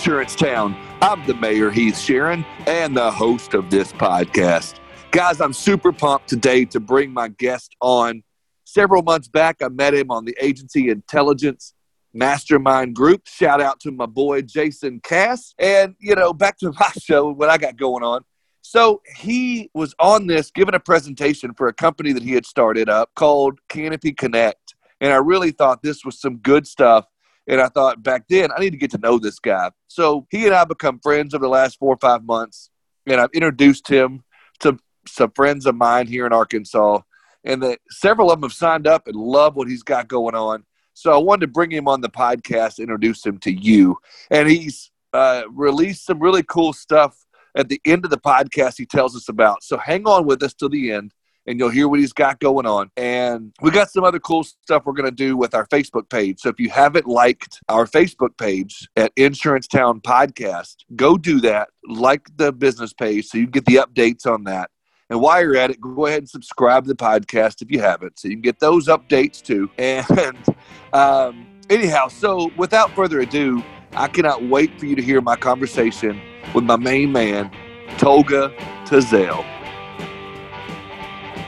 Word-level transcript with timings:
Insurance 0.00 0.34
Town. 0.34 0.74
I'm 1.02 1.26
the 1.26 1.34
mayor, 1.34 1.70
Heath 1.70 1.98
Sharon, 1.98 2.42
and 2.66 2.96
the 2.96 3.10
host 3.10 3.52
of 3.52 3.68
this 3.68 3.92
podcast. 3.92 4.76
Guys, 5.10 5.42
I'm 5.42 5.52
super 5.52 5.92
pumped 5.92 6.26
today 6.26 6.64
to 6.64 6.80
bring 6.80 7.12
my 7.12 7.28
guest 7.28 7.76
on. 7.82 8.22
Several 8.64 9.02
months 9.02 9.28
back, 9.28 9.60
I 9.60 9.68
met 9.68 9.92
him 9.92 10.10
on 10.10 10.24
the 10.24 10.34
agency 10.40 10.88
intelligence 10.88 11.74
mastermind 12.14 12.96
group. 12.96 13.28
Shout 13.28 13.60
out 13.60 13.78
to 13.80 13.90
my 13.90 14.06
boy 14.06 14.40
Jason 14.40 15.00
Cass. 15.00 15.52
And, 15.58 15.94
you 15.98 16.14
know, 16.14 16.32
back 16.32 16.56
to 16.60 16.72
my 16.80 16.90
show, 16.98 17.30
what 17.30 17.50
I 17.50 17.58
got 17.58 17.76
going 17.76 18.02
on. 18.02 18.22
So 18.62 19.02
he 19.18 19.68
was 19.74 19.94
on 19.98 20.28
this 20.28 20.50
giving 20.50 20.74
a 20.74 20.80
presentation 20.80 21.52
for 21.52 21.68
a 21.68 21.74
company 21.74 22.14
that 22.14 22.22
he 22.22 22.32
had 22.32 22.46
started 22.46 22.88
up 22.88 23.10
called 23.16 23.58
Canopy 23.68 24.12
Connect. 24.12 24.74
And 25.02 25.12
I 25.12 25.16
really 25.16 25.50
thought 25.50 25.82
this 25.82 26.06
was 26.06 26.18
some 26.18 26.38
good 26.38 26.66
stuff. 26.66 27.04
And 27.50 27.60
I 27.60 27.66
thought 27.66 28.00
back 28.00 28.26
then, 28.28 28.52
I 28.52 28.60
need 28.60 28.70
to 28.70 28.76
get 28.76 28.92
to 28.92 28.98
know 28.98 29.18
this 29.18 29.40
guy. 29.40 29.72
So 29.88 30.24
he 30.30 30.46
and 30.46 30.54
I 30.54 30.64
become 30.64 31.00
friends 31.00 31.34
over 31.34 31.44
the 31.44 31.48
last 31.48 31.80
four 31.80 31.92
or 31.92 31.98
five 31.98 32.22
months. 32.22 32.70
And 33.06 33.20
I've 33.20 33.32
introduced 33.34 33.88
him 33.88 34.22
to 34.60 34.78
some 35.08 35.32
friends 35.32 35.66
of 35.66 35.74
mine 35.74 36.06
here 36.06 36.26
in 36.26 36.32
Arkansas. 36.32 37.00
And 37.42 37.60
that 37.64 37.80
several 37.90 38.30
of 38.30 38.40
them 38.40 38.48
have 38.48 38.56
signed 38.56 38.86
up 38.86 39.08
and 39.08 39.16
love 39.16 39.56
what 39.56 39.66
he's 39.66 39.82
got 39.82 40.06
going 40.06 40.36
on. 40.36 40.64
So 40.94 41.12
I 41.12 41.16
wanted 41.16 41.46
to 41.46 41.52
bring 41.52 41.72
him 41.72 41.88
on 41.88 42.02
the 42.02 42.08
podcast, 42.08 42.78
introduce 42.78 43.26
him 43.26 43.38
to 43.38 43.52
you. 43.52 43.96
And 44.30 44.48
he's 44.48 44.92
uh, 45.12 45.42
released 45.50 46.06
some 46.06 46.20
really 46.20 46.44
cool 46.44 46.72
stuff 46.72 47.16
at 47.56 47.68
the 47.68 47.80
end 47.84 48.04
of 48.04 48.12
the 48.12 48.18
podcast 48.18 48.78
he 48.78 48.86
tells 48.86 49.16
us 49.16 49.28
about. 49.28 49.64
So 49.64 49.76
hang 49.76 50.06
on 50.06 50.24
with 50.24 50.40
us 50.44 50.54
till 50.54 50.68
the 50.68 50.92
end 50.92 51.12
and 51.46 51.58
you'll 51.58 51.70
hear 51.70 51.88
what 51.88 51.98
he's 52.00 52.12
got 52.12 52.38
going 52.40 52.66
on. 52.66 52.90
And 52.96 53.52
we 53.60 53.70
got 53.70 53.90
some 53.90 54.04
other 54.04 54.20
cool 54.20 54.44
stuff 54.44 54.84
we're 54.84 54.92
going 54.92 55.06
to 55.06 55.10
do 55.10 55.36
with 55.36 55.54
our 55.54 55.66
Facebook 55.66 56.08
page. 56.08 56.40
So 56.40 56.48
if 56.48 56.60
you 56.60 56.70
haven't 56.70 57.06
liked 57.06 57.60
our 57.68 57.86
Facebook 57.86 58.36
page 58.38 58.88
at 58.96 59.12
Insurance 59.16 59.66
Town 59.66 60.00
Podcast, 60.00 60.76
go 60.96 61.16
do 61.16 61.40
that. 61.40 61.68
Like 61.88 62.28
the 62.36 62.52
business 62.52 62.92
page 62.92 63.26
so 63.26 63.38
you 63.38 63.46
get 63.46 63.64
the 63.64 63.76
updates 63.76 64.26
on 64.26 64.44
that. 64.44 64.70
And 65.08 65.20
while 65.20 65.42
you're 65.42 65.56
at 65.56 65.70
it, 65.70 65.80
go 65.80 66.06
ahead 66.06 66.20
and 66.20 66.28
subscribe 66.28 66.84
to 66.84 66.88
the 66.88 66.94
podcast 66.94 67.62
if 67.62 67.70
you 67.70 67.80
haven't, 67.80 68.18
so 68.18 68.28
you 68.28 68.34
can 68.34 68.42
get 68.42 68.60
those 68.60 68.86
updates 68.86 69.42
too. 69.42 69.68
And 69.78 70.46
um, 70.92 71.46
anyhow, 71.68 72.08
so 72.08 72.50
without 72.56 72.92
further 72.94 73.20
ado, 73.20 73.62
I 73.92 74.06
cannot 74.06 74.44
wait 74.44 74.78
for 74.78 74.86
you 74.86 74.94
to 74.94 75.02
hear 75.02 75.20
my 75.20 75.34
conversation 75.34 76.20
with 76.54 76.64
my 76.64 76.76
main 76.76 77.10
man, 77.10 77.50
Tolga 77.98 78.54
Tezel. 78.84 79.59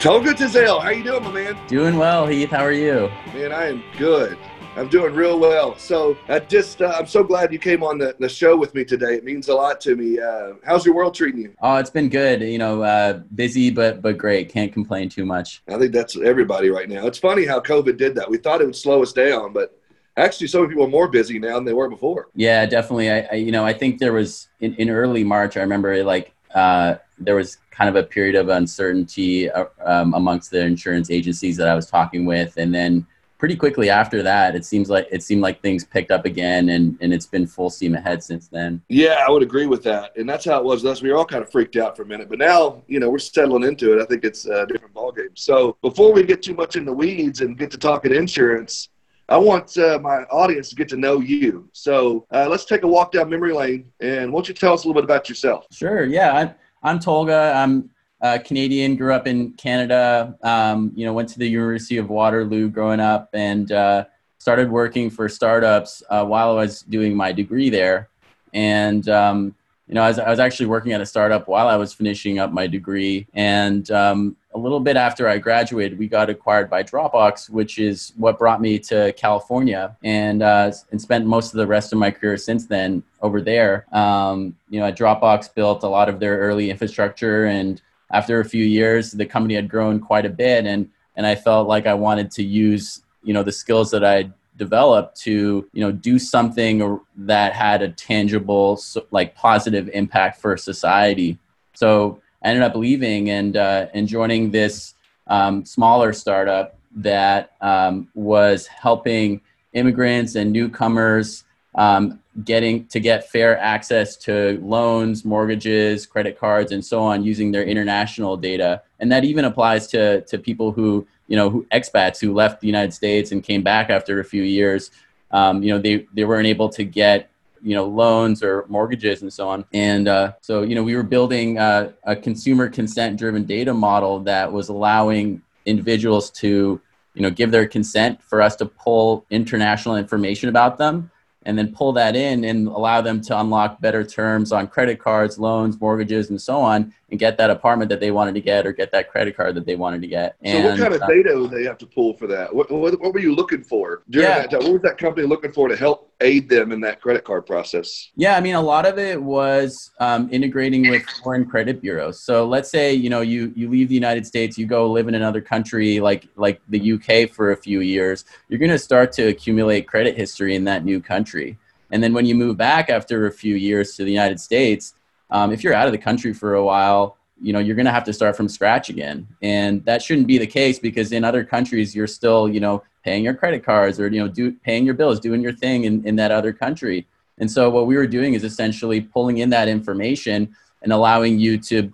Tolga 0.02 0.34
Tezel, 0.34 0.82
how 0.82 0.90
you 0.90 1.04
doing, 1.04 1.22
my 1.22 1.30
man? 1.30 1.66
Doing 1.68 1.96
well, 1.96 2.26
Heath. 2.26 2.50
How 2.50 2.64
are 2.64 2.72
you? 2.72 3.08
Man, 3.32 3.52
I 3.52 3.68
am 3.68 3.84
good. 3.96 4.36
I'm 4.74 4.88
doing 4.88 5.14
real 5.14 5.38
well. 5.38 5.78
So 5.78 6.16
I 6.28 6.40
just, 6.40 6.82
uh, 6.82 6.92
I'm 6.98 7.06
so 7.06 7.22
glad 7.22 7.52
you 7.52 7.60
came 7.60 7.84
on 7.84 7.98
the, 7.98 8.16
the 8.18 8.28
show 8.28 8.56
with 8.56 8.74
me 8.74 8.84
today. 8.84 9.14
It 9.14 9.22
means 9.22 9.46
a 9.46 9.54
lot 9.54 9.80
to 9.82 9.94
me. 9.94 10.18
Uh, 10.18 10.54
how's 10.64 10.84
your 10.84 10.96
world 10.96 11.14
treating 11.14 11.40
you? 11.40 11.54
Oh, 11.62 11.76
it's 11.76 11.88
been 11.88 12.08
good. 12.08 12.40
You 12.40 12.58
know, 12.58 12.82
uh, 12.82 13.20
busy 13.36 13.70
but 13.70 14.02
but 14.02 14.18
great. 14.18 14.48
Can't 14.48 14.72
complain 14.72 15.08
too 15.08 15.24
much. 15.24 15.62
I 15.68 15.78
think 15.78 15.92
that's 15.92 16.16
everybody 16.16 16.68
right 16.68 16.88
now. 16.88 17.06
It's 17.06 17.18
funny 17.18 17.46
how 17.46 17.60
COVID 17.60 17.96
did 17.96 18.16
that. 18.16 18.28
We 18.28 18.38
thought 18.38 18.60
it 18.60 18.64
would 18.64 18.74
slow 18.74 19.04
us 19.04 19.12
down, 19.12 19.52
but 19.52 19.78
actually, 20.16 20.48
some 20.48 20.66
people 20.66 20.82
are 20.82 20.88
more 20.88 21.06
busy 21.06 21.38
now 21.38 21.54
than 21.54 21.64
they 21.64 21.74
were 21.74 21.88
before. 21.88 22.26
Yeah, 22.34 22.66
definitely. 22.66 23.08
I, 23.08 23.20
I 23.30 23.34
you 23.36 23.52
know, 23.52 23.64
I 23.64 23.72
think 23.72 24.00
there 24.00 24.12
was 24.12 24.48
in, 24.58 24.74
in 24.74 24.90
early 24.90 25.22
March. 25.22 25.56
I 25.56 25.60
remember 25.60 26.02
like 26.02 26.34
uh, 26.54 26.96
there 27.18 27.34
was 27.34 27.58
kind 27.70 27.88
of 27.88 27.96
a 27.96 28.02
period 28.06 28.34
of 28.34 28.48
uncertainty 28.48 29.50
uh, 29.50 29.66
um, 29.84 30.14
amongst 30.14 30.50
the 30.50 30.60
insurance 30.60 31.10
agencies 31.10 31.56
that 31.56 31.68
I 31.68 31.74
was 31.74 31.86
talking 31.86 32.24
with, 32.24 32.56
and 32.56 32.74
then 32.74 33.06
pretty 33.42 33.56
quickly 33.56 33.90
after 33.90 34.22
that, 34.22 34.54
it 34.54 34.64
seems 34.64 34.88
like 34.88 35.08
it 35.10 35.20
seemed 35.20 35.40
like 35.40 35.60
things 35.60 35.84
picked 35.84 36.12
up 36.12 36.26
again, 36.26 36.68
and 36.68 36.96
and 37.00 37.12
it's 37.12 37.26
been 37.26 37.44
full 37.44 37.70
steam 37.70 37.96
ahead 37.96 38.22
since 38.22 38.46
then. 38.46 38.80
Yeah, 38.88 39.16
I 39.26 39.30
would 39.32 39.42
agree 39.42 39.66
with 39.66 39.82
that, 39.82 40.16
and 40.16 40.28
that's 40.28 40.44
how 40.44 40.58
it 40.58 40.64
was. 40.64 40.84
Us, 40.84 41.02
we 41.02 41.10
were 41.10 41.16
all 41.16 41.24
kind 41.24 41.42
of 41.42 41.50
freaked 41.50 41.74
out 41.76 41.96
for 41.96 42.02
a 42.02 42.06
minute, 42.06 42.28
but 42.28 42.38
now 42.38 42.84
you 42.86 43.00
know 43.00 43.10
we're 43.10 43.18
settling 43.18 43.64
into 43.64 43.98
it. 43.98 44.00
I 44.00 44.04
think 44.04 44.22
it's 44.22 44.46
a 44.46 44.64
different 44.66 44.94
ballgame. 44.94 45.34
So 45.34 45.76
before 45.82 46.12
we 46.12 46.22
get 46.22 46.40
too 46.40 46.54
much 46.54 46.76
in 46.76 46.84
the 46.84 46.92
weeds 46.92 47.40
and 47.40 47.58
get 47.58 47.72
to 47.72 47.78
talking 47.78 48.14
insurance. 48.14 48.90
I 49.32 49.38
want 49.38 49.78
uh, 49.78 49.98
my 50.02 50.24
audience 50.24 50.68
to 50.68 50.74
get 50.74 50.90
to 50.90 50.98
know 50.98 51.20
you. 51.20 51.66
So 51.72 52.26
uh, 52.34 52.48
let's 52.50 52.66
take 52.66 52.82
a 52.82 52.86
walk 52.86 53.12
down 53.12 53.30
memory 53.30 53.54
lane, 53.54 53.90
and 53.98 54.30
why 54.30 54.36
don't 54.36 54.48
you 54.48 54.52
tell 54.52 54.74
us 54.74 54.84
a 54.84 54.86
little 54.86 55.00
bit 55.00 55.04
about 55.04 55.26
yourself? 55.26 55.64
Sure. 55.72 56.04
Yeah, 56.04 56.32
I'm, 56.34 56.54
I'm 56.82 56.98
Tolga. 56.98 57.54
I'm 57.56 57.88
uh, 58.20 58.40
Canadian, 58.44 58.94
grew 58.94 59.14
up 59.14 59.26
in 59.26 59.54
Canada. 59.54 60.36
Um, 60.42 60.92
you 60.94 61.06
know, 61.06 61.14
went 61.14 61.30
to 61.30 61.38
the 61.38 61.48
University 61.48 61.96
of 61.96 62.10
Waterloo 62.10 62.68
growing 62.68 63.00
up, 63.00 63.30
and 63.32 63.72
uh, 63.72 64.04
started 64.36 64.70
working 64.70 65.08
for 65.08 65.30
startups 65.30 66.02
uh, 66.10 66.22
while 66.26 66.50
I 66.50 66.54
was 66.64 66.82
doing 66.82 67.16
my 67.16 67.32
degree 67.32 67.70
there. 67.70 68.10
And 68.52 69.08
um, 69.08 69.54
you 69.88 69.94
know, 69.94 70.02
I 70.02 70.08
was, 70.08 70.18
I 70.18 70.28
was, 70.28 70.40
actually 70.40 70.66
working 70.66 70.92
at 70.92 71.00
a 71.00 71.06
startup 71.06 71.48
while 71.48 71.68
I 71.68 71.76
was 71.76 71.94
finishing 71.94 72.38
up 72.38 72.52
my 72.52 72.66
degree. 72.66 73.26
And 73.32 73.90
um, 73.90 74.36
a 74.54 74.58
little 74.58 74.80
bit 74.80 74.96
after 74.96 75.28
I 75.28 75.38
graduated, 75.38 75.98
we 75.98 76.08
got 76.08 76.28
acquired 76.28 76.68
by 76.68 76.82
Dropbox, 76.82 77.48
which 77.48 77.78
is 77.78 78.12
what 78.16 78.38
brought 78.38 78.60
me 78.60 78.78
to 78.80 79.12
California, 79.14 79.96
and 80.04 80.42
uh, 80.42 80.72
and 80.90 81.00
spent 81.00 81.26
most 81.26 81.52
of 81.52 81.58
the 81.58 81.66
rest 81.66 81.92
of 81.92 81.98
my 81.98 82.10
career 82.10 82.36
since 82.36 82.66
then 82.66 83.02
over 83.22 83.40
there. 83.40 83.86
Um, 83.92 84.56
you 84.68 84.80
know, 84.80 84.92
Dropbox 84.92 85.54
built 85.54 85.82
a 85.84 85.88
lot 85.88 86.08
of 86.08 86.20
their 86.20 86.38
early 86.38 86.70
infrastructure 86.70 87.46
and 87.46 87.80
after 88.12 88.40
a 88.40 88.44
few 88.44 88.64
years, 88.64 89.10
the 89.10 89.26
company 89.26 89.54
had 89.54 89.68
grown 89.68 89.98
quite 89.98 90.26
a 90.26 90.30
bit, 90.30 90.66
and 90.66 90.90
and 91.16 91.26
I 91.26 91.34
felt 91.34 91.66
like 91.66 91.86
I 91.86 91.94
wanted 91.94 92.30
to 92.32 92.44
use 92.44 93.02
you 93.24 93.34
know 93.34 93.42
the 93.42 93.52
skills 93.52 93.90
that 93.90 94.04
I 94.04 94.30
developed 94.58 95.18
to 95.22 95.66
you 95.72 95.80
know 95.80 95.90
do 95.90 96.18
something 96.18 97.00
that 97.16 97.54
had 97.54 97.82
a 97.82 97.88
tangible 97.88 98.80
like 99.10 99.34
positive 99.34 99.88
impact 99.92 100.40
for 100.40 100.56
society. 100.56 101.38
So 101.74 102.20
Ended 102.44 102.62
up 102.62 102.74
leaving 102.74 103.30
and 103.30 103.56
uh, 103.56 103.86
and 103.94 104.08
joining 104.08 104.50
this 104.50 104.94
um, 105.26 105.64
smaller 105.64 106.12
startup 106.12 106.76
that 106.96 107.52
um, 107.60 108.08
was 108.14 108.66
helping 108.66 109.40
immigrants 109.72 110.34
and 110.34 110.52
newcomers 110.52 111.44
um, 111.74 112.20
getting 112.44 112.86
to 112.86 113.00
get 113.00 113.30
fair 113.30 113.58
access 113.58 114.16
to 114.16 114.58
loans, 114.62 115.24
mortgages, 115.24 116.06
credit 116.06 116.38
cards, 116.38 116.72
and 116.72 116.84
so 116.84 117.02
on 117.02 117.22
using 117.22 117.52
their 117.52 117.64
international 117.64 118.36
data. 118.36 118.82
And 119.00 119.10
that 119.12 119.24
even 119.24 119.44
applies 119.44 119.86
to, 119.88 120.22
to 120.22 120.38
people 120.38 120.72
who, 120.72 121.06
you 121.28 121.36
know, 121.36 121.50
who 121.50 121.66
expats 121.72 122.20
who 122.20 122.32
left 122.32 122.60
the 122.60 122.66
United 122.66 122.92
States 122.92 123.32
and 123.32 123.42
came 123.42 123.62
back 123.62 123.90
after 123.90 124.20
a 124.20 124.24
few 124.24 124.42
years. 124.42 124.90
Um, 125.30 125.62
you 125.62 125.72
know, 125.72 125.78
they, 125.78 126.06
they 126.12 126.24
weren't 126.24 126.46
able 126.46 126.68
to 126.70 126.84
get, 126.84 127.30
you 127.62 127.74
know, 127.74 127.84
loans 127.84 128.42
or 128.42 128.64
mortgages 128.68 129.22
and 129.22 129.32
so 129.32 129.48
on. 129.48 129.64
And 129.72 130.08
uh, 130.08 130.32
so, 130.40 130.62
you 130.62 130.74
know, 130.74 130.82
we 130.82 130.96
were 130.96 131.02
building 131.02 131.58
uh, 131.58 131.92
a 132.04 132.16
consumer 132.16 132.68
consent 132.68 133.18
driven 133.18 133.44
data 133.44 133.72
model 133.72 134.20
that 134.20 134.52
was 134.52 134.68
allowing 134.68 135.42
individuals 135.64 136.30
to, 136.30 136.80
you 137.14 137.22
know, 137.22 137.30
give 137.30 137.50
their 137.50 137.66
consent 137.66 138.22
for 138.22 138.42
us 138.42 138.56
to 138.56 138.66
pull 138.66 139.24
international 139.30 139.96
information 139.96 140.48
about 140.48 140.78
them 140.78 141.10
and 141.44 141.58
then 141.58 141.74
pull 141.74 141.92
that 141.92 142.14
in 142.16 142.44
and 142.44 142.68
allow 142.68 143.00
them 143.00 143.20
to 143.20 143.38
unlock 143.38 143.80
better 143.80 144.04
terms 144.04 144.52
on 144.52 144.66
credit 144.66 144.98
cards, 144.98 145.38
loans, 145.38 145.80
mortgages, 145.80 146.30
and 146.30 146.40
so 146.40 146.60
on, 146.60 146.92
and 147.12 147.18
get 147.18 147.36
that 147.36 147.50
apartment 147.50 147.90
that 147.90 148.00
they 148.00 148.10
wanted 148.10 148.34
to 148.34 148.40
get 148.40 148.66
or 148.66 148.72
get 148.72 148.90
that 148.90 149.10
credit 149.10 149.36
card 149.36 149.54
that 149.54 149.66
they 149.66 149.76
wanted 149.76 150.00
to 150.00 150.08
get. 150.08 150.34
And, 150.40 150.64
so, 150.64 150.70
what 150.70 150.78
kind 150.78 150.94
of 150.94 151.02
uh, 151.02 151.06
data 151.06 151.38
would 151.38 151.50
they 151.50 151.62
have 151.64 151.76
to 151.78 151.86
pull 151.86 152.16
for 152.16 152.26
that? 152.26 152.52
What, 152.52 152.70
what, 152.70 152.98
what 152.98 153.12
were 153.12 153.20
you 153.20 153.34
looking 153.34 153.62
for 153.62 154.02
during 154.08 154.30
yeah. 154.30 154.38
that 154.40 154.50
time? 154.50 154.62
What 154.62 154.72
was 154.72 154.82
that 154.82 154.96
company 154.96 155.26
looking 155.26 155.52
for 155.52 155.68
to 155.68 155.76
help 155.76 156.10
aid 156.22 156.48
them 156.48 156.72
in 156.72 156.80
that 156.80 157.02
credit 157.02 157.22
card 157.24 157.44
process? 157.44 158.10
Yeah, 158.16 158.34
I 158.34 158.40
mean, 158.40 158.54
a 158.54 158.62
lot 158.62 158.86
of 158.86 158.98
it 158.98 159.22
was 159.22 159.90
um, 160.00 160.30
integrating 160.32 160.88
with 160.88 161.02
foreign 161.22 161.44
credit 161.44 161.82
bureaus. 161.82 162.18
So, 162.18 162.46
let's 162.46 162.70
say 162.70 162.94
you 162.94 163.10
know 163.10 163.20
you 163.20 163.52
you 163.54 163.68
leave 163.68 163.90
the 163.90 163.94
United 163.94 164.26
States, 164.26 164.56
you 164.56 164.64
go 164.64 164.90
live 164.90 165.06
in 165.06 165.14
another 165.14 165.42
country 165.42 166.00
like 166.00 166.26
like 166.36 166.62
the 166.70 166.92
UK 166.92 167.30
for 167.30 167.52
a 167.52 167.56
few 167.56 167.80
years. 167.80 168.24
You're 168.48 168.58
going 168.58 168.70
to 168.70 168.78
start 168.78 169.12
to 169.12 169.28
accumulate 169.28 169.86
credit 169.86 170.16
history 170.16 170.56
in 170.56 170.64
that 170.64 170.82
new 170.82 171.00
country. 171.00 171.58
And 171.90 172.02
then 172.02 172.14
when 172.14 172.24
you 172.24 172.34
move 172.34 172.56
back 172.56 172.88
after 172.88 173.26
a 173.26 173.30
few 173.30 173.54
years 173.54 173.96
to 173.96 174.04
the 174.04 174.10
United 174.10 174.40
States, 174.40 174.94
um, 175.32 175.50
if 175.50 175.64
you're 175.64 175.74
out 175.74 175.86
of 175.86 175.92
the 175.92 175.98
country 175.98 176.32
for 176.32 176.54
a 176.54 176.64
while, 176.64 177.16
you 177.40 177.52
know 177.52 177.58
you're 177.58 177.74
going 177.74 177.86
to 177.86 177.92
have 177.92 178.04
to 178.04 178.12
start 178.12 178.36
from 178.36 178.48
scratch 178.48 178.88
again, 178.88 179.26
and 179.42 179.84
that 179.84 180.00
shouldn't 180.00 180.28
be 180.28 180.38
the 180.38 180.46
case 180.46 180.78
because 180.78 181.10
in 181.10 181.24
other 181.24 181.42
countries 181.42 181.94
you're 181.94 182.06
still 182.06 182.48
you 182.48 182.60
know 182.60 182.84
paying 183.04 183.24
your 183.24 183.34
credit 183.34 183.64
cards 183.64 183.98
or 183.98 184.06
you 184.08 184.20
know 184.20 184.28
do, 184.28 184.52
paying 184.52 184.84
your 184.84 184.94
bills, 184.94 185.18
doing 185.18 185.42
your 185.42 185.52
thing 185.52 185.84
in, 185.84 186.06
in 186.06 186.14
that 186.16 186.30
other 186.30 186.52
country. 186.52 187.06
And 187.38 187.50
so 187.50 187.68
what 187.70 187.86
we 187.86 187.96
were 187.96 188.06
doing 188.06 188.34
is 188.34 188.44
essentially 188.44 189.00
pulling 189.00 189.38
in 189.38 189.50
that 189.50 189.66
information 189.66 190.54
and 190.82 190.92
allowing 190.92 191.40
you 191.40 191.58
to 191.58 191.90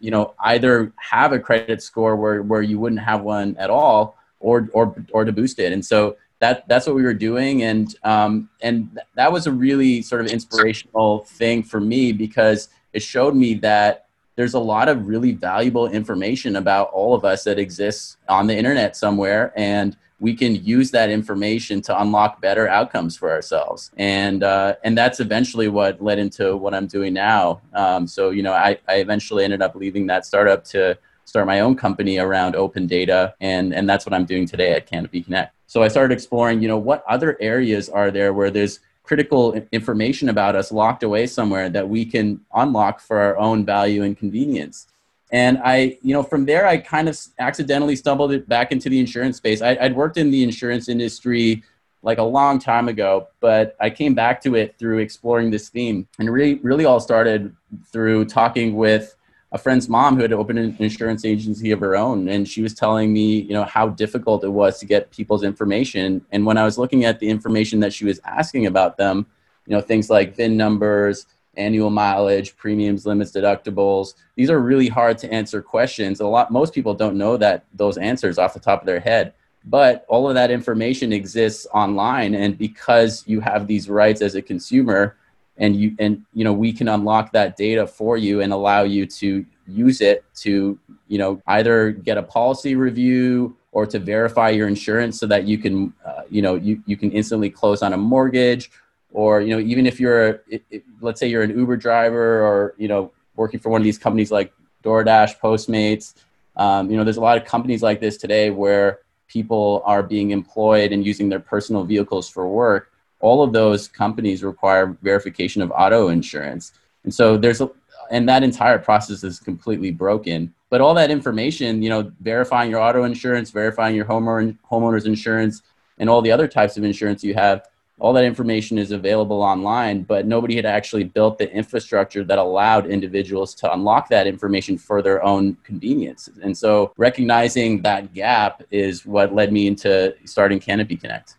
you 0.00 0.10
know 0.10 0.34
either 0.40 0.92
have 0.96 1.32
a 1.32 1.38
credit 1.38 1.80
score 1.82 2.16
where, 2.16 2.42
where 2.42 2.62
you 2.62 2.78
wouldn't 2.78 3.00
have 3.00 3.22
one 3.22 3.56
at 3.56 3.70
all 3.70 4.18
or 4.40 4.68
or 4.72 4.94
or 5.12 5.24
to 5.24 5.32
boost 5.32 5.58
it. 5.58 5.72
And 5.72 5.84
so 5.84 6.16
that 6.40 6.66
that's 6.68 6.86
what 6.86 6.96
we 6.96 7.02
were 7.02 7.14
doing. 7.14 7.62
And 7.62 7.94
um, 8.02 8.50
and 8.60 8.98
that 9.14 9.30
was 9.30 9.46
a 9.46 9.52
really 9.52 10.02
sort 10.02 10.22
of 10.22 10.26
inspirational 10.26 11.24
thing 11.24 11.62
for 11.62 11.80
me 11.80 12.12
because 12.12 12.68
it 12.92 13.00
showed 13.00 13.34
me 13.34 13.54
that 13.54 14.06
there's 14.36 14.54
a 14.54 14.58
lot 14.58 14.88
of 14.88 15.06
really 15.06 15.32
valuable 15.32 15.86
information 15.86 16.56
about 16.56 16.90
all 16.92 17.14
of 17.14 17.24
us 17.24 17.44
that 17.44 17.58
exists 17.58 18.16
on 18.28 18.46
the 18.46 18.56
internet 18.56 18.96
somewhere 18.96 19.52
and 19.56 19.96
we 20.20 20.34
can 20.34 20.54
use 20.54 20.90
that 20.90 21.10
information 21.10 21.80
to 21.80 22.00
unlock 22.00 22.40
better 22.40 22.68
outcomes 22.68 23.16
for 23.16 23.30
ourselves. 23.30 23.90
And 23.96 24.42
uh, 24.42 24.76
and 24.84 24.96
that's 24.96 25.18
eventually 25.18 25.68
what 25.68 26.00
led 26.02 26.18
into 26.18 26.56
what 26.56 26.74
I'm 26.74 26.86
doing 26.86 27.14
now. 27.14 27.62
Um, 27.72 28.06
so 28.06 28.30
you 28.30 28.42
know, 28.42 28.52
I, 28.52 28.78
I 28.86 28.96
eventually 28.96 29.44
ended 29.44 29.62
up 29.62 29.74
leaving 29.74 30.06
that 30.08 30.26
startup 30.26 30.64
to 30.66 30.98
start 31.24 31.46
my 31.46 31.60
own 31.60 31.74
company 31.74 32.18
around 32.18 32.54
open 32.54 32.86
data, 32.86 33.34
and 33.40 33.74
and 33.74 33.88
that's 33.88 34.04
what 34.04 34.12
I'm 34.12 34.26
doing 34.26 34.46
today 34.46 34.74
at 34.74 34.86
Canopy 34.86 35.22
Connect. 35.22 35.54
So 35.66 35.82
I 35.82 35.88
started 35.88 36.12
exploring, 36.12 36.60
you 36.60 36.68
know, 36.68 36.78
what 36.78 37.02
other 37.08 37.38
areas 37.40 37.88
are 37.88 38.10
there 38.10 38.32
where 38.32 38.50
there's 38.50 38.80
critical 39.10 39.52
information 39.72 40.28
about 40.28 40.54
us 40.54 40.70
locked 40.70 41.02
away 41.02 41.26
somewhere 41.26 41.68
that 41.68 41.88
we 41.88 42.04
can 42.04 42.40
unlock 42.54 43.00
for 43.00 43.18
our 43.18 43.36
own 43.38 43.66
value 43.66 44.04
and 44.04 44.16
convenience. 44.16 44.86
And 45.32 45.58
I, 45.64 45.98
you 46.00 46.12
know, 46.14 46.22
from 46.22 46.46
there, 46.46 46.64
I 46.64 46.76
kind 46.76 47.08
of 47.08 47.18
accidentally 47.40 47.96
stumbled 47.96 48.46
back 48.46 48.70
into 48.70 48.88
the 48.88 49.00
insurance 49.00 49.36
space. 49.36 49.62
I, 49.62 49.74
would 49.82 49.96
worked 49.96 50.16
in 50.16 50.30
the 50.30 50.44
insurance 50.44 50.88
industry 50.88 51.64
like 52.04 52.18
a 52.18 52.22
long 52.22 52.60
time 52.60 52.86
ago, 52.86 53.26
but 53.40 53.74
I 53.80 53.90
came 53.90 54.14
back 54.14 54.40
to 54.42 54.54
it 54.54 54.78
through 54.78 54.98
exploring 54.98 55.50
this 55.50 55.68
theme. 55.70 56.06
And 56.20 56.30
really, 56.30 56.60
really 56.62 56.84
all 56.84 57.00
started 57.00 57.52
through 57.92 58.26
talking 58.26 58.76
with 58.76 59.16
a 59.52 59.58
friend's 59.58 59.88
mom 59.88 60.16
who 60.16 60.22
had 60.22 60.32
opened 60.32 60.58
an 60.58 60.76
insurance 60.78 61.24
agency 61.24 61.72
of 61.72 61.80
her 61.80 61.96
own. 61.96 62.28
And 62.28 62.48
she 62.48 62.62
was 62.62 62.74
telling 62.74 63.12
me, 63.12 63.40
you 63.40 63.52
know, 63.52 63.64
how 63.64 63.88
difficult 63.88 64.44
it 64.44 64.48
was 64.48 64.78
to 64.78 64.86
get 64.86 65.10
people's 65.10 65.42
information. 65.42 66.24
And 66.30 66.46
when 66.46 66.56
I 66.56 66.64
was 66.64 66.78
looking 66.78 67.04
at 67.04 67.18
the 67.18 67.28
information 67.28 67.80
that 67.80 67.92
she 67.92 68.04
was 68.04 68.20
asking 68.24 68.66
about 68.66 68.96
them, 68.96 69.26
you 69.66 69.74
know, 69.74 69.80
things 69.80 70.08
like 70.08 70.36
VIN 70.36 70.56
numbers, 70.56 71.26
annual 71.56 71.90
mileage, 71.90 72.56
premiums, 72.56 73.06
limits, 73.06 73.32
deductibles. 73.32 74.14
These 74.36 74.50
are 74.50 74.60
really 74.60 74.88
hard 74.88 75.18
to 75.18 75.32
answer 75.32 75.60
questions. 75.60 76.20
A 76.20 76.26
lot 76.26 76.50
most 76.50 76.72
people 76.72 76.94
don't 76.94 77.16
know 77.16 77.36
that 77.36 77.64
those 77.74 77.98
answers 77.98 78.38
off 78.38 78.54
the 78.54 78.60
top 78.60 78.80
of 78.80 78.86
their 78.86 79.00
head. 79.00 79.34
But 79.64 80.06
all 80.08 80.28
of 80.28 80.34
that 80.34 80.50
information 80.50 81.12
exists 81.12 81.66
online 81.74 82.34
and 82.34 82.56
because 82.56 83.24
you 83.26 83.40
have 83.40 83.66
these 83.66 83.90
rights 83.90 84.22
as 84.22 84.34
a 84.34 84.40
consumer 84.40 85.16
and 85.60 85.76
you 85.76 85.94
and 86.00 86.24
you 86.34 86.42
know 86.42 86.52
we 86.52 86.72
can 86.72 86.88
unlock 86.88 87.30
that 87.32 87.56
data 87.56 87.86
for 87.86 88.16
you 88.16 88.40
and 88.40 88.52
allow 88.52 88.82
you 88.82 89.06
to 89.06 89.46
use 89.68 90.00
it 90.00 90.24
to 90.34 90.76
you 91.06 91.18
know 91.18 91.40
either 91.46 91.92
get 91.92 92.18
a 92.18 92.22
policy 92.22 92.74
review 92.74 93.56
or 93.72 93.86
to 93.86 94.00
verify 94.00 94.48
your 94.48 94.66
insurance 94.66 95.20
so 95.20 95.26
that 95.26 95.46
you 95.46 95.58
can 95.58 95.92
uh, 96.04 96.22
you 96.28 96.42
know 96.42 96.56
you, 96.56 96.82
you 96.86 96.96
can 96.96 97.12
instantly 97.12 97.48
close 97.48 97.82
on 97.82 97.92
a 97.92 97.96
mortgage. 97.96 98.72
Or 99.12 99.40
you 99.40 99.56
know 99.56 99.60
even 99.60 99.86
if 99.86 99.98
you're 99.98 100.42
it, 100.48 100.62
it, 100.70 100.84
let's 101.00 101.18
say 101.18 101.26
you're 101.26 101.42
an 101.42 101.50
uber 101.50 101.76
driver 101.76 102.44
or 102.46 102.74
you 102.78 102.86
know 102.86 103.10
working 103.34 103.58
for 103.58 103.68
one 103.68 103.80
of 103.80 103.84
these 103.84 103.98
companies 103.98 104.30
like 104.30 104.52
doordash 104.84 105.40
postmates 105.40 106.14
um, 106.56 106.88
you 106.88 106.96
know 106.96 107.02
there's 107.02 107.16
a 107.16 107.20
lot 107.20 107.36
of 107.36 107.44
companies 107.44 107.82
like 107.82 107.98
this 107.98 108.16
today 108.16 108.50
where 108.50 109.00
people 109.26 109.82
are 109.84 110.04
being 110.04 110.30
employed 110.30 110.92
and 110.92 111.04
using 111.04 111.28
their 111.28 111.40
personal 111.40 111.82
vehicles 111.82 112.28
for 112.28 112.46
work 112.46 112.92
all 113.20 113.42
of 113.42 113.52
those 113.52 113.88
companies 113.88 114.42
require 114.42 114.96
verification 115.02 115.62
of 115.62 115.70
auto 115.70 116.08
insurance 116.08 116.72
and 117.04 117.12
so 117.12 117.36
there's 117.36 117.60
a 117.60 117.70
and 118.10 118.28
that 118.28 118.42
entire 118.42 118.78
process 118.78 119.22
is 119.22 119.38
completely 119.38 119.90
broken 119.90 120.52
but 120.68 120.80
all 120.80 120.94
that 120.94 121.10
information 121.10 121.82
you 121.82 121.88
know 121.88 122.10
verifying 122.20 122.70
your 122.70 122.80
auto 122.80 123.04
insurance 123.04 123.50
verifying 123.50 123.94
your 123.94 124.04
homeowner 124.04 124.56
homeowners 124.70 125.06
insurance 125.06 125.62
and 125.98 126.08
all 126.08 126.22
the 126.22 126.32
other 126.32 126.48
types 126.48 126.76
of 126.76 126.84
insurance 126.84 127.22
you 127.22 127.34
have 127.34 127.68
all 128.00 128.14
that 128.14 128.24
information 128.24 128.78
is 128.78 128.90
available 128.90 129.42
online, 129.42 130.02
but 130.02 130.26
nobody 130.26 130.56
had 130.56 130.64
actually 130.64 131.04
built 131.04 131.38
the 131.38 131.52
infrastructure 131.52 132.24
that 132.24 132.38
allowed 132.38 132.86
individuals 132.86 133.54
to 133.56 133.72
unlock 133.72 134.08
that 134.08 134.26
information 134.26 134.78
for 134.78 135.02
their 135.02 135.22
own 135.22 135.54
convenience. 135.64 136.28
And 136.42 136.56
so 136.56 136.92
recognizing 136.96 137.82
that 137.82 138.14
gap 138.14 138.62
is 138.70 139.04
what 139.04 139.34
led 139.34 139.52
me 139.52 139.66
into 139.66 140.14
starting 140.24 140.58
Canopy 140.58 140.96
Connect. 140.96 141.36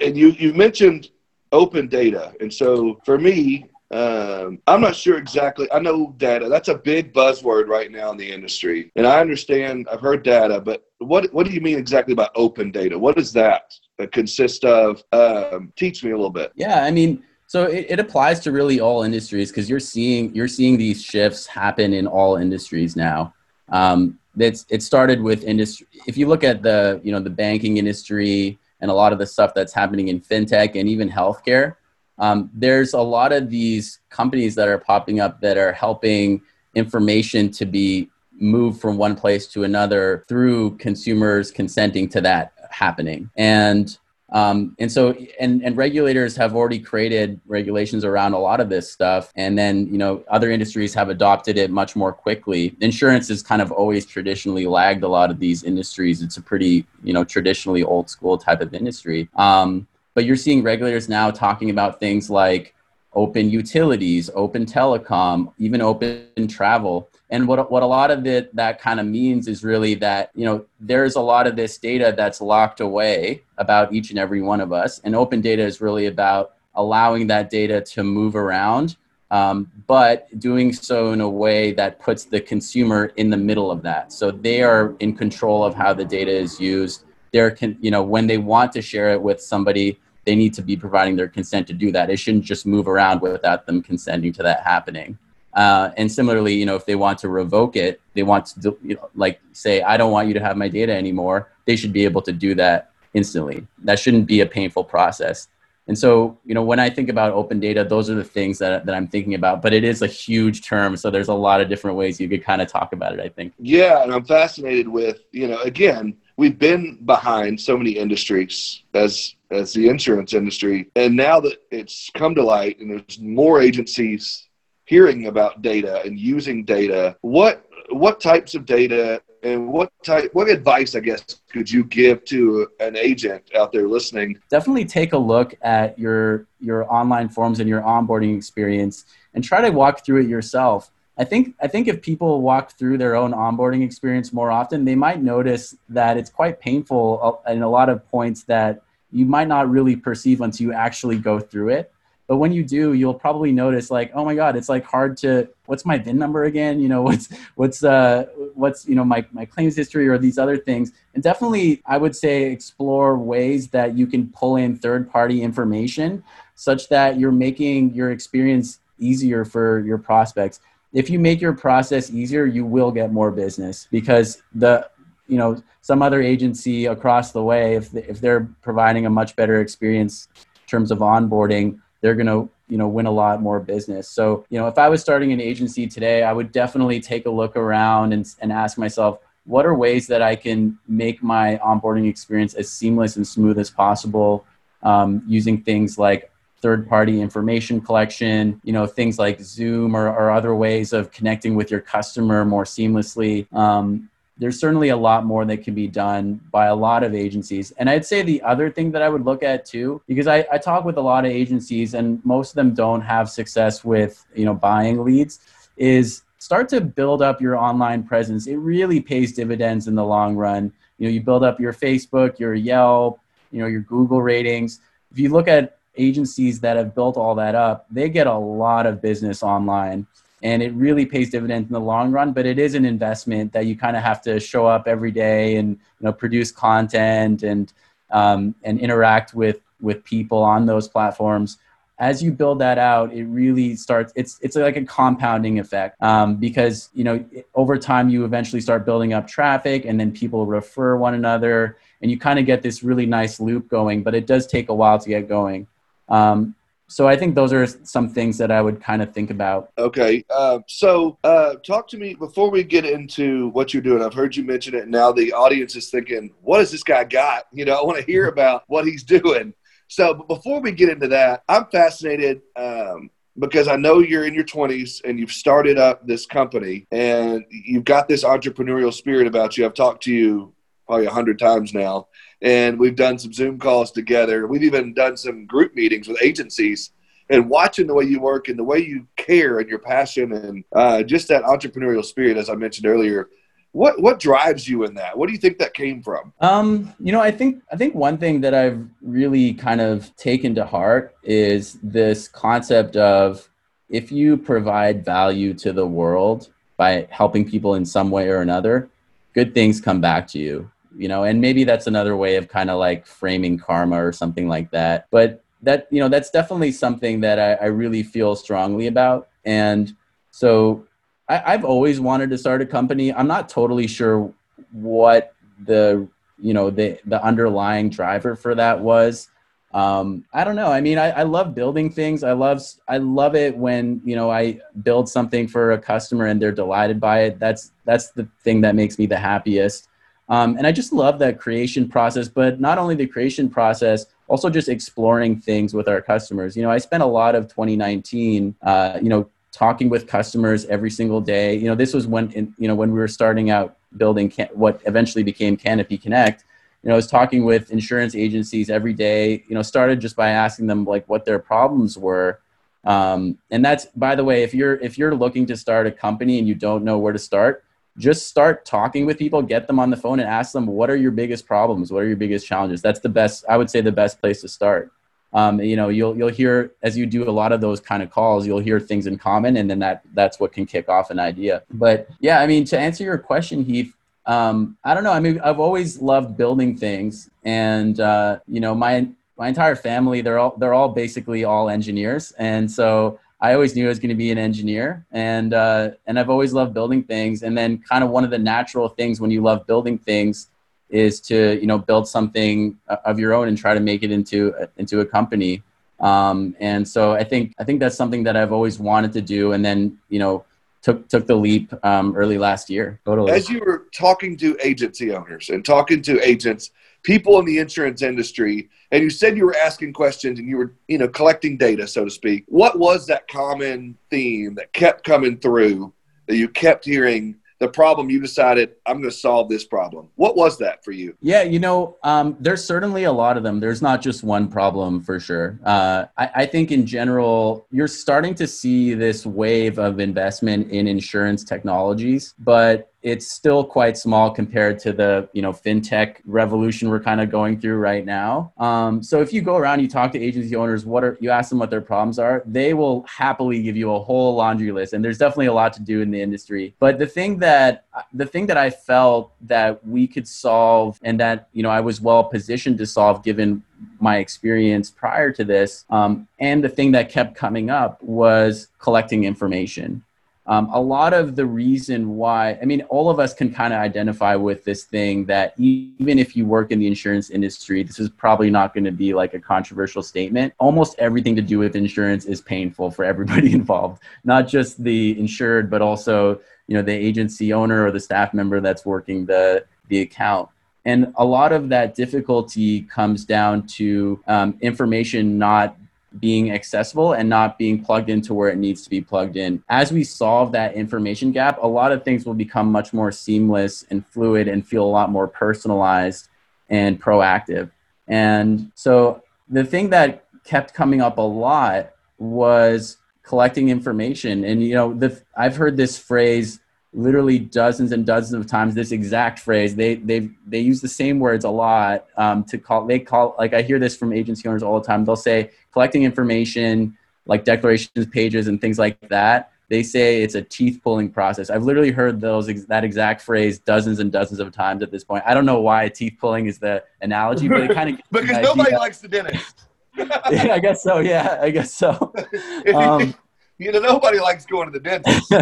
And 0.00 0.16
you, 0.16 0.30
you 0.30 0.54
mentioned 0.54 1.10
open 1.52 1.88
data. 1.88 2.34
And 2.40 2.52
so 2.52 3.00
for 3.04 3.18
me, 3.18 3.66
um, 3.90 4.60
I'm 4.66 4.82
not 4.82 4.94
sure 4.94 5.16
exactly. 5.16 5.66
I 5.72 5.78
know 5.78 6.14
data. 6.18 6.48
That's 6.48 6.68
a 6.68 6.74
big 6.74 7.14
buzzword 7.14 7.68
right 7.68 7.90
now 7.90 8.10
in 8.10 8.18
the 8.18 8.30
industry, 8.30 8.92
and 8.96 9.06
I 9.06 9.20
understand. 9.20 9.88
I've 9.90 10.02
heard 10.02 10.22
data, 10.22 10.60
but 10.60 10.84
what 10.98 11.32
what 11.32 11.46
do 11.46 11.52
you 11.52 11.62
mean 11.62 11.78
exactly 11.78 12.14
by 12.14 12.28
open 12.34 12.70
data? 12.70 12.98
What 12.98 13.18
is 13.18 13.32
that? 13.32 13.72
consist 14.06 14.64
of? 14.64 15.02
Um, 15.12 15.72
teach 15.74 16.04
me 16.04 16.10
a 16.10 16.16
little 16.16 16.30
bit. 16.30 16.52
Yeah, 16.54 16.84
I 16.84 16.90
mean, 16.90 17.24
so 17.46 17.64
it, 17.64 17.86
it 17.88 17.98
applies 17.98 18.40
to 18.40 18.52
really 18.52 18.78
all 18.78 19.02
industries 19.02 19.50
because 19.50 19.68
you're 19.70 19.80
seeing 19.80 20.34
you're 20.34 20.48
seeing 20.48 20.76
these 20.76 21.02
shifts 21.02 21.46
happen 21.46 21.94
in 21.94 22.06
all 22.06 22.36
industries 22.36 22.94
now. 22.94 23.34
Um, 23.70 24.18
it's 24.38 24.66
it 24.68 24.82
started 24.82 25.20
with 25.20 25.44
industry. 25.44 25.86
If 26.06 26.18
you 26.18 26.28
look 26.28 26.44
at 26.44 26.62
the 26.62 27.00
you 27.02 27.10
know 27.10 27.20
the 27.20 27.30
banking 27.30 27.78
industry 27.78 28.58
and 28.80 28.90
a 28.90 28.94
lot 28.94 29.12
of 29.12 29.18
the 29.18 29.26
stuff 29.26 29.52
that's 29.54 29.72
happening 29.72 30.08
in 30.08 30.20
fintech 30.20 30.78
and 30.78 30.88
even 30.88 31.08
healthcare, 31.08 31.76
um, 32.18 32.50
there's 32.52 32.94
a 32.94 33.00
lot 33.00 33.32
of 33.32 33.50
these 33.50 34.00
companies 34.10 34.54
that 34.56 34.68
are 34.68 34.78
popping 34.78 35.20
up 35.20 35.40
that 35.40 35.56
are 35.56 35.72
helping 35.72 36.42
information 36.74 37.50
to 37.50 37.64
be 37.64 38.10
moved 38.32 38.80
from 38.80 38.96
one 38.96 39.16
place 39.16 39.46
to 39.48 39.64
another 39.64 40.24
through 40.28 40.76
consumers 40.76 41.50
consenting 41.50 42.08
to 42.08 42.20
that 42.20 42.52
happening. 42.70 43.30
And 43.36 43.96
um, 44.30 44.76
and 44.78 44.90
so 44.92 45.16
and 45.40 45.62
and 45.62 45.76
regulators 45.76 46.36
have 46.36 46.54
already 46.54 46.78
created 46.78 47.40
regulations 47.46 48.04
around 48.04 48.34
a 48.34 48.38
lot 48.38 48.60
of 48.60 48.68
this 48.68 48.90
stuff. 48.90 49.32
And 49.36 49.58
then 49.58 49.86
you 49.86 49.98
know 49.98 50.22
other 50.28 50.50
industries 50.50 50.92
have 50.94 51.08
adopted 51.08 51.56
it 51.56 51.70
much 51.70 51.96
more 51.96 52.12
quickly. 52.12 52.76
Insurance 52.80 53.28
has 53.28 53.42
kind 53.42 53.62
of 53.62 53.72
always 53.72 54.04
traditionally 54.04 54.66
lagged 54.66 55.02
a 55.02 55.08
lot 55.08 55.30
of 55.30 55.38
these 55.38 55.64
industries. 55.64 56.20
It's 56.22 56.36
a 56.36 56.42
pretty 56.42 56.86
you 57.02 57.12
know 57.12 57.24
traditionally 57.24 57.82
old 57.82 58.10
school 58.10 58.36
type 58.36 58.60
of 58.60 58.74
industry. 58.74 59.28
Um, 59.36 59.86
but 60.14 60.24
you're 60.24 60.36
seeing 60.36 60.62
regulators 60.62 61.08
now 61.08 61.30
talking 61.30 61.70
about 61.70 62.00
things 62.00 62.28
like 62.28 62.74
open 63.14 63.48
utilities 63.48 64.28
open 64.34 64.66
telecom 64.66 65.50
even 65.58 65.80
open 65.80 66.46
travel 66.46 67.08
and 67.30 67.46
what, 67.46 67.70
what 67.70 67.82
a 67.82 67.86
lot 67.86 68.10
of 68.10 68.26
it 68.26 68.54
that 68.56 68.80
kind 68.80 68.98
of 68.98 69.06
means 69.06 69.48
is 69.48 69.62
really 69.62 69.94
that 69.94 70.30
you 70.34 70.44
know 70.44 70.64
there's 70.80 71.16
a 71.16 71.20
lot 71.20 71.46
of 71.46 71.56
this 71.56 71.76
data 71.78 72.14
that's 72.16 72.40
locked 72.40 72.80
away 72.80 73.42
about 73.58 73.92
each 73.92 74.10
and 74.10 74.18
every 74.18 74.40
one 74.40 74.60
of 74.60 74.72
us. 74.72 75.00
And 75.00 75.14
open 75.14 75.40
data 75.40 75.62
is 75.62 75.80
really 75.80 76.06
about 76.06 76.54
allowing 76.74 77.26
that 77.26 77.50
data 77.50 77.80
to 77.80 78.02
move 78.02 78.36
around 78.36 78.96
um, 79.30 79.70
but 79.86 80.26
doing 80.38 80.72
so 80.72 81.12
in 81.12 81.20
a 81.20 81.28
way 81.28 81.72
that 81.72 82.00
puts 82.00 82.24
the 82.24 82.40
consumer 82.40 83.12
in 83.16 83.28
the 83.28 83.36
middle 83.36 83.70
of 83.70 83.82
that. 83.82 84.10
So 84.12 84.30
they 84.30 84.62
are 84.62 84.94
in 85.00 85.14
control 85.14 85.64
of 85.64 85.74
how 85.74 85.92
the 85.92 86.04
data 86.04 86.30
is 86.30 86.58
used. 86.58 87.04
They're 87.32 87.50
con- 87.50 87.76
you 87.80 87.90
know 87.90 88.02
when 88.02 88.26
they 88.26 88.38
want 88.38 88.72
to 88.72 88.82
share 88.82 89.10
it 89.12 89.20
with 89.20 89.40
somebody 89.40 90.00
they 90.24 90.34
need 90.34 90.52
to 90.52 90.62
be 90.62 90.76
providing 90.76 91.16
their 91.16 91.28
consent 91.28 91.66
to 91.66 91.72
do 91.72 91.90
that. 91.92 92.10
It 92.10 92.18
shouldn't 92.18 92.44
just 92.44 92.66
move 92.66 92.86
around 92.86 93.22
without 93.22 93.64
them 93.64 93.82
consenting 93.82 94.30
to 94.34 94.42
that 94.42 94.62
happening 94.62 95.18
uh, 95.54 95.90
and 95.96 96.10
similarly, 96.10 96.54
you 96.54 96.66
know, 96.66 96.76
if 96.76 96.86
they 96.86 96.94
want 96.94 97.18
to 97.20 97.28
revoke 97.28 97.76
it, 97.76 98.00
they 98.14 98.22
want 98.22 98.46
to 98.46 98.76
you 98.82 98.94
know, 98.96 99.08
like 99.14 99.40
say, 99.52 99.82
I 99.82 99.96
don't 99.96 100.12
want 100.12 100.28
you 100.28 100.34
to 100.34 100.40
have 100.40 100.56
my 100.56 100.68
data 100.68 100.94
anymore. 100.94 101.50
They 101.64 101.76
should 101.76 101.92
be 101.92 102.04
able 102.04 102.22
to 102.22 102.32
do 102.32 102.54
that 102.56 102.92
instantly. 103.14 103.66
That 103.84 103.98
shouldn't 103.98 104.26
be 104.26 104.40
a 104.40 104.46
painful 104.46 104.84
process. 104.84 105.48
And 105.88 105.98
so, 105.98 106.38
you 106.44 106.54
know, 106.54 106.62
when 106.62 106.78
I 106.78 106.90
think 106.90 107.08
about 107.08 107.32
open 107.32 107.60
data, 107.60 107.82
those 107.82 108.10
are 108.10 108.14
the 108.14 108.22
things 108.22 108.58
that, 108.58 108.84
that 108.84 108.94
I'm 108.94 109.08
thinking 109.08 109.34
about. 109.34 109.62
But 109.62 109.72
it 109.72 109.84
is 109.84 110.02
a 110.02 110.06
huge 110.06 110.62
term, 110.62 110.98
so 110.98 111.10
there's 111.10 111.28
a 111.28 111.34
lot 111.34 111.62
of 111.62 111.68
different 111.70 111.96
ways 111.96 112.20
you 112.20 112.28
could 112.28 112.44
kind 112.44 112.60
of 112.60 112.68
talk 112.68 112.92
about 112.92 113.14
it. 113.14 113.20
I 113.20 113.28
think. 113.30 113.54
Yeah, 113.58 114.02
and 114.02 114.12
I'm 114.12 114.24
fascinated 114.24 114.86
with 114.86 115.20
you 115.32 115.48
know, 115.48 115.60
again, 115.62 116.14
we've 116.36 116.58
been 116.58 116.98
behind 117.06 117.58
so 117.58 117.76
many 117.76 117.92
industries 117.92 118.82
as 118.92 119.34
as 119.50 119.72
the 119.72 119.88
insurance 119.88 120.34
industry, 120.34 120.90
and 120.94 121.16
now 121.16 121.40
that 121.40 121.56
it's 121.70 122.10
come 122.14 122.34
to 122.34 122.44
light, 122.44 122.78
and 122.80 122.90
there's 122.90 123.18
more 123.18 123.62
agencies 123.62 124.47
hearing 124.88 125.26
about 125.26 125.60
data 125.60 126.00
and 126.04 126.18
using 126.18 126.64
data, 126.64 127.14
what 127.20 127.64
what 127.90 128.20
types 128.20 128.54
of 128.54 128.64
data 128.64 129.22
and 129.42 129.68
what 129.68 129.90
type 130.02 130.30
what 130.34 130.48
advice 130.48 130.94
i 130.94 131.00
guess 131.00 131.22
could 131.50 131.70
you 131.70 131.84
give 131.84 132.24
to 132.24 132.68
an 132.80 132.96
agent 132.96 133.42
out 133.54 133.70
there 133.70 133.86
listening? 133.86 134.38
Definitely 134.48 134.86
take 134.86 135.12
a 135.12 135.18
look 135.18 135.54
at 135.62 135.98
your 135.98 136.46
your 136.58 136.90
online 136.92 137.28
forms 137.28 137.60
and 137.60 137.68
your 137.68 137.82
onboarding 137.82 138.36
experience 138.36 139.04
and 139.34 139.44
try 139.44 139.60
to 139.60 139.70
walk 139.70 140.04
through 140.04 140.22
it 140.22 140.28
yourself. 140.28 140.90
I 141.18 141.24
think 141.24 141.54
i 141.60 141.66
think 141.66 141.88
if 141.88 142.00
people 142.00 142.40
walk 142.40 142.72
through 142.78 142.96
their 142.98 143.14
own 143.14 143.32
onboarding 143.32 143.82
experience 143.84 144.32
more 144.32 144.50
often 144.50 144.84
they 144.84 144.94
might 144.94 145.20
notice 145.20 145.74
that 145.88 146.16
it's 146.16 146.30
quite 146.30 146.60
painful 146.60 147.42
uh, 147.46 147.52
in 147.52 147.62
a 147.62 147.68
lot 147.68 147.88
of 147.88 148.08
points 148.08 148.44
that 148.44 148.82
you 149.10 149.26
might 149.26 149.48
not 149.48 149.68
really 149.68 149.96
perceive 149.96 150.40
until 150.40 150.68
you 150.68 150.72
actually 150.72 151.18
go 151.18 151.40
through 151.40 151.70
it 151.70 151.92
but 152.28 152.36
when 152.36 152.52
you 152.52 152.62
do, 152.62 152.92
you'll 152.92 153.14
probably 153.14 153.52
notice 153.52 153.90
like, 153.90 154.12
oh 154.14 154.22
my 154.22 154.34
God, 154.34 154.54
it's 154.54 154.68
like 154.68 154.84
hard 154.84 155.16
to 155.18 155.48
what's 155.64 155.86
my 155.86 155.96
VIN 155.96 156.18
number 156.18 156.44
again? 156.44 156.78
You 156.78 156.88
know, 156.88 157.02
what's 157.08 157.30
what's 157.56 157.82
uh 157.82 158.26
what's 158.54 158.86
you 158.86 158.94
know 158.94 159.04
my 159.04 159.26
my 159.32 159.46
claims 159.46 159.74
history 159.74 160.06
or 160.06 160.18
these 160.18 160.38
other 160.38 160.58
things. 160.58 160.92
And 161.14 161.22
definitely 161.22 161.82
I 161.86 161.96
would 161.96 162.14
say 162.14 162.52
explore 162.52 163.16
ways 163.16 163.68
that 163.68 163.96
you 163.96 164.06
can 164.06 164.28
pull 164.28 164.56
in 164.56 164.76
third 164.76 165.10
party 165.10 165.42
information 165.42 166.22
such 166.54 166.88
that 166.90 167.18
you're 167.18 167.32
making 167.32 167.94
your 167.94 168.10
experience 168.10 168.80
easier 168.98 169.44
for 169.46 169.80
your 169.80 169.96
prospects. 169.96 170.60
If 170.92 171.08
you 171.08 171.18
make 171.18 171.40
your 171.40 171.54
process 171.54 172.10
easier, 172.10 172.44
you 172.44 172.66
will 172.66 172.90
get 172.90 173.10
more 173.10 173.30
business 173.30 173.88
because 173.90 174.42
the 174.54 174.90
you 175.28 175.38
know 175.38 175.62
some 175.80 176.02
other 176.02 176.20
agency 176.20 176.84
across 176.84 177.32
the 177.32 177.42
way 177.42 177.76
if 177.76 177.94
if 177.94 178.20
they're 178.20 178.50
providing 178.60 179.06
a 179.06 179.10
much 179.10 179.34
better 179.34 179.62
experience 179.62 180.28
in 180.36 180.66
terms 180.66 180.90
of 180.90 180.98
onboarding 180.98 181.78
they're 182.00 182.14
going 182.14 182.26
to 182.26 182.48
you 182.68 182.78
know 182.78 182.88
win 182.88 183.06
a 183.06 183.10
lot 183.10 183.40
more 183.40 183.60
business. 183.60 184.08
So 184.08 184.44
you 184.50 184.58
know 184.58 184.68
if 184.68 184.78
i 184.78 184.88
was 184.88 185.00
starting 185.00 185.32
an 185.32 185.40
agency 185.40 185.86
today 185.86 186.22
i 186.22 186.32
would 186.32 186.52
definitely 186.52 187.00
take 187.00 187.26
a 187.26 187.30
look 187.30 187.56
around 187.56 188.12
and, 188.12 188.26
and 188.40 188.52
ask 188.52 188.78
myself 188.78 189.20
what 189.44 189.64
are 189.64 189.74
ways 189.74 190.06
that 190.08 190.22
i 190.22 190.36
can 190.36 190.78
make 190.86 191.22
my 191.22 191.58
onboarding 191.64 192.08
experience 192.08 192.54
as 192.54 192.70
seamless 192.70 193.16
and 193.16 193.26
smooth 193.26 193.58
as 193.58 193.70
possible? 193.70 194.44
Um, 194.82 195.22
using 195.26 195.62
things 195.62 195.98
like 195.98 196.30
third 196.60 196.88
party 196.88 197.20
information 197.20 197.80
collection 197.80 198.60
you 198.64 198.72
know 198.72 198.86
things 198.86 199.18
like 199.18 199.40
zoom 199.40 199.96
or, 199.96 200.08
or, 200.08 200.30
other 200.30 200.54
ways 200.54 200.92
of 200.92 201.10
connecting 201.10 201.54
with 201.54 201.70
your 201.70 201.80
customer 201.80 202.44
more 202.44 202.64
seamlessly. 202.64 203.52
Um, 203.52 204.08
there's 204.38 204.58
certainly 204.58 204.90
a 204.90 204.96
lot 204.96 205.26
more 205.26 205.44
that 205.44 205.64
can 205.64 205.74
be 205.74 205.88
done 205.88 206.40
by 206.52 206.66
a 206.66 206.74
lot 206.74 207.02
of 207.02 207.14
agencies. 207.14 207.72
And 207.72 207.90
i'd 207.90 208.06
say 208.06 208.22
the 208.22 208.40
other 208.42 208.70
thing 208.70 208.90
that 208.92 209.02
i 209.02 209.08
would 209.08 209.24
look 209.24 209.42
at 209.42 209.64
too 209.64 210.00
because 210.06 210.26
I, 210.26 210.46
I 210.52 210.58
talk 210.58 210.84
with 210.84 210.96
a 210.96 211.00
lot 211.00 211.24
of 211.24 211.32
agencies 211.32 211.94
and 211.94 212.24
most 212.24 212.50
of 212.50 212.54
them 212.54 212.74
don't 212.74 213.00
have 213.00 213.28
success 213.28 213.84
with 213.84 214.24
you 214.34 214.44
know 214.44 214.54
buying 214.54 215.04
leads 215.04 215.40
is 215.76 216.22
start 216.38 216.68
to 216.68 216.80
build 216.80 217.20
up 217.20 217.40
your 217.40 217.56
online 217.56 218.04
presence. 218.04 218.46
It 218.46 218.56
really 218.56 219.00
pays 219.00 219.32
dividends 219.32 219.88
in 219.88 219.94
the 219.94 220.04
long 220.04 220.36
run. 220.36 220.72
You 220.98 221.08
know 221.08 221.12
you 221.12 221.20
build 221.20 221.44
up 221.44 221.60
your 221.60 221.72
facebook 221.72 222.38
your 222.38 222.54
yelp 222.54 223.20
you 223.50 223.60
know 223.60 223.66
your 223.66 223.82
google 223.82 224.22
ratings. 224.22 224.80
If 225.10 225.18
you 225.18 225.30
look 225.30 225.48
at 225.48 225.78
agencies 225.96 226.60
that 226.60 226.76
have 226.76 226.94
built 226.94 227.16
all 227.16 227.34
that 227.34 227.54
up, 227.56 227.86
they 227.90 228.08
get 228.08 228.26
a 228.28 228.38
lot 228.38 228.86
of 228.86 229.02
business 229.02 229.42
online 229.42 230.06
and 230.42 230.62
it 230.62 230.72
really 230.74 231.04
pays 231.04 231.30
dividends 231.30 231.68
in 231.68 231.72
the 231.72 231.80
long 231.80 232.10
run 232.10 232.32
but 232.32 232.46
it 232.46 232.58
is 232.58 232.74
an 232.74 232.84
investment 232.84 233.52
that 233.52 233.66
you 233.66 233.76
kind 233.76 233.96
of 233.96 234.02
have 234.02 234.22
to 234.22 234.38
show 234.38 234.66
up 234.66 234.86
every 234.86 235.10
day 235.10 235.56
and 235.56 235.70
you 235.70 236.04
know 236.04 236.12
produce 236.12 236.52
content 236.52 237.42
and 237.42 237.72
um, 238.10 238.54
and 238.62 238.78
interact 238.80 239.34
with 239.34 239.60
with 239.80 240.02
people 240.04 240.38
on 240.38 240.66
those 240.66 240.88
platforms. 240.88 241.58
As 242.00 242.22
you 242.22 242.30
build 242.30 242.60
that 242.60 242.78
out 242.78 243.12
it 243.12 243.24
really 243.24 243.74
starts 243.74 244.12
it's 244.14 244.38
it's 244.40 244.54
like 244.54 244.76
a 244.76 244.84
compounding 244.84 245.58
effect 245.58 246.00
um, 246.00 246.36
because 246.36 246.90
you 246.94 247.02
know 247.02 247.24
over 247.56 247.76
time 247.76 248.08
you 248.08 248.24
eventually 248.24 248.60
start 248.60 248.86
building 248.86 249.12
up 249.12 249.26
traffic 249.26 249.84
and 249.84 249.98
then 249.98 250.12
people 250.12 250.46
refer 250.46 250.96
one 250.96 251.14
another 251.14 251.76
and 252.00 252.08
you 252.08 252.16
kind 252.16 252.38
of 252.38 252.46
get 252.46 252.62
this 252.62 252.84
really 252.84 253.04
nice 253.04 253.40
loop 253.40 253.68
going 253.68 254.04
but 254.04 254.14
it 254.14 254.28
does 254.28 254.46
take 254.46 254.68
a 254.68 254.74
while 254.74 254.98
to 255.00 255.08
get 255.08 255.28
going. 255.28 255.66
Um, 256.08 256.54
so 256.88 257.06
I 257.06 257.16
think 257.16 257.34
those 257.34 257.52
are 257.52 257.66
some 257.66 258.08
things 258.08 258.38
that 258.38 258.50
I 258.50 258.62
would 258.62 258.82
kind 258.82 259.02
of 259.02 259.12
think 259.12 259.30
about. 259.30 259.70
Okay, 259.76 260.24
uh, 260.30 260.60
so 260.66 261.18
uh, 261.22 261.56
talk 261.56 261.86
to 261.88 261.98
me 261.98 262.14
before 262.14 262.50
we 262.50 262.64
get 262.64 262.86
into 262.86 263.48
what 263.50 263.74
you're 263.74 263.82
doing. 263.82 264.02
I've 264.02 264.14
heard 264.14 264.34
you 264.34 264.42
mention 264.42 264.74
it. 264.74 264.84
And 264.84 264.90
now 264.90 265.12
the 265.12 265.32
audience 265.32 265.76
is 265.76 265.90
thinking, 265.90 266.32
"What 266.40 266.60
has 266.60 266.70
this 266.70 266.82
guy 266.82 267.04
got?" 267.04 267.44
You 267.52 267.66
know, 267.66 267.74
I 267.74 267.84
want 267.84 267.98
to 267.98 268.04
hear 268.04 268.28
about 268.34 268.64
what 268.68 268.86
he's 268.86 269.04
doing. 269.04 269.52
So 269.88 270.14
before 270.14 270.60
we 270.60 270.72
get 270.72 270.88
into 270.88 271.08
that, 271.08 271.44
I'm 271.48 271.66
fascinated 271.66 272.42
um, 272.56 273.10
because 273.38 273.68
I 273.68 273.76
know 273.76 274.00
you're 274.00 274.26
in 274.26 274.34
your 274.34 274.44
20s 274.44 275.00
and 275.04 275.18
you've 275.18 275.32
started 275.32 275.78
up 275.78 276.06
this 276.06 276.26
company 276.26 276.86
and 276.90 277.44
you've 277.50 277.84
got 277.84 278.06
this 278.06 278.22
entrepreneurial 278.22 278.92
spirit 278.92 279.26
about 279.26 279.56
you. 279.56 279.64
I've 279.64 279.74
talked 279.74 280.02
to 280.04 280.12
you 280.12 280.54
probably 280.86 281.06
a 281.06 281.10
hundred 281.10 281.38
times 281.38 281.72
now 281.72 282.08
and 282.42 282.78
we've 282.78 282.96
done 282.96 283.18
some 283.18 283.32
Zoom 283.32 283.58
calls 283.58 283.90
together. 283.90 284.46
We've 284.46 284.62
even 284.62 284.94
done 284.94 285.16
some 285.16 285.46
group 285.46 285.74
meetings 285.74 286.08
with 286.08 286.22
agencies. 286.22 286.90
And 287.30 287.50
watching 287.50 287.86
the 287.86 287.94
way 287.94 288.04
you 288.04 288.20
work 288.20 288.48
and 288.48 288.58
the 288.58 288.64
way 288.64 288.78
you 288.78 289.06
care 289.16 289.58
and 289.58 289.68
your 289.68 289.80
passion 289.80 290.32
and 290.32 290.64
uh, 290.72 291.02
just 291.02 291.28
that 291.28 291.42
entrepreneurial 291.42 292.04
spirit, 292.04 292.38
as 292.38 292.48
I 292.48 292.54
mentioned 292.54 292.86
earlier, 292.86 293.28
what 293.72 294.00
what 294.00 294.18
drives 294.18 294.66
you 294.66 294.84
in 294.84 294.94
that? 294.94 295.16
What 295.16 295.26
do 295.26 295.32
you 295.32 295.38
think 295.38 295.58
that 295.58 295.74
came 295.74 296.02
from? 296.02 296.32
Um, 296.40 296.94
you 296.98 297.12
know, 297.12 297.20
I 297.20 297.30
think 297.30 297.62
I 297.70 297.76
think 297.76 297.94
one 297.94 298.16
thing 298.16 298.40
that 298.40 298.54
I've 298.54 298.82
really 299.02 299.52
kind 299.52 299.82
of 299.82 300.14
taken 300.16 300.54
to 300.54 300.64
heart 300.64 301.14
is 301.22 301.78
this 301.82 302.28
concept 302.28 302.96
of 302.96 303.46
if 303.90 304.10
you 304.10 304.38
provide 304.38 305.04
value 305.04 305.52
to 305.54 305.72
the 305.74 305.86
world 305.86 306.48
by 306.78 307.08
helping 307.10 307.48
people 307.48 307.74
in 307.74 307.84
some 307.84 308.10
way 308.10 308.28
or 308.28 308.40
another, 308.40 308.88
good 309.34 309.52
things 309.52 309.82
come 309.82 310.00
back 310.00 310.26
to 310.28 310.38
you 310.38 310.70
you 310.96 311.08
know 311.08 311.24
and 311.24 311.40
maybe 311.40 311.64
that's 311.64 311.86
another 311.86 312.16
way 312.16 312.36
of 312.36 312.48
kind 312.48 312.70
of 312.70 312.78
like 312.78 313.06
framing 313.06 313.58
karma 313.58 314.02
or 314.02 314.12
something 314.12 314.48
like 314.48 314.70
that 314.70 315.06
but 315.10 315.42
that 315.62 315.86
you 315.90 316.00
know 316.00 316.08
that's 316.08 316.30
definitely 316.30 316.72
something 316.72 317.20
that 317.20 317.38
I, 317.38 317.54
I 317.54 317.66
really 317.66 318.02
feel 318.02 318.36
strongly 318.36 318.86
about 318.86 319.28
and 319.44 319.94
so 320.30 320.86
I, 321.28 321.42
i've 321.54 321.64
always 321.64 322.00
wanted 322.00 322.30
to 322.30 322.38
start 322.38 322.62
a 322.62 322.66
company 322.66 323.12
i'm 323.12 323.28
not 323.28 323.48
totally 323.48 323.86
sure 323.86 324.32
what 324.72 325.34
the 325.64 326.08
you 326.40 326.54
know 326.54 326.70
the 326.70 326.98
the 327.04 327.22
underlying 327.22 327.90
driver 327.90 328.36
for 328.36 328.54
that 328.54 328.80
was 328.80 329.28
um, 329.72 330.24
I 330.32 330.44
don't 330.44 330.56
know. 330.56 330.72
I 330.72 330.80
mean, 330.80 330.96
I, 330.96 331.10
I 331.10 331.22
love 331.24 331.54
building 331.54 331.90
things. 331.90 332.24
I 332.24 332.32
love 332.32 332.62
I 332.88 332.96
love 332.98 333.34
it 333.34 333.56
when 333.56 334.00
you 334.02 334.16
know 334.16 334.30
I 334.30 334.60
build 334.82 335.08
something 335.08 335.46
for 335.46 335.72
a 335.72 335.78
customer 335.78 336.26
and 336.26 336.40
they're 336.40 336.52
delighted 336.52 336.98
by 337.00 337.24
it. 337.24 337.38
That's 337.38 337.72
that's 337.84 338.10
the 338.12 338.26
thing 338.42 338.62
that 338.62 338.74
makes 338.74 338.98
me 338.98 339.06
the 339.06 339.18
happiest. 339.18 339.88
Um, 340.28 340.56
and 340.58 340.66
I 340.66 340.72
just 340.72 340.92
love 340.92 341.18
that 341.20 341.38
creation 341.38 341.88
process, 341.88 342.28
but 342.28 342.60
not 342.60 342.78
only 342.78 342.94
the 342.94 343.06
creation 343.06 343.48
process, 343.48 344.06
also 344.26 344.50
just 344.50 344.68
exploring 344.68 345.40
things 345.40 345.72
with 345.72 345.88
our 345.88 346.02
customers. 346.02 346.56
You 346.56 346.62
know, 346.62 346.70
I 346.70 346.78
spent 346.78 347.02
a 347.02 347.06
lot 347.06 347.34
of 347.34 347.48
2019, 347.48 348.54
uh, 348.62 348.98
you 349.02 349.08
know, 349.08 349.28
talking 349.52 349.88
with 349.88 350.06
customers 350.06 350.66
every 350.66 350.90
single 350.90 351.20
day. 351.20 351.56
You 351.56 351.64
know, 351.64 351.74
this 351.74 351.94
was 351.94 352.06
when, 352.06 352.30
in, 352.32 352.54
you 352.58 352.68
know, 352.68 352.74
when 352.74 352.92
we 352.92 352.98
were 352.98 353.08
starting 353.08 353.50
out 353.50 353.76
building 353.96 354.28
can- 354.28 354.50
what 354.52 354.80
eventually 354.84 355.24
became 355.24 355.56
Canopy 355.56 355.96
Connect. 355.96 356.44
You 356.82 356.88
know, 356.88 356.94
I 356.94 356.96
was 356.96 357.06
talking 357.06 357.44
with 357.44 357.70
insurance 357.70 358.14
agencies 358.14 358.68
every 358.70 358.92
day. 358.92 359.44
You 359.48 359.54
know, 359.54 359.62
started 359.62 359.98
just 360.00 360.14
by 360.14 360.28
asking 360.30 360.66
them 360.66 360.84
like 360.84 361.08
what 361.08 361.24
their 361.24 361.38
problems 361.38 361.96
were. 361.96 362.40
Um, 362.84 363.38
and 363.50 363.64
that's, 363.64 363.86
by 363.86 364.14
the 364.14 364.24
way, 364.24 364.42
if 364.42 364.54
you're 364.54 364.76
if 364.76 364.96
you're 364.96 365.14
looking 365.14 365.46
to 365.46 365.56
start 365.56 365.86
a 365.86 365.90
company 365.90 366.38
and 366.38 366.46
you 366.46 366.54
don't 366.54 366.84
know 366.84 366.98
where 366.98 367.12
to 367.12 367.18
start, 367.18 367.64
just 367.98 368.28
start 368.28 368.64
talking 368.64 369.04
with 369.04 369.18
people 369.18 369.42
get 369.42 369.66
them 369.66 369.78
on 369.78 369.90
the 369.90 369.96
phone 369.96 370.20
and 370.20 370.28
ask 370.28 370.52
them 370.52 370.66
what 370.66 370.88
are 370.88 370.96
your 370.96 371.10
biggest 371.10 371.46
problems? 371.46 371.92
What 371.92 372.02
are 372.04 372.06
your 372.06 372.16
biggest 372.16 372.46
challenges? 372.46 372.80
That's 372.80 373.00
the 373.00 373.08
best 373.08 373.44
i 373.48 373.56
would 373.56 373.68
say 373.68 373.80
the 373.80 373.92
best 373.92 374.20
place 374.20 374.40
to 374.42 374.48
start. 374.48 374.92
Um, 375.34 375.60
you 375.60 375.76
know 375.76 375.90
you'll 375.90 376.16
you'll 376.16 376.30
hear 376.30 376.72
as 376.82 376.96
you 376.96 377.04
do 377.04 377.28
a 377.28 377.30
lot 377.30 377.52
of 377.52 377.60
those 377.60 377.80
kind 377.80 378.02
of 378.02 378.10
calls 378.10 378.46
you'll 378.46 378.60
hear 378.60 378.80
things 378.80 379.06
in 379.06 379.18
common 379.18 379.58
and 379.58 379.68
then 379.68 379.78
that 379.80 380.02
that's 380.14 380.40
what 380.40 380.52
can 380.52 380.64
kick 380.64 380.88
off 380.88 381.10
an 381.10 381.18
idea. 381.18 381.64
But 381.70 382.08
yeah 382.20 382.40
i 382.40 382.46
mean 382.46 382.64
to 382.66 382.78
answer 382.78 383.04
your 383.04 383.18
question 383.18 383.64
heath 383.64 383.92
um, 384.24 384.78
i 384.84 384.94
don't 384.94 385.04
know. 385.04 385.12
I 385.12 385.20
mean 385.20 385.40
i've 385.40 385.60
always 385.60 386.00
loved 386.00 386.36
building 386.36 386.78
things 386.78 387.28
and 387.44 388.00
uh, 388.00 388.38
you 388.46 388.60
know 388.60 388.74
my 388.74 389.08
my 389.36 389.48
entire 389.48 389.76
family 389.76 390.20
they're 390.20 390.38
all 390.38 390.56
they're 390.56 390.74
all 390.74 390.88
basically 390.88 391.44
all 391.44 391.68
engineers. 391.68 392.32
And 392.38 392.70
so 392.70 393.20
I 393.40 393.54
always 393.54 393.76
knew 393.76 393.86
I 393.86 393.88
was 393.88 394.00
going 394.00 394.08
to 394.08 394.16
be 394.16 394.30
an 394.32 394.38
engineer, 394.38 395.06
and 395.12 395.54
uh, 395.54 395.90
and 396.06 396.18
I've 396.18 396.30
always 396.30 396.52
loved 396.52 396.74
building 396.74 397.04
things. 397.04 397.42
And 397.42 397.56
then, 397.56 397.78
kind 397.78 398.02
of 398.02 398.10
one 398.10 398.24
of 398.24 398.30
the 398.30 398.38
natural 398.38 398.88
things 398.88 399.20
when 399.20 399.30
you 399.30 399.42
love 399.42 399.66
building 399.66 399.98
things 399.98 400.48
is 400.88 401.20
to 401.20 401.58
you 401.60 401.66
know 401.66 401.78
build 401.78 402.08
something 402.08 402.76
uh, 402.88 402.96
of 403.04 403.18
your 403.18 403.34
own 403.34 403.48
and 403.48 403.56
try 403.56 403.74
to 403.74 403.80
make 403.80 404.02
it 404.02 404.10
into 404.10 404.54
into 404.76 405.00
a 405.00 405.06
company. 405.06 405.62
Um, 406.00 406.56
and 406.60 406.86
so 406.86 407.12
I 407.12 407.24
think 407.24 407.54
I 407.58 407.64
think 407.64 407.80
that's 407.80 407.96
something 407.96 408.24
that 408.24 408.36
I've 408.36 408.52
always 408.52 408.78
wanted 408.78 409.12
to 409.12 409.20
do. 409.20 409.52
And 409.52 409.64
then 409.64 409.98
you 410.08 410.18
know 410.18 410.44
took 410.82 411.08
took 411.08 411.26
the 411.26 411.36
leap 411.36 411.72
um, 411.84 412.16
early 412.16 412.38
last 412.38 412.68
year. 412.70 413.00
Totally. 413.04 413.32
As 413.32 413.48
you 413.48 413.60
were 413.60 413.86
talking 413.92 414.36
to 414.38 414.56
agency 414.62 415.12
owners 415.12 415.48
and 415.50 415.64
talking 415.64 416.02
to 416.02 416.20
agents, 416.26 416.70
people 417.02 417.38
in 417.38 417.44
the 417.44 417.58
insurance 417.58 418.02
industry, 418.02 418.68
and 418.90 419.02
you 419.02 419.10
said 419.10 419.36
you 419.36 419.46
were 419.46 419.56
asking 419.56 419.92
questions 419.92 420.38
and 420.38 420.48
you 420.48 420.56
were 420.56 420.74
you 420.88 420.98
know 420.98 421.08
collecting 421.08 421.56
data, 421.56 421.86
so 421.86 422.04
to 422.04 422.10
speak. 422.10 422.44
What 422.48 422.78
was 422.78 423.06
that 423.06 423.28
common 423.28 423.96
theme 424.10 424.54
that 424.56 424.72
kept 424.72 425.04
coming 425.04 425.38
through 425.38 425.92
that 426.26 426.36
you 426.36 426.48
kept 426.48 426.84
hearing? 426.84 427.36
the 427.58 427.68
problem 427.68 428.08
you 428.10 428.20
decided 428.20 428.74
i'm 428.86 428.98
going 428.98 429.10
to 429.10 429.16
solve 429.16 429.48
this 429.48 429.64
problem 429.64 430.08
what 430.16 430.36
was 430.36 430.58
that 430.58 430.84
for 430.84 430.92
you 430.92 431.16
yeah 431.20 431.42
you 431.42 431.58
know 431.58 431.96
um, 432.02 432.36
there's 432.40 432.64
certainly 432.64 433.04
a 433.04 433.12
lot 433.12 433.36
of 433.36 433.42
them 433.42 433.60
there's 433.60 433.82
not 433.82 434.00
just 434.00 434.22
one 434.22 434.48
problem 434.48 435.02
for 435.02 435.18
sure 435.20 435.58
uh, 435.64 436.04
I, 436.16 436.30
I, 436.36 436.46
think 436.46 436.70
in 436.70 436.86
general 436.86 437.66
you're 437.70 437.88
starting 437.88 438.34
to 438.36 438.46
see 438.46 438.94
this 438.94 439.26
wave 439.26 439.78
of 439.78 440.00
investment 440.00 440.70
in 440.70 440.86
insurance 440.86 441.44
technologies 441.44 442.34
but 442.38 442.92
it's 443.02 443.30
still 443.30 443.64
quite 443.64 443.96
small 443.96 444.30
compared 444.30 444.78
to 444.80 444.92
the 444.92 445.28
you 445.32 445.40
know 445.40 445.52
fintech 445.52 446.16
revolution 446.24 446.88
we're 446.88 447.00
kind 447.00 447.20
of 447.20 447.30
going 447.30 447.60
through 447.60 447.76
right 447.76 448.04
now. 448.04 448.52
Um, 448.58 449.02
so 449.02 449.20
if 449.20 449.32
you 449.32 449.40
go 449.40 449.56
around, 449.56 449.80
you 449.80 449.88
talk 449.88 450.10
to 450.12 450.18
agency 450.18 450.56
owners, 450.56 450.84
what 450.84 451.04
are 451.04 451.16
you 451.20 451.30
ask 451.30 451.50
them 451.50 451.58
what 451.58 451.70
their 451.70 451.80
problems 451.80 452.18
are, 452.18 452.42
they 452.44 452.74
will 452.74 453.04
happily 453.04 453.62
give 453.62 453.76
you 453.76 453.92
a 453.92 453.98
whole 453.98 454.34
laundry 454.34 454.72
list. 454.72 454.92
And 454.92 455.04
there's 455.04 455.18
definitely 455.18 455.46
a 455.46 455.52
lot 455.52 455.72
to 455.74 455.82
do 455.82 456.02
in 456.02 456.10
the 456.10 456.20
industry. 456.20 456.74
But 456.78 456.98
the 456.98 457.06
thing 457.06 457.38
that 457.38 457.84
the 458.12 458.26
thing 458.26 458.46
that 458.46 458.56
I 458.56 458.70
felt 458.70 459.32
that 459.42 459.84
we 459.86 460.06
could 460.06 460.26
solve, 460.26 460.98
and 461.02 461.20
that 461.20 461.48
you 461.52 461.62
know 461.62 461.70
I 461.70 461.80
was 461.80 462.00
well 462.00 462.24
positioned 462.24 462.78
to 462.78 462.86
solve 462.86 463.22
given 463.22 463.62
my 464.00 464.18
experience 464.18 464.90
prior 464.90 465.30
to 465.32 465.44
this, 465.44 465.84
um, 465.90 466.26
and 466.40 466.64
the 466.64 466.68
thing 466.68 466.92
that 466.92 467.10
kept 467.10 467.36
coming 467.36 467.70
up 467.70 468.02
was 468.02 468.68
collecting 468.78 469.24
information. 469.24 470.02
Um, 470.48 470.70
a 470.72 470.80
lot 470.80 471.12
of 471.12 471.36
the 471.36 471.44
reason 471.44 472.16
why, 472.16 472.58
I 472.60 472.64
mean, 472.64 472.80
all 472.88 473.10
of 473.10 473.20
us 473.20 473.34
can 473.34 473.52
kind 473.52 473.74
of 473.74 473.80
identify 473.80 474.34
with 474.34 474.64
this 474.64 474.84
thing 474.84 475.26
that 475.26 475.52
even 475.58 476.18
if 476.18 476.34
you 476.34 476.46
work 476.46 476.72
in 476.72 476.78
the 476.78 476.86
insurance 476.86 477.28
industry, 477.28 477.82
this 477.82 477.98
is 477.98 478.08
probably 478.08 478.48
not 478.48 478.72
going 478.72 478.84
to 478.84 478.90
be 478.90 479.12
like 479.12 479.34
a 479.34 479.38
controversial 479.38 480.02
statement. 480.02 480.54
Almost 480.58 480.98
everything 480.98 481.36
to 481.36 481.42
do 481.42 481.58
with 481.58 481.76
insurance 481.76 482.24
is 482.24 482.40
painful 482.40 482.90
for 482.90 483.04
everybody 483.04 483.52
involved, 483.60 484.02
not 484.24 484.48
just 484.48 484.82
the 484.82 485.18
insured, 485.20 485.68
but 485.68 485.82
also, 485.82 486.40
you 486.66 486.74
know, 486.74 486.82
the 486.82 486.94
agency 486.94 487.52
owner 487.52 487.84
or 487.84 487.92
the 487.92 488.00
staff 488.00 488.32
member 488.32 488.58
that's 488.62 488.86
working 488.86 489.26
the, 489.26 489.66
the 489.88 490.00
account. 490.00 490.48
And 490.86 491.12
a 491.16 491.24
lot 491.26 491.52
of 491.52 491.68
that 491.68 491.94
difficulty 491.94 492.82
comes 492.82 493.26
down 493.26 493.66
to 493.66 494.24
um, 494.26 494.56
information 494.62 495.36
not 495.36 495.76
being 496.20 496.50
accessible 496.50 497.12
and 497.12 497.28
not 497.28 497.58
being 497.58 497.82
plugged 497.82 498.08
into 498.08 498.32
where 498.32 498.48
it 498.48 498.56
needs 498.56 498.82
to 498.82 498.90
be 498.90 499.00
plugged 499.00 499.36
in. 499.36 499.62
As 499.68 499.92
we 499.92 500.04
solve 500.04 500.52
that 500.52 500.74
information 500.74 501.32
gap, 501.32 501.58
a 501.62 501.66
lot 501.66 501.92
of 501.92 502.02
things 502.02 502.24
will 502.24 502.34
become 502.34 502.72
much 502.72 502.92
more 502.92 503.12
seamless 503.12 503.84
and 503.90 504.06
fluid 504.06 504.48
and 504.48 504.66
feel 504.66 504.84
a 504.84 504.86
lot 504.88 505.10
more 505.10 505.28
personalized 505.28 506.28
and 506.70 507.00
proactive. 507.00 507.70
And 508.06 508.72
so 508.74 509.22
the 509.48 509.64
thing 509.64 509.90
that 509.90 510.24
kept 510.44 510.72
coming 510.72 511.00
up 511.00 511.18
a 511.18 511.22
lot 511.22 511.90
was 512.18 512.96
collecting 513.22 513.68
information. 513.68 514.44
And 514.44 514.62
you 514.62 514.74
know, 514.74 514.94
the, 514.94 515.20
I've 515.36 515.56
heard 515.56 515.76
this 515.76 515.98
phrase 515.98 516.60
literally 516.94 517.38
dozens 517.38 517.92
and 517.92 518.06
dozens 518.06 518.32
of 518.32 518.46
times 518.46 518.74
this 518.74 518.92
exact 518.92 519.38
phrase 519.38 519.76
they 519.76 519.96
they 519.96 520.30
they 520.46 520.58
use 520.58 520.80
the 520.80 520.88
same 520.88 521.18
words 521.18 521.44
a 521.44 521.50
lot 521.50 522.06
um, 522.16 522.42
to 522.42 522.56
call 522.56 522.86
they 522.86 522.98
call 522.98 523.34
like 523.38 523.52
i 523.52 523.60
hear 523.60 523.78
this 523.78 523.94
from 523.94 524.10
agency 524.10 524.48
owners 524.48 524.62
all 524.62 524.80
the 524.80 524.86
time 524.86 525.04
they'll 525.04 525.14
say 525.14 525.50
collecting 525.72 526.02
information 526.02 526.96
like 527.26 527.44
declarations 527.44 528.06
pages 528.06 528.48
and 528.48 528.60
things 528.60 528.78
like 528.78 529.00
that 529.08 529.52
they 529.68 529.82
say 529.82 530.22
it's 530.22 530.34
a 530.34 530.40
teeth 530.40 530.80
pulling 530.82 531.10
process. 531.10 531.50
I've 531.50 531.62
literally 531.62 531.90
heard 531.90 532.22
those 532.22 532.46
that 532.66 532.84
exact 532.84 533.20
phrase 533.20 533.58
dozens 533.58 533.98
and 533.98 534.10
dozens 534.10 534.40
of 534.40 534.50
times 534.50 534.82
at 534.82 534.90
this 534.90 535.04
point. 535.04 535.24
I 535.26 535.34
don't 535.34 535.44
know 535.44 535.60
why 535.60 535.90
teeth 535.90 536.16
pulling 536.18 536.46
is 536.46 536.58
the 536.58 536.82
analogy 537.02 537.48
but 537.48 537.60
it 537.60 537.74
kind 537.74 537.90
of 537.90 538.00
because 538.10 538.42
nobody 538.42 538.74
likes 538.74 538.98
the 538.98 539.08
dentist. 539.08 539.64
Yeah 540.30 540.54
i 540.54 540.60
guess 540.60 540.84
so 540.84 541.00
yeah 541.00 541.38
i 541.42 541.50
guess 541.50 541.74
so. 541.74 542.12
Um, 542.74 543.14
you 543.58 543.72
know 543.72 543.80
nobody 543.80 544.20
likes 544.20 544.46
going 544.46 544.72
to 544.72 544.78
the 544.78 544.80
dentist. 544.80 545.32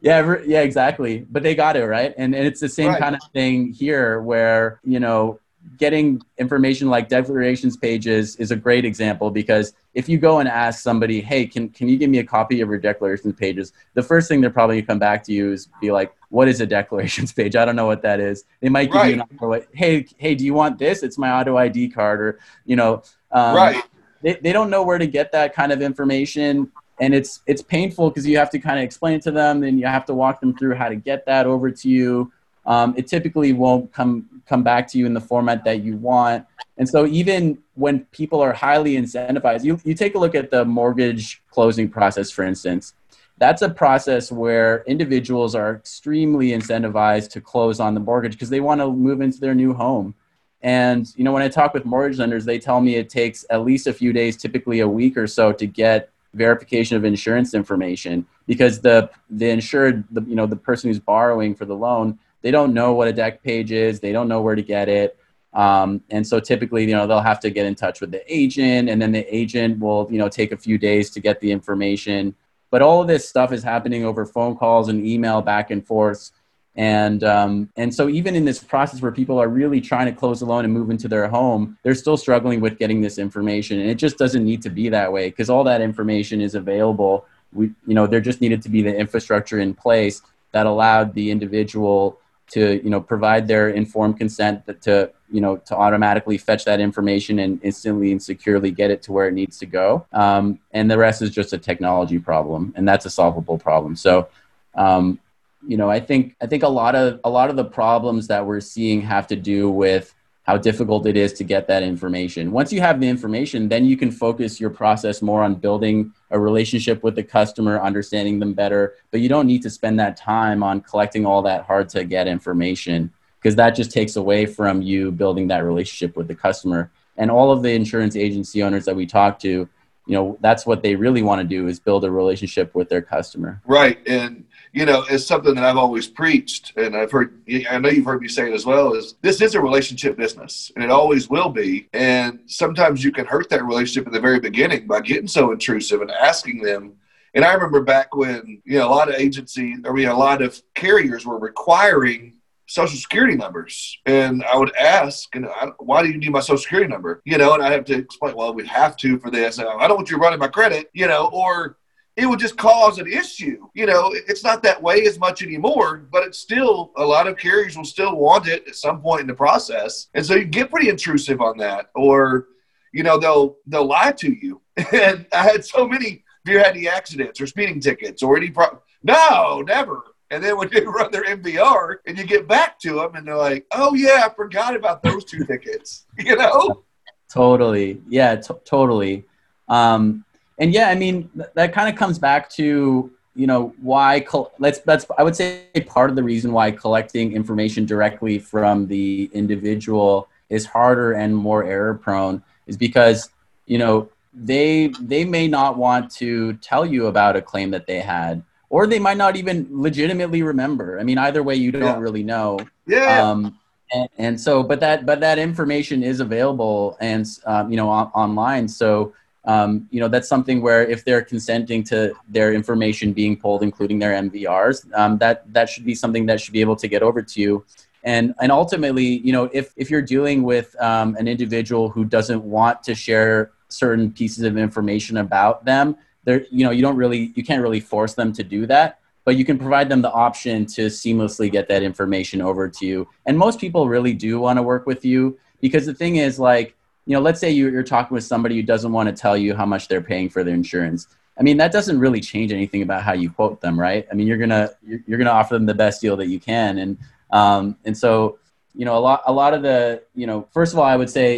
Yeah, 0.00 0.36
yeah, 0.44 0.60
exactly. 0.60 1.26
But 1.30 1.42
they 1.42 1.54
got 1.54 1.76
it 1.76 1.86
right, 1.86 2.14
and, 2.16 2.34
and 2.34 2.46
it's 2.46 2.60
the 2.60 2.68
same 2.68 2.90
right. 2.90 3.00
kind 3.00 3.16
of 3.16 3.22
thing 3.32 3.72
here, 3.72 4.20
where 4.20 4.80
you 4.84 5.00
know, 5.00 5.40
getting 5.76 6.22
information 6.38 6.88
like 6.88 7.08
declarations 7.08 7.76
pages 7.76 8.36
is 8.36 8.50
a 8.50 8.56
great 8.56 8.84
example 8.84 9.30
because 9.30 9.74
if 9.94 10.08
you 10.08 10.18
go 10.18 10.38
and 10.38 10.48
ask 10.48 10.80
somebody, 10.80 11.20
hey, 11.20 11.46
can 11.46 11.68
can 11.68 11.88
you 11.88 11.96
give 11.96 12.10
me 12.10 12.18
a 12.18 12.24
copy 12.24 12.60
of 12.60 12.68
your 12.68 12.78
declarations 12.78 13.34
pages? 13.34 13.72
The 13.94 14.02
first 14.02 14.28
thing 14.28 14.40
they're 14.40 14.50
probably 14.50 14.76
gonna 14.76 14.86
come 14.86 14.98
back 14.98 15.22
to 15.24 15.32
you 15.32 15.52
is 15.52 15.68
be 15.80 15.90
like, 15.90 16.14
what 16.28 16.48
is 16.48 16.60
a 16.60 16.66
declarations 16.66 17.32
page? 17.38 17.56
I 17.56 17.64
don't 17.64 17.76
know 17.76 17.86
what 17.86 18.02
that 18.02 18.20
is. 18.20 18.44
They 18.60 18.68
might 18.68 18.86
give 18.86 18.96
right. 18.96 19.14
you 19.16 19.22
an 19.22 19.38
auto, 19.40 19.64
hey, 19.72 20.06
hey, 20.18 20.34
do 20.34 20.44
you 20.44 20.54
want 20.54 20.78
this? 20.78 21.02
It's 21.02 21.18
my 21.18 21.30
auto 21.30 21.56
ID 21.56 21.88
card, 21.90 22.20
or 22.20 22.38
you 22.64 22.76
know, 22.76 23.02
um, 23.32 23.56
right. 23.56 23.82
They, 24.22 24.34
they 24.34 24.52
don't 24.52 24.70
know 24.70 24.82
where 24.82 24.98
to 24.98 25.06
get 25.06 25.30
that 25.32 25.54
kind 25.54 25.72
of 25.72 25.82
information 25.82 26.72
and 27.00 27.14
it's 27.14 27.40
it's 27.46 27.62
painful 27.62 28.10
because 28.10 28.26
you 28.26 28.38
have 28.38 28.50
to 28.50 28.58
kind 28.58 28.78
of 28.78 28.84
explain 28.84 29.20
to 29.20 29.30
them 29.30 29.62
and 29.62 29.78
you 29.78 29.86
have 29.86 30.04
to 30.06 30.14
walk 30.14 30.40
them 30.40 30.56
through 30.56 30.74
how 30.74 30.88
to 30.88 30.96
get 30.96 31.26
that 31.26 31.46
over 31.46 31.70
to 31.70 31.88
you 31.88 32.32
um, 32.66 32.94
it 32.96 33.06
typically 33.06 33.52
won't 33.52 33.92
come 33.92 34.28
come 34.46 34.62
back 34.62 34.86
to 34.88 34.98
you 34.98 35.06
in 35.06 35.14
the 35.14 35.20
format 35.20 35.64
that 35.64 35.82
you 35.82 35.96
want. 35.96 36.46
And 36.78 36.88
so 36.88 37.06
even 37.06 37.58
when 37.74 38.04
people 38.06 38.40
are 38.40 38.52
highly 38.52 38.94
incentivized 38.94 39.64
you, 39.64 39.80
you 39.84 39.94
take 39.94 40.14
a 40.14 40.18
look 40.18 40.34
at 40.34 40.50
the 40.50 40.64
mortgage 40.64 41.42
closing 41.50 41.88
process 41.88 42.30
for 42.30 42.44
instance. 42.44 42.94
That's 43.38 43.62
a 43.62 43.68
process 43.68 44.32
where 44.32 44.82
individuals 44.86 45.54
are 45.54 45.74
extremely 45.74 46.48
incentivized 46.50 47.30
to 47.30 47.40
close 47.40 47.80
on 47.80 47.94
the 47.94 48.00
mortgage 48.00 48.32
because 48.32 48.50
they 48.50 48.60
want 48.60 48.80
to 48.80 48.90
move 48.90 49.20
into 49.20 49.40
their 49.40 49.54
new 49.54 49.74
home. 49.74 50.14
And 50.62 51.06
you 51.16 51.24
know 51.24 51.32
when 51.32 51.42
i 51.42 51.48
talk 51.48 51.74
with 51.74 51.84
mortgage 51.84 52.18
lenders 52.18 52.44
they 52.44 52.58
tell 52.58 52.80
me 52.80 52.96
it 52.96 53.08
takes 53.08 53.44
at 53.50 53.62
least 53.62 53.86
a 53.86 53.92
few 53.92 54.12
days 54.12 54.36
typically 54.36 54.80
a 54.80 54.88
week 54.88 55.16
or 55.16 55.26
so 55.26 55.52
to 55.52 55.66
get 55.66 56.10
verification 56.34 56.96
of 56.96 57.04
insurance 57.04 57.54
information 57.54 58.26
because 58.46 58.80
the 58.80 59.10
the 59.30 59.48
insured 59.48 60.04
the 60.10 60.22
you 60.22 60.34
know 60.34 60.46
the 60.46 60.56
person 60.56 60.88
who's 60.88 60.98
borrowing 60.98 61.54
for 61.54 61.64
the 61.64 61.74
loan 61.74 62.18
they 62.46 62.52
don't 62.52 62.72
know 62.72 62.92
what 62.92 63.08
a 63.08 63.12
deck 63.12 63.42
page 63.42 63.72
is. 63.72 63.98
They 63.98 64.12
don't 64.12 64.28
know 64.28 64.40
where 64.40 64.54
to 64.54 64.62
get 64.62 64.88
it. 64.88 65.18
Um, 65.52 66.00
and 66.10 66.24
so 66.24 66.38
typically 66.38 66.84
you 66.84 66.92
know 66.92 67.04
they'll 67.08 67.18
have 67.18 67.40
to 67.40 67.50
get 67.50 67.66
in 67.66 67.74
touch 67.74 68.00
with 68.00 68.12
the 68.12 68.22
agent 68.32 68.88
and 68.88 69.02
then 69.02 69.10
the 69.10 69.24
agent 69.34 69.80
will 69.80 70.06
you 70.12 70.18
know 70.18 70.28
take 70.28 70.52
a 70.52 70.56
few 70.56 70.78
days 70.78 71.10
to 71.10 71.18
get 71.18 71.40
the 71.40 71.50
information. 71.50 72.36
But 72.70 72.82
all 72.82 73.02
of 73.02 73.08
this 73.08 73.28
stuff 73.28 73.50
is 73.52 73.64
happening 73.64 74.04
over 74.04 74.24
phone 74.24 74.56
calls 74.56 74.88
and 74.88 75.04
email 75.04 75.42
back 75.42 75.72
and 75.72 75.84
forth. 75.84 76.30
And 76.76 77.24
um, 77.24 77.68
and 77.74 77.92
so 77.92 78.08
even 78.08 78.36
in 78.36 78.44
this 78.44 78.62
process 78.62 79.02
where 79.02 79.10
people 79.10 79.40
are 79.42 79.48
really 79.48 79.80
trying 79.80 80.06
to 80.06 80.12
close 80.12 80.40
a 80.40 80.46
loan 80.46 80.64
and 80.64 80.72
move 80.72 80.90
into 80.90 81.08
their 81.08 81.26
home 81.26 81.76
they're 81.82 81.96
still 81.96 82.16
struggling 82.16 82.60
with 82.60 82.78
getting 82.78 83.00
this 83.00 83.18
information. 83.18 83.80
And 83.80 83.90
it 83.90 83.96
just 83.96 84.18
doesn't 84.18 84.44
need 84.44 84.62
to 84.62 84.70
be 84.70 84.88
that 84.90 85.12
way 85.12 85.30
because 85.30 85.50
all 85.50 85.64
that 85.64 85.80
information 85.80 86.40
is 86.40 86.54
available. 86.54 87.26
We 87.52 87.72
you 87.88 87.94
know 87.96 88.06
there 88.06 88.20
just 88.20 88.40
needed 88.40 88.62
to 88.62 88.68
be 88.68 88.82
the 88.82 88.94
infrastructure 88.94 89.58
in 89.58 89.74
place 89.74 90.22
that 90.52 90.64
allowed 90.64 91.12
the 91.12 91.30
individual 91.30 92.18
to 92.48 92.82
you 92.82 92.90
know 92.90 93.00
provide 93.00 93.48
their 93.48 93.70
informed 93.70 94.18
consent 94.18 94.62
to 94.82 95.10
you 95.30 95.40
know 95.40 95.56
to 95.56 95.76
automatically 95.76 96.38
fetch 96.38 96.64
that 96.64 96.80
information 96.80 97.40
and 97.40 97.60
instantly 97.62 98.12
and 98.12 98.22
securely 98.22 98.70
get 98.70 98.90
it 98.90 99.02
to 99.02 99.12
where 99.12 99.28
it 99.28 99.34
needs 99.34 99.58
to 99.58 99.66
go. 99.66 100.06
Um, 100.12 100.60
and 100.72 100.90
the 100.90 100.98
rest 100.98 101.22
is 101.22 101.30
just 101.30 101.52
a 101.52 101.58
technology 101.58 102.18
problem 102.18 102.72
and 102.76 102.86
that's 102.86 103.06
a 103.06 103.10
solvable 103.10 103.58
problem. 103.58 103.96
So 103.96 104.28
um, 104.74 105.18
you 105.66 105.76
know, 105.76 105.90
I 105.90 106.00
think 106.00 106.36
I 106.40 106.46
think 106.46 106.62
a 106.62 106.68
lot 106.68 106.94
of 106.94 107.20
a 107.24 107.30
lot 107.30 107.50
of 107.50 107.56
the 107.56 107.64
problems 107.64 108.28
that 108.28 108.46
we're 108.46 108.60
seeing 108.60 109.00
have 109.02 109.26
to 109.28 109.36
do 109.36 109.68
with 109.70 110.14
how 110.46 110.56
difficult 110.56 111.06
it 111.06 111.16
is 111.16 111.32
to 111.32 111.44
get 111.44 111.66
that 111.66 111.82
information. 111.82 112.52
Once 112.52 112.72
you 112.72 112.80
have 112.80 113.00
the 113.00 113.08
information, 113.08 113.68
then 113.68 113.84
you 113.84 113.96
can 113.96 114.12
focus 114.12 114.60
your 114.60 114.70
process 114.70 115.20
more 115.20 115.42
on 115.42 115.56
building 115.56 116.12
a 116.30 116.38
relationship 116.38 117.02
with 117.02 117.16
the 117.16 117.22
customer, 117.22 117.80
understanding 117.80 118.38
them 118.38 118.54
better, 118.54 118.94
but 119.10 119.20
you 119.20 119.28
don't 119.28 119.48
need 119.48 119.60
to 119.62 119.70
spend 119.70 119.98
that 119.98 120.16
time 120.16 120.62
on 120.62 120.80
collecting 120.80 121.26
all 121.26 121.42
that 121.42 121.64
hard 121.64 121.88
to 121.88 122.04
get 122.04 122.28
information 122.28 123.12
because 123.40 123.56
that 123.56 123.70
just 123.70 123.90
takes 123.90 124.14
away 124.14 124.46
from 124.46 124.82
you 124.82 125.10
building 125.10 125.48
that 125.48 125.64
relationship 125.64 126.16
with 126.16 126.28
the 126.28 126.34
customer. 126.34 126.92
And 127.16 127.28
all 127.28 127.50
of 127.50 127.62
the 127.62 127.72
insurance 127.72 128.14
agency 128.14 128.62
owners 128.62 128.84
that 128.84 128.94
we 128.94 129.04
talk 129.04 129.40
to, 129.40 129.48
you 129.48 130.14
know, 130.14 130.38
that's 130.40 130.64
what 130.64 130.80
they 130.80 130.94
really 130.94 131.22
want 131.22 131.40
to 131.40 131.46
do 131.46 131.66
is 131.66 131.80
build 131.80 132.04
a 132.04 132.10
relationship 132.10 132.72
with 132.72 132.88
their 132.88 133.02
customer. 133.02 133.60
Right. 133.66 133.98
And 134.06 134.44
you 134.76 134.84
know, 134.84 135.06
it's 135.08 135.24
something 135.24 135.54
that 135.54 135.64
I've 135.64 135.78
always 135.78 136.06
preached, 136.06 136.74
and 136.76 136.94
I've 136.94 137.10
heard, 137.10 137.40
I 137.70 137.78
know 137.78 137.88
you've 137.88 138.04
heard 138.04 138.20
me 138.20 138.28
say 138.28 138.50
it 138.50 138.52
as 138.52 138.66
well, 138.66 138.92
is 138.92 139.14
this 139.22 139.40
is 139.40 139.54
a 139.54 139.60
relationship 139.60 140.18
business, 140.18 140.70
and 140.76 140.84
it 140.84 140.90
always 140.90 141.30
will 141.30 141.48
be. 141.48 141.88
And 141.94 142.40
sometimes 142.44 143.02
you 143.02 143.10
can 143.10 143.24
hurt 143.24 143.48
that 143.48 143.64
relationship 143.64 144.06
at 144.06 144.12
the 144.12 144.20
very 144.20 144.38
beginning 144.38 144.86
by 144.86 145.00
getting 145.00 145.28
so 145.28 145.50
intrusive 145.50 146.02
and 146.02 146.10
asking 146.10 146.60
them. 146.60 146.92
And 147.32 147.42
I 147.42 147.54
remember 147.54 147.80
back 147.80 148.14
when, 148.14 148.60
you 148.66 148.78
know, 148.78 148.86
a 148.86 148.90
lot 148.90 149.08
of 149.08 149.14
agencies, 149.14 149.78
I 149.82 149.92
mean, 149.92 150.08
a 150.08 150.14
lot 150.14 150.42
of 150.42 150.60
carriers 150.74 151.24
were 151.24 151.38
requiring 151.38 152.34
social 152.66 152.98
security 152.98 153.34
numbers. 153.34 153.96
And 154.04 154.44
I 154.44 154.58
would 154.58 154.76
ask, 154.76 155.34
you 155.34 155.40
know, 155.40 155.54
why 155.78 156.02
do 156.02 156.10
you 156.10 156.18
need 156.18 156.32
my 156.32 156.40
social 156.40 156.58
security 156.58 156.90
number? 156.90 157.22
You 157.24 157.38
know, 157.38 157.54
and 157.54 157.62
I 157.62 157.72
have 157.72 157.86
to 157.86 157.94
explain, 157.94 158.36
well, 158.36 158.52
we 158.52 158.66
have 158.66 158.94
to 158.98 159.18
for 159.20 159.30
this. 159.30 159.58
I 159.58 159.88
don't 159.88 159.96
want 159.96 160.10
you 160.10 160.18
running 160.18 160.38
my 160.38 160.48
credit, 160.48 160.90
you 160.92 161.06
know, 161.06 161.30
or 161.32 161.78
it 162.16 162.26
would 162.26 162.38
just 162.38 162.56
cause 162.56 162.98
an 162.98 163.06
issue. 163.06 163.68
You 163.74 163.86
know, 163.86 164.10
it's 164.14 164.42
not 164.42 164.62
that 164.62 164.82
way 164.82 165.06
as 165.06 165.18
much 165.18 165.42
anymore, 165.42 166.06
but 166.10 166.24
it's 166.24 166.38
still 166.38 166.92
a 166.96 167.04
lot 167.04 167.26
of 167.26 167.36
carriers 167.36 167.76
will 167.76 167.84
still 167.84 168.16
want 168.16 168.48
it 168.48 168.66
at 168.66 168.74
some 168.74 169.00
point 169.00 169.20
in 169.22 169.26
the 169.26 169.34
process, 169.34 170.08
and 170.14 170.24
so 170.24 170.34
you 170.34 170.44
get 170.44 170.70
pretty 170.70 170.88
intrusive 170.88 171.40
on 171.40 171.58
that, 171.58 171.90
or 171.94 172.48
you 172.92 173.02
know 173.02 173.18
they'll 173.18 173.56
they'll 173.66 173.86
lie 173.86 174.12
to 174.12 174.32
you. 174.32 174.60
And 174.92 175.26
I 175.32 175.42
had 175.42 175.64
so 175.64 175.86
many. 175.88 176.24
Have 176.44 176.54
you 176.54 176.58
had 176.58 176.76
any 176.76 176.88
accidents 176.88 177.40
or 177.40 177.46
speeding 177.46 177.80
tickets 177.80 178.22
or 178.22 178.36
any? 178.36 178.50
Pro- 178.50 178.80
no, 179.02 179.62
never. 179.62 180.02
And 180.30 180.42
then 180.42 180.56
when 180.56 180.68
you 180.72 180.90
run 180.90 181.10
their 181.10 181.24
MVR 181.24 181.96
and 182.06 182.18
you 182.18 182.24
get 182.24 182.46
back 182.48 182.78
to 182.80 182.94
them 182.94 183.14
and 183.14 183.26
they're 183.26 183.36
like, 183.36 183.66
"Oh 183.72 183.94
yeah, 183.94 184.26
I 184.26 184.34
forgot 184.34 184.76
about 184.76 185.02
those 185.02 185.24
two 185.24 185.44
tickets," 185.44 186.06
you 186.18 186.36
know. 186.36 186.84
Totally. 187.32 188.00
Yeah. 188.08 188.36
T- 188.36 188.54
totally. 188.64 189.24
Um, 189.68 190.24
and 190.58 190.72
yeah, 190.72 190.88
I 190.88 190.94
mean 190.94 191.30
th- 191.34 191.50
that 191.54 191.72
kind 191.72 191.88
of 191.88 191.96
comes 191.96 192.18
back 192.18 192.50
to 192.50 193.10
you 193.34 193.46
know 193.46 193.74
why 193.80 194.20
col- 194.20 194.52
let's 194.58 194.80
that's 194.80 195.06
I 195.18 195.22
would 195.22 195.36
say 195.36 195.66
part 195.86 196.10
of 196.10 196.16
the 196.16 196.22
reason 196.22 196.52
why 196.52 196.70
collecting 196.70 197.32
information 197.32 197.84
directly 197.84 198.38
from 198.38 198.86
the 198.86 199.30
individual 199.32 200.28
is 200.48 200.64
harder 200.64 201.12
and 201.12 201.36
more 201.36 201.64
error 201.64 201.94
prone 201.94 202.42
is 202.66 202.76
because 202.76 203.30
you 203.66 203.78
know 203.78 204.08
they 204.32 204.88
they 205.00 205.24
may 205.24 205.48
not 205.48 205.76
want 205.76 206.10
to 206.12 206.54
tell 206.54 206.84
you 206.84 207.06
about 207.06 207.36
a 207.36 207.42
claim 207.42 207.70
that 207.70 207.86
they 207.86 208.00
had 208.00 208.42
or 208.68 208.86
they 208.86 208.98
might 208.98 209.16
not 209.16 209.36
even 209.36 209.68
legitimately 209.70 210.42
remember. 210.42 210.98
I 210.98 211.04
mean 211.04 211.18
either 211.18 211.42
way 211.42 211.54
you 211.54 211.70
don't 211.70 211.82
yeah. 211.82 211.98
really 211.98 212.22
know. 212.22 212.58
Yeah. 212.86 213.22
Um, 213.22 213.58
and, 213.92 214.08
and, 214.18 214.40
so 214.40 214.62
but 214.62 214.80
that 214.80 215.06
but 215.06 215.20
that 215.20 215.38
information 215.38 216.02
is 216.02 216.18
available 216.20 216.96
and 217.00 217.26
um, 217.44 217.70
you 217.70 217.76
know 217.76 217.88
on, 217.88 218.08
online. 218.08 218.66
So 218.66 219.12
um, 219.46 219.86
you 219.90 220.00
know 220.00 220.08
that's 220.08 220.28
something 220.28 220.60
where 220.60 220.84
if 220.84 221.04
they're 221.04 221.22
consenting 221.22 221.84
to 221.84 222.14
their 222.28 222.52
information 222.52 223.12
being 223.12 223.36
pulled, 223.36 223.62
including 223.62 223.98
their 223.98 224.12
MVRs, 224.12 224.86
um, 224.98 225.18
that 225.18 225.52
that 225.52 225.68
should 225.68 225.84
be 225.84 225.94
something 225.94 226.26
that 226.26 226.40
should 226.40 226.52
be 226.52 226.60
able 226.60 226.76
to 226.76 226.88
get 226.88 227.02
over 227.02 227.22
to 227.22 227.40
you. 227.40 227.64
And 228.04 228.34
and 228.40 228.52
ultimately, 228.52 229.04
you 229.04 229.32
know, 229.32 229.48
if 229.52 229.72
if 229.76 229.90
you're 229.90 230.02
dealing 230.02 230.42
with 230.42 230.74
um, 230.80 231.16
an 231.16 231.28
individual 231.28 231.88
who 231.88 232.04
doesn't 232.04 232.42
want 232.42 232.82
to 232.84 232.94
share 232.94 233.52
certain 233.68 234.12
pieces 234.12 234.44
of 234.44 234.56
information 234.56 235.16
about 235.16 235.64
them, 235.64 235.96
there, 236.24 236.44
you 236.50 236.64
know, 236.64 236.70
you 236.70 236.82
don't 236.82 236.96
really 236.96 237.32
you 237.36 237.44
can't 237.44 237.62
really 237.62 237.80
force 237.80 238.14
them 238.14 238.32
to 238.34 238.42
do 238.42 238.66
that 238.66 239.00
but 239.26 239.36
you 239.36 239.44
can 239.44 239.58
provide 239.58 239.88
them 239.88 240.02
the 240.02 240.12
option 240.12 240.64
to 240.64 240.86
seamlessly 240.86 241.50
get 241.50 241.66
that 241.66 241.82
information 241.82 242.40
over 242.40 242.68
to 242.68 242.86
you. 242.86 243.08
And 243.26 243.36
most 243.36 243.60
people 243.60 243.88
really 243.88 244.14
do 244.14 244.38
want 244.38 244.56
to 244.56 244.62
work 244.62 244.86
with 244.86 245.04
you 245.04 245.36
because 245.60 245.84
the 245.84 245.92
thing 245.92 246.16
is, 246.16 246.38
like, 246.38 246.75
you 247.06 247.14
know, 247.14 247.20
let's 247.20 247.40
say 247.40 247.50
you're 247.50 247.84
talking 247.84 248.14
with 248.14 248.24
somebody 248.24 248.56
who 248.56 248.62
doesn't 248.62 248.92
want 248.92 249.08
to 249.08 249.14
tell 249.14 249.36
you 249.36 249.54
how 249.54 249.64
much 249.64 249.86
they're 249.86 250.00
paying 250.00 250.28
for 250.28 250.42
their 250.42 250.54
insurance. 250.54 251.06
I 251.38 251.42
mean, 251.42 251.56
that 251.58 251.70
doesn't 251.70 251.98
really 251.98 252.20
change 252.20 252.52
anything 252.52 252.82
about 252.82 253.02
how 253.02 253.12
you 253.12 253.30
quote 253.30 253.60
them, 253.60 253.78
right? 253.78 254.06
I 254.10 254.14
mean, 254.14 254.26
you're 254.26 254.38
gonna 254.38 254.70
you're, 254.84 255.18
gonna 255.18 255.30
offer 255.30 255.54
them 255.54 255.66
the 255.66 255.74
best 255.74 256.00
deal 256.00 256.16
that 256.16 256.26
you 256.26 256.40
can, 256.40 256.78
and 256.78 256.98
um, 257.30 257.76
and 257.84 257.96
so 257.96 258.38
you 258.74 258.84
know, 258.84 258.96
a 258.96 259.00
lot 259.00 259.22
a 259.26 259.32
lot 259.32 259.54
of 259.54 259.62
the 259.62 260.02
you 260.14 260.26
know, 260.26 260.48
first 260.52 260.72
of 260.72 260.78
all, 260.78 260.84
I 260.84 260.96
would 260.96 261.10
say, 261.10 261.36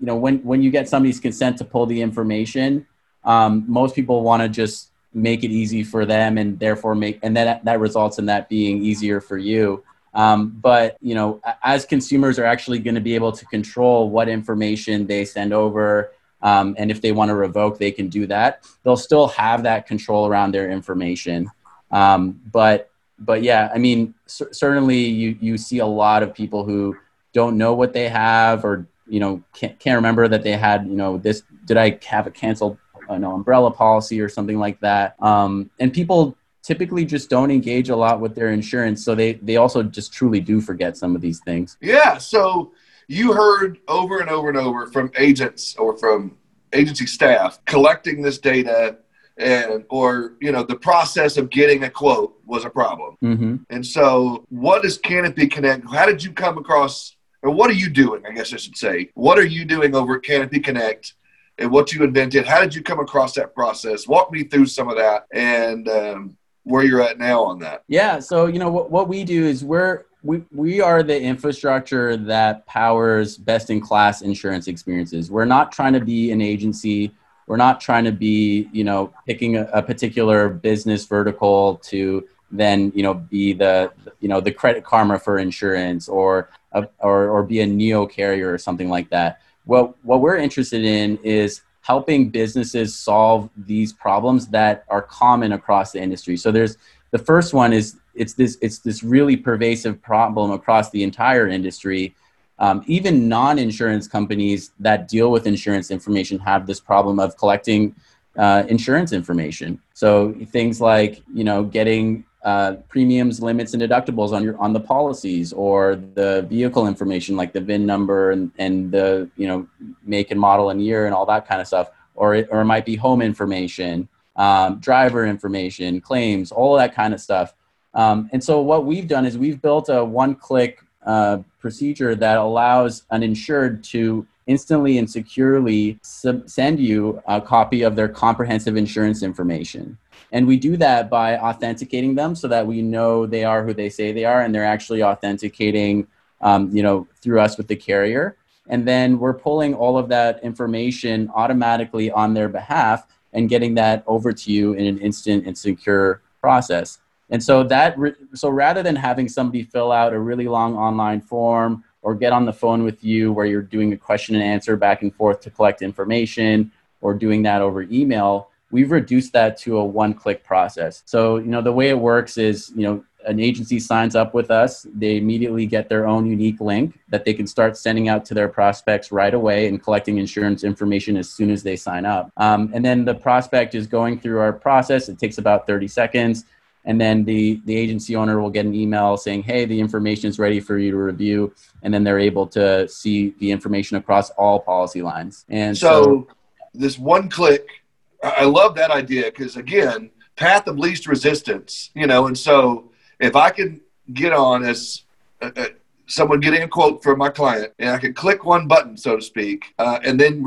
you 0.00 0.06
know, 0.06 0.16
when 0.16 0.38
when 0.44 0.62
you 0.62 0.70
get 0.70 0.88
somebody's 0.88 1.18
consent 1.18 1.58
to 1.58 1.64
pull 1.64 1.86
the 1.86 2.00
information, 2.00 2.86
um, 3.24 3.64
most 3.66 3.94
people 3.94 4.22
want 4.22 4.42
to 4.42 4.48
just 4.48 4.90
make 5.14 5.42
it 5.42 5.50
easy 5.50 5.82
for 5.82 6.06
them 6.06 6.38
and 6.38 6.58
therefore 6.60 6.94
make 6.94 7.18
and 7.22 7.36
that 7.36 7.64
that 7.64 7.80
results 7.80 8.18
in 8.18 8.26
that 8.26 8.48
being 8.48 8.84
easier 8.84 9.20
for 9.20 9.38
you 9.38 9.82
um, 10.14 10.50
but 10.60 10.96
you 11.00 11.14
know 11.14 11.40
as 11.62 11.84
consumers 11.84 12.38
are 12.38 12.44
actually 12.44 12.78
going 12.78 12.94
to 12.94 13.00
be 13.00 13.14
able 13.14 13.32
to 13.32 13.44
control 13.46 14.10
what 14.10 14.28
information 14.28 15.06
they 15.06 15.24
send 15.24 15.52
over 15.52 16.12
um, 16.42 16.74
and 16.78 16.90
if 16.90 17.00
they 17.00 17.12
want 17.12 17.28
to 17.28 17.34
revoke 17.34 17.78
they 17.78 17.90
can 17.90 18.08
do 18.08 18.26
that 18.26 18.64
they'll 18.82 18.96
still 18.96 19.28
have 19.28 19.62
that 19.62 19.86
control 19.86 20.26
around 20.26 20.52
their 20.52 20.70
information 20.70 21.50
um, 21.90 22.40
but 22.52 22.90
but 23.18 23.42
yeah 23.42 23.70
i 23.74 23.78
mean 23.78 24.14
certainly 24.26 24.98
you 24.98 25.36
you 25.40 25.58
see 25.58 25.78
a 25.78 25.86
lot 25.86 26.22
of 26.22 26.34
people 26.34 26.64
who 26.64 26.96
don't 27.32 27.56
know 27.56 27.74
what 27.74 27.92
they 27.92 28.08
have 28.08 28.64
or 28.64 28.86
you 29.08 29.20
know 29.20 29.42
can't, 29.54 29.78
can't 29.78 29.96
remember 29.96 30.28
that 30.28 30.42
they 30.42 30.52
had 30.52 30.86
you 30.86 30.94
know 30.94 31.18
this 31.18 31.42
did 31.64 31.76
i 31.76 31.98
have 32.04 32.26
a 32.26 32.30
canceled 32.30 32.78
an 33.08 33.24
umbrella 33.24 33.70
policy 33.70 34.20
or 34.20 34.28
something 34.28 34.58
like 34.58 34.80
that. 34.80 35.20
Um, 35.22 35.70
and 35.78 35.92
people 35.92 36.36
typically 36.68 37.06
just 37.06 37.30
don't 37.30 37.50
engage 37.50 37.88
a 37.88 37.96
lot 37.96 38.20
with 38.20 38.34
their 38.34 38.50
insurance, 38.50 39.02
so 39.02 39.14
they 39.14 39.32
they 39.34 39.56
also 39.56 39.82
just 39.82 40.12
truly 40.12 40.38
do 40.38 40.60
forget 40.60 40.98
some 40.98 41.16
of 41.16 41.22
these 41.22 41.40
things. 41.40 41.78
Yeah. 41.80 42.18
So 42.18 42.72
you 43.06 43.32
heard 43.32 43.78
over 43.88 44.18
and 44.18 44.28
over 44.28 44.50
and 44.50 44.58
over 44.58 44.86
from 44.88 45.10
agents 45.16 45.74
or 45.76 45.96
from 45.96 46.36
agency 46.74 47.06
staff 47.06 47.58
collecting 47.64 48.20
this 48.20 48.36
data 48.36 48.98
and 49.38 49.86
or 49.88 50.34
you 50.42 50.52
know 50.52 50.62
the 50.62 50.76
process 50.76 51.38
of 51.38 51.48
getting 51.48 51.84
a 51.84 51.90
quote 51.90 52.38
was 52.44 52.66
a 52.66 52.70
problem 52.70 53.16
mm-hmm. 53.22 53.56
and 53.70 53.86
so 53.86 54.44
what 54.50 54.82
does 54.82 54.98
canopy 54.98 55.46
connect 55.46 55.88
how 55.90 56.04
did 56.04 56.22
you 56.22 56.30
come 56.30 56.58
across 56.58 57.16
or 57.42 57.50
what 57.50 57.70
are 57.70 57.74
you 57.84 57.88
doing 57.88 58.20
i 58.26 58.32
guess 58.32 58.52
i 58.52 58.56
should 58.58 58.76
say 58.76 59.08
what 59.14 59.38
are 59.38 59.46
you 59.46 59.64
doing 59.64 59.94
over 59.94 60.16
at 60.16 60.22
canopy 60.22 60.60
connect 60.60 61.14
and 61.58 61.70
what 61.70 61.92
you 61.92 62.04
invented. 62.04 62.46
How 62.46 62.60
did 62.60 62.74
you 62.74 62.82
come 62.82 63.00
across 63.00 63.34
that 63.34 63.54
process? 63.54 64.06
Walk 64.06 64.32
me 64.32 64.44
through 64.44 64.66
some 64.66 64.88
of 64.88 64.96
that 64.96 65.26
and 65.32 65.88
um, 65.88 66.36
where 66.68 66.84
you're 66.84 67.02
at 67.02 67.18
now 67.18 67.42
on 67.42 67.58
that. 67.60 67.84
Yeah. 67.88 68.20
So, 68.20 68.46
you 68.46 68.58
know, 68.58 68.70
what, 68.70 68.90
what 68.90 69.08
we 69.08 69.24
do 69.24 69.44
is 69.44 69.64
we're, 69.64 70.04
we, 70.22 70.42
we 70.52 70.80
are 70.80 71.02
the 71.02 71.20
infrastructure 71.20 72.16
that 72.16 72.66
powers 72.66 73.36
best 73.36 73.70
in 73.70 73.80
class 73.80 74.22
insurance 74.22 74.68
experiences. 74.68 75.30
We're 75.30 75.44
not 75.44 75.72
trying 75.72 75.92
to 75.94 76.00
be 76.00 76.32
an 76.32 76.40
agency. 76.40 77.12
We're 77.46 77.56
not 77.56 77.80
trying 77.80 78.04
to 78.04 78.12
be, 78.12 78.68
you 78.72 78.84
know, 78.84 79.12
picking 79.26 79.56
a, 79.56 79.64
a 79.72 79.82
particular 79.82 80.48
business 80.48 81.06
vertical 81.06 81.76
to 81.84 82.28
then, 82.50 82.92
you 82.94 83.02
know, 83.02 83.14
be 83.14 83.52
the, 83.52 83.92
you 84.20 84.28
know, 84.28 84.40
the 84.40 84.52
credit 84.52 84.84
karma 84.84 85.18
for 85.18 85.38
insurance 85.38 86.08
or, 86.08 86.50
a, 86.72 86.88
or, 86.98 87.28
or 87.28 87.42
be 87.42 87.60
a 87.60 87.66
neo 87.66 88.06
carrier 88.06 88.52
or 88.52 88.58
something 88.58 88.88
like 88.88 89.08
that 89.10 89.40
what 89.68 90.02
what 90.02 90.22
we're 90.22 90.38
interested 90.38 90.82
in 90.82 91.18
is 91.22 91.60
helping 91.88 92.28
businesses 92.28 92.94
solve 92.94 93.48
these 93.56 93.94
problems 93.94 94.46
that 94.48 94.84
are 94.90 95.00
common 95.00 95.52
across 95.52 95.90
the 95.92 95.98
industry. 95.98 96.36
So 96.36 96.52
there's 96.52 96.76
the 97.12 97.18
first 97.18 97.54
one 97.54 97.72
is 97.72 97.96
it's 98.14 98.34
this 98.34 98.58
it's 98.60 98.80
this 98.80 99.02
really 99.02 99.36
pervasive 99.36 99.96
problem 100.02 100.50
across 100.50 100.90
the 100.90 101.02
entire 101.02 101.48
industry. 101.48 102.14
Um, 102.58 102.84
even 102.86 103.26
non-insurance 103.26 104.06
companies 104.06 104.72
that 104.80 105.08
deal 105.08 105.30
with 105.30 105.46
insurance 105.46 105.90
information 105.90 106.38
have 106.40 106.66
this 106.66 106.78
problem 106.78 107.18
of 107.18 107.38
collecting 107.38 107.94
uh, 108.36 108.64
insurance 108.68 109.12
information. 109.14 109.80
So 109.94 110.34
things 110.56 110.82
like 110.82 111.22
you 111.32 111.44
know 111.44 111.64
getting 111.64 112.24
uh, 112.44 112.74
premiums, 112.88 113.40
limits, 113.40 113.74
and 113.74 113.82
deductibles 113.82 114.32
on 114.32 114.42
your 114.44 114.56
on 114.58 114.72
the 114.72 114.80
policies, 114.80 115.52
or 115.52 115.96
the 115.96 116.46
vehicle 116.48 116.86
information 116.86 117.36
like 117.36 117.52
the 117.52 117.60
VIN 117.60 117.84
number 117.84 118.30
and, 118.30 118.52
and 118.58 118.92
the 118.92 119.28
you 119.36 119.46
know 119.46 119.66
make 120.04 120.30
and 120.30 120.40
model 120.40 120.70
and 120.70 120.84
year 120.84 121.06
and 121.06 121.14
all 121.14 121.26
that 121.26 121.46
kind 121.48 121.60
of 121.60 121.66
stuff, 121.66 121.90
or 122.14 122.34
it, 122.34 122.48
or 122.50 122.60
it 122.60 122.64
might 122.64 122.84
be 122.84 122.96
home 122.96 123.20
information, 123.20 124.08
um, 124.36 124.78
driver 124.78 125.26
information, 125.26 126.00
claims, 126.00 126.52
all 126.52 126.76
that 126.76 126.94
kind 126.94 127.12
of 127.12 127.20
stuff. 127.20 127.54
Um, 127.94 128.28
and 128.32 128.42
so 128.42 128.60
what 128.60 128.84
we've 128.84 129.08
done 129.08 129.26
is 129.26 129.36
we've 129.36 129.60
built 129.60 129.88
a 129.88 130.04
one-click 130.04 130.80
uh, 131.04 131.38
procedure 131.58 132.14
that 132.14 132.36
allows 132.36 133.04
an 133.10 133.22
insured 133.22 133.82
to 133.82 134.26
instantly 134.46 134.98
and 134.98 135.10
securely 135.10 135.98
sub- 136.02 136.48
send 136.48 136.80
you 136.80 137.22
a 137.26 137.40
copy 137.40 137.82
of 137.82 137.96
their 137.96 138.08
comprehensive 138.08 138.76
insurance 138.76 139.22
information. 139.22 139.96
And 140.32 140.46
we 140.46 140.56
do 140.56 140.76
that 140.76 141.08
by 141.08 141.38
authenticating 141.38 142.14
them 142.14 142.34
so 142.34 142.48
that 142.48 142.66
we 142.66 142.82
know 142.82 143.26
they 143.26 143.44
are 143.44 143.64
who 143.64 143.72
they 143.72 143.88
say 143.88 144.12
they 144.12 144.24
are 144.24 144.42
and 144.42 144.54
they're 144.54 144.64
actually 144.64 145.02
authenticating, 145.02 146.06
um, 146.40 146.70
you 146.74 146.82
know, 146.82 147.06
through 147.22 147.40
us 147.40 147.56
with 147.56 147.68
the 147.68 147.76
carrier. 147.76 148.36
And 148.68 148.86
then 148.86 149.18
we're 149.18 149.34
pulling 149.34 149.74
all 149.74 149.96
of 149.96 150.08
that 150.10 150.42
information 150.44 151.30
automatically 151.34 152.10
on 152.10 152.34
their 152.34 152.48
behalf 152.48 153.06
and 153.32 153.48
getting 153.48 153.74
that 153.74 154.04
over 154.06 154.32
to 154.32 154.52
you 154.52 154.74
in 154.74 154.86
an 154.86 154.98
instant 154.98 155.46
and 155.46 155.56
secure 155.56 156.20
process. 156.40 156.98
And 157.30 157.42
so 157.42 157.62
that, 157.64 157.96
so 158.34 158.48
rather 158.48 158.82
than 158.82 158.96
having 158.96 159.28
somebody 159.28 159.62
fill 159.62 159.92
out 159.92 160.12
a 160.12 160.18
really 160.18 160.48
long 160.48 160.76
online 160.76 161.20
form 161.20 161.84
or 162.02 162.14
get 162.14 162.32
on 162.32 162.44
the 162.44 162.52
phone 162.52 162.84
with 162.84 163.04
you 163.04 163.32
where 163.32 163.46
you're 163.46 163.62
doing 163.62 163.92
a 163.92 163.96
question 163.96 164.34
and 164.34 164.44
answer 164.44 164.76
back 164.76 165.02
and 165.02 165.14
forth 165.14 165.40
to 165.40 165.50
collect 165.50 165.82
information 165.82 166.70
or 167.00 167.14
doing 167.14 167.42
that 167.42 167.60
over 167.60 167.82
email, 167.82 168.50
we've 168.70 168.90
reduced 168.90 169.32
that 169.32 169.56
to 169.58 169.78
a 169.78 169.84
one 169.84 170.14
click 170.14 170.44
process. 170.44 171.02
So, 171.06 171.36
you 171.38 171.46
know, 171.46 171.62
the 171.62 171.72
way 171.72 171.88
it 171.88 171.98
works 171.98 172.38
is, 172.38 172.72
you 172.74 172.82
know, 172.82 173.04
an 173.26 173.40
agency 173.40 173.78
signs 173.78 174.14
up 174.14 174.32
with 174.32 174.50
us, 174.50 174.86
they 174.94 175.16
immediately 175.16 175.66
get 175.66 175.88
their 175.88 176.06
own 176.06 176.26
unique 176.26 176.60
link 176.60 176.98
that 177.08 177.24
they 177.24 177.34
can 177.34 177.46
start 177.46 177.76
sending 177.76 178.08
out 178.08 178.24
to 178.24 178.34
their 178.34 178.48
prospects 178.48 179.10
right 179.10 179.34
away 179.34 179.66
and 179.66 179.82
collecting 179.82 180.18
insurance 180.18 180.64
information 180.64 181.16
as 181.16 181.28
soon 181.28 181.50
as 181.50 181.62
they 181.62 181.76
sign 181.76 182.06
up. 182.06 182.30
Um, 182.36 182.70
and 182.72 182.84
then 182.84 183.04
the 183.04 183.14
prospect 183.14 183.74
is 183.74 183.86
going 183.86 184.20
through 184.20 184.38
our 184.38 184.52
process. 184.52 185.08
It 185.08 185.18
takes 185.18 185.38
about 185.38 185.66
30 185.66 185.88
seconds. 185.88 186.44
And 186.84 186.98
then 186.98 187.24
the, 187.24 187.60
the 187.66 187.76
agency 187.76 188.16
owner 188.16 188.40
will 188.40 188.50
get 188.50 188.64
an 188.64 188.74
email 188.74 189.16
saying, 189.16 189.42
hey, 189.42 189.66
the 189.66 189.78
information 189.78 190.30
is 190.30 190.38
ready 190.38 190.60
for 190.60 190.78
you 190.78 190.92
to 190.92 190.96
review. 190.96 191.52
And 191.82 191.92
then 191.92 192.04
they're 192.04 192.20
able 192.20 192.46
to 192.48 192.88
see 192.88 193.34
the 193.40 193.50
information 193.50 193.98
across 193.98 194.30
all 194.30 194.60
policy 194.60 195.02
lines. 195.02 195.44
And 195.50 195.76
so, 195.76 196.02
so 196.02 196.28
this 196.72 196.98
one 196.98 197.28
click 197.28 197.77
I 198.22 198.44
love 198.44 198.74
that 198.76 198.90
idea 198.90 199.24
because 199.24 199.56
again, 199.56 200.10
path 200.36 200.66
of 200.66 200.78
least 200.78 201.06
resistance, 201.06 201.90
you 201.94 202.06
know, 202.06 202.26
and 202.26 202.36
so 202.36 202.90
if 203.20 203.36
I 203.36 203.50
can 203.50 203.80
get 204.12 204.32
on 204.32 204.64
as 204.64 205.02
uh, 205.40 205.50
uh, 205.56 205.66
someone 206.06 206.40
getting 206.40 206.62
a 206.62 206.68
quote 206.68 207.02
from 207.02 207.18
my 207.18 207.28
client 207.28 207.72
and 207.78 207.90
I 207.90 207.98
can 207.98 208.14
click 208.14 208.44
one 208.44 208.66
button, 208.66 208.96
so 208.96 209.16
to 209.16 209.22
speak, 209.22 209.74
uh, 209.78 209.98
and 210.04 210.18
then 210.18 210.44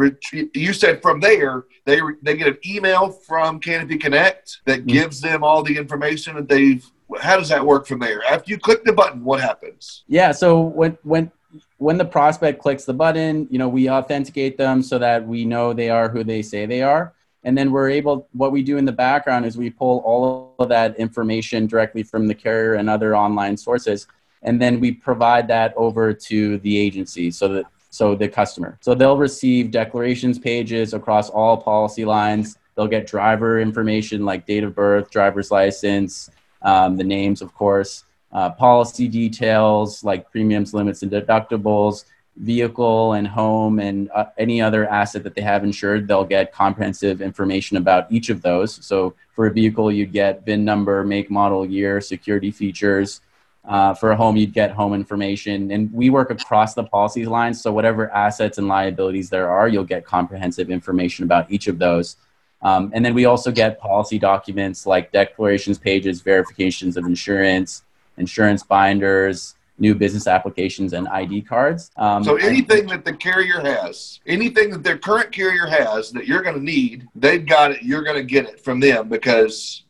you 0.53 0.73
said 0.73 1.01
from 1.01 1.19
there, 1.19 1.65
they, 1.85 1.99
they 2.21 2.35
get 2.35 2.47
an 2.47 2.57
email 2.65 3.09
from 3.09 3.59
Canopy 3.59 3.97
Connect 3.97 4.61
that 4.65 4.79
mm-hmm. 4.79 4.87
gives 4.87 5.21
them 5.21 5.43
all 5.43 5.61
the 5.63 5.77
information 5.77 6.35
that 6.35 6.49
they've, 6.49 6.85
how 7.19 7.37
does 7.37 7.49
that 7.49 7.65
work 7.65 7.85
from 7.85 7.99
there? 7.99 8.23
After 8.25 8.51
you 8.51 8.57
click 8.57 8.83
the 8.83 8.93
button, 8.93 9.23
what 9.23 9.39
happens? 9.39 10.03
Yeah. 10.07 10.31
So 10.31 10.59
when, 10.59 10.97
when, 11.03 11.31
when 11.77 11.97
the 11.97 12.05
prospect 12.05 12.61
clicks 12.61 12.85
the 12.85 12.93
button, 12.93 13.47
you 13.51 13.59
know, 13.59 13.69
we 13.69 13.89
authenticate 13.89 14.57
them 14.57 14.81
so 14.81 14.97
that 14.99 15.27
we 15.27 15.45
know 15.45 15.73
they 15.73 15.89
are 15.89 16.09
who 16.09 16.23
they 16.23 16.41
say 16.41 16.65
they 16.65 16.81
are 16.81 17.13
and 17.43 17.57
then 17.57 17.71
we're 17.71 17.89
able 17.89 18.27
what 18.33 18.51
we 18.51 18.61
do 18.61 18.77
in 18.77 18.85
the 18.85 18.91
background 18.91 19.45
is 19.45 19.57
we 19.57 19.69
pull 19.69 19.99
all 19.99 20.55
of 20.59 20.69
that 20.69 20.97
information 20.97 21.67
directly 21.67 22.03
from 22.03 22.27
the 22.27 22.35
carrier 22.35 22.75
and 22.75 22.89
other 22.89 23.15
online 23.15 23.57
sources 23.57 24.07
and 24.43 24.61
then 24.61 24.79
we 24.79 24.91
provide 24.91 25.47
that 25.47 25.73
over 25.75 26.13
to 26.13 26.57
the 26.59 26.77
agency 26.77 27.29
so 27.31 27.47
that 27.47 27.65
so 27.93 28.15
the 28.15 28.27
customer. 28.27 28.77
So 28.79 28.95
they'll 28.95 29.17
receive 29.17 29.69
declarations 29.69 30.39
pages 30.39 30.93
across 30.93 31.29
all 31.29 31.57
policy 31.57 32.05
lines. 32.05 32.57
They'll 32.75 32.87
get 32.87 33.05
driver 33.05 33.59
information 33.59 34.23
like 34.23 34.45
date 34.45 34.63
of 34.63 34.73
birth 34.73 35.11
driver's 35.11 35.51
license 35.51 36.29
um, 36.61 36.97
the 36.97 37.03
names 37.03 37.41
of 37.41 37.53
course 37.53 38.05
uh, 38.31 38.49
policy 38.51 39.07
details 39.07 40.03
like 40.03 40.29
premiums 40.31 40.73
limits 40.73 41.03
and 41.03 41.11
deductibles 41.11 42.05
vehicle 42.41 43.13
and 43.13 43.27
home 43.27 43.79
and 43.79 44.09
uh, 44.11 44.25
any 44.37 44.61
other 44.61 44.87
asset 44.87 45.23
that 45.23 45.35
they 45.35 45.41
have 45.41 45.63
insured, 45.63 46.07
they'll 46.07 46.25
get 46.25 46.51
comprehensive 46.51 47.21
information 47.21 47.77
about 47.77 48.11
each 48.11 48.29
of 48.29 48.41
those. 48.41 48.83
So 48.85 49.13
for 49.33 49.45
a 49.45 49.51
vehicle, 49.51 49.91
you'd 49.91 50.11
get 50.11 50.43
VIN 50.43 50.65
number, 50.65 51.03
make, 51.03 51.29
model, 51.29 51.65
year, 51.65 52.01
security 52.01 52.51
features. 52.51 53.21
Uh, 53.63 53.93
for 53.93 54.11
a 54.11 54.15
home, 54.15 54.37
you'd 54.37 54.53
get 54.53 54.71
home 54.71 54.95
information. 54.95 55.69
And 55.69 55.93
we 55.93 56.09
work 56.09 56.31
across 56.31 56.73
the 56.73 56.83
policies 56.83 57.27
lines. 57.27 57.61
So 57.61 57.71
whatever 57.71 58.09
assets 58.11 58.57
and 58.57 58.67
liabilities 58.67 59.29
there 59.29 59.49
are, 59.49 59.67
you'll 59.67 59.83
get 59.83 60.03
comprehensive 60.03 60.71
information 60.71 61.23
about 61.25 61.51
each 61.51 61.67
of 61.67 61.77
those. 61.77 62.15
Um, 62.63 62.91
and 62.93 63.05
then 63.05 63.13
we 63.13 63.25
also 63.25 63.51
get 63.51 63.79
policy 63.79 64.17
documents 64.17 64.87
like 64.87 65.11
declarations 65.11 65.77
pages, 65.77 66.21
verifications 66.21 66.97
of 66.97 67.05
insurance, 67.05 67.83
insurance 68.17 68.63
binders, 68.63 69.55
new 69.79 69.95
business 69.95 70.27
applications 70.27 70.93
and 70.93 71.07
ID 71.07 71.41
cards. 71.41 71.91
Um, 71.97 72.23
so 72.23 72.35
anything 72.35 72.87
that 72.87 73.03
the 73.03 73.13
carrier 73.13 73.59
has, 73.59 74.19
anything 74.27 74.69
that 74.71 74.83
their 74.83 74.97
current 74.97 75.31
carrier 75.31 75.65
has 75.65 76.11
that 76.11 76.27
you're 76.27 76.43
going 76.43 76.55
to 76.55 76.63
need, 76.63 77.07
they've 77.15 77.45
got 77.45 77.71
it. 77.71 77.81
You're 77.81 78.03
going 78.03 78.17
to 78.17 78.23
get 78.23 78.45
it 78.45 78.59
from 78.59 78.79
them 78.79 79.09
because 79.09 79.83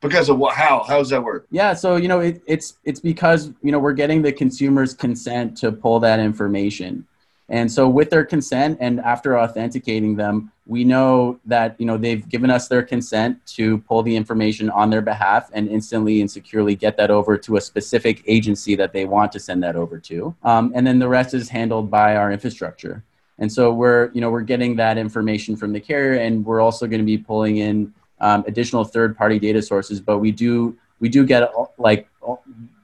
because 0.00 0.28
of 0.28 0.38
what? 0.38 0.54
How? 0.54 0.84
How 0.86 0.98
does 0.98 1.10
that 1.10 1.22
work? 1.22 1.46
Yeah, 1.50 1.74
so 1.74 1.96
you 1.96 2.08
know 2.08 2.20
it, 2.20 2.42
it's 2.46 2.78
it's 2.84 3.00
because 3.00 3.52
you 3.62 3.72
know 3.72 3.78
we're 3.78 3.92
getting 3.92 4.22
the 4.22 4.32
consumer's 4.32 4.94
consent 4.94 5.56
to 5.58 5.72
pull 5.72 6.00
that 6.00 6.20
information. 6.20 7.06
And 7.48 7.70
so 7.70 7.88
with 7.88 8.10
their 8.10 8.24
consent 8.24 8.78
and 8.80 8.98
after 9.00 9.38
authenticating 9.38 10.16
them, 10.16 10.50
we 10.66 10.82
know 10.82 11.38
that 11.44 11.76
you 11.78 11.86
know 11.86 11.96
they've 11.96 12.28
given 12.28 12.50
us 12.50 12.66
their 12.66 12.82
consent 12.82 13.44
to 13.46 13.78
pull 13.78 14.02
the 14.02 14.16
information 14.16 14.68
on 14.70 14.90
their 14.90 15.00
behalf 15.00 15.48
and 15.52 15.68
instantly 15.68 16.20
and 16.20 16.30
securely 16.30 16.74
get 16.74 16.96
that 16.96 17.10
over 17.10 17.38
to 17.38 17.56
a 17.56 17.60
specific 17.60 18.24
agency 18.26 18.74
that 18.74 18.92
they 18.92 19.04
want 19.04 19.30
to 19.32 19.38
send 19.38 19.62
that 19.62 19.76
over 19.76 19.98
to. 20.00 20.34
Um, 20.42 20.72
and 20.74 20.84
then 20.84 20.98
the 20.98 21.08
rest 21.08 21.34
is 21.34 21.48
handled 21.48 21.88
by 21.88 22.16
our 22.16 22.32
infrastructure. 22.32 23.04
And 23.38 23.52
so 23.52 23.72
we're 23.72 24.10
you 24.12 24.20
know 24.20 24.30
we're 24.30 24.40
getting 24.40 24.74
that 24.76 24.98
information 24.98 25.56
from 25.56 25.72
the 25.72 25.80
carrier, 25.80 26.20
and 26.20 26.44
we're 26.44 26.60
also 26.60 26.86
going 26.88 27.00
to 27.00 27.06
be 27.06 27.18
pulling 27.18 27.58
in 27.58 27.94
um, 28.20 28.44
additional 28.48 28.82
third-party 28.82 29.38
data 29.38 29.62
sources. 29.62 30.00
But 30.00 30.18
we 30.18 30.32
do 30.32 30.76
we 30.98 31.08
do 31.08 31.24
get 31.24 31.52
like 31.78 32.08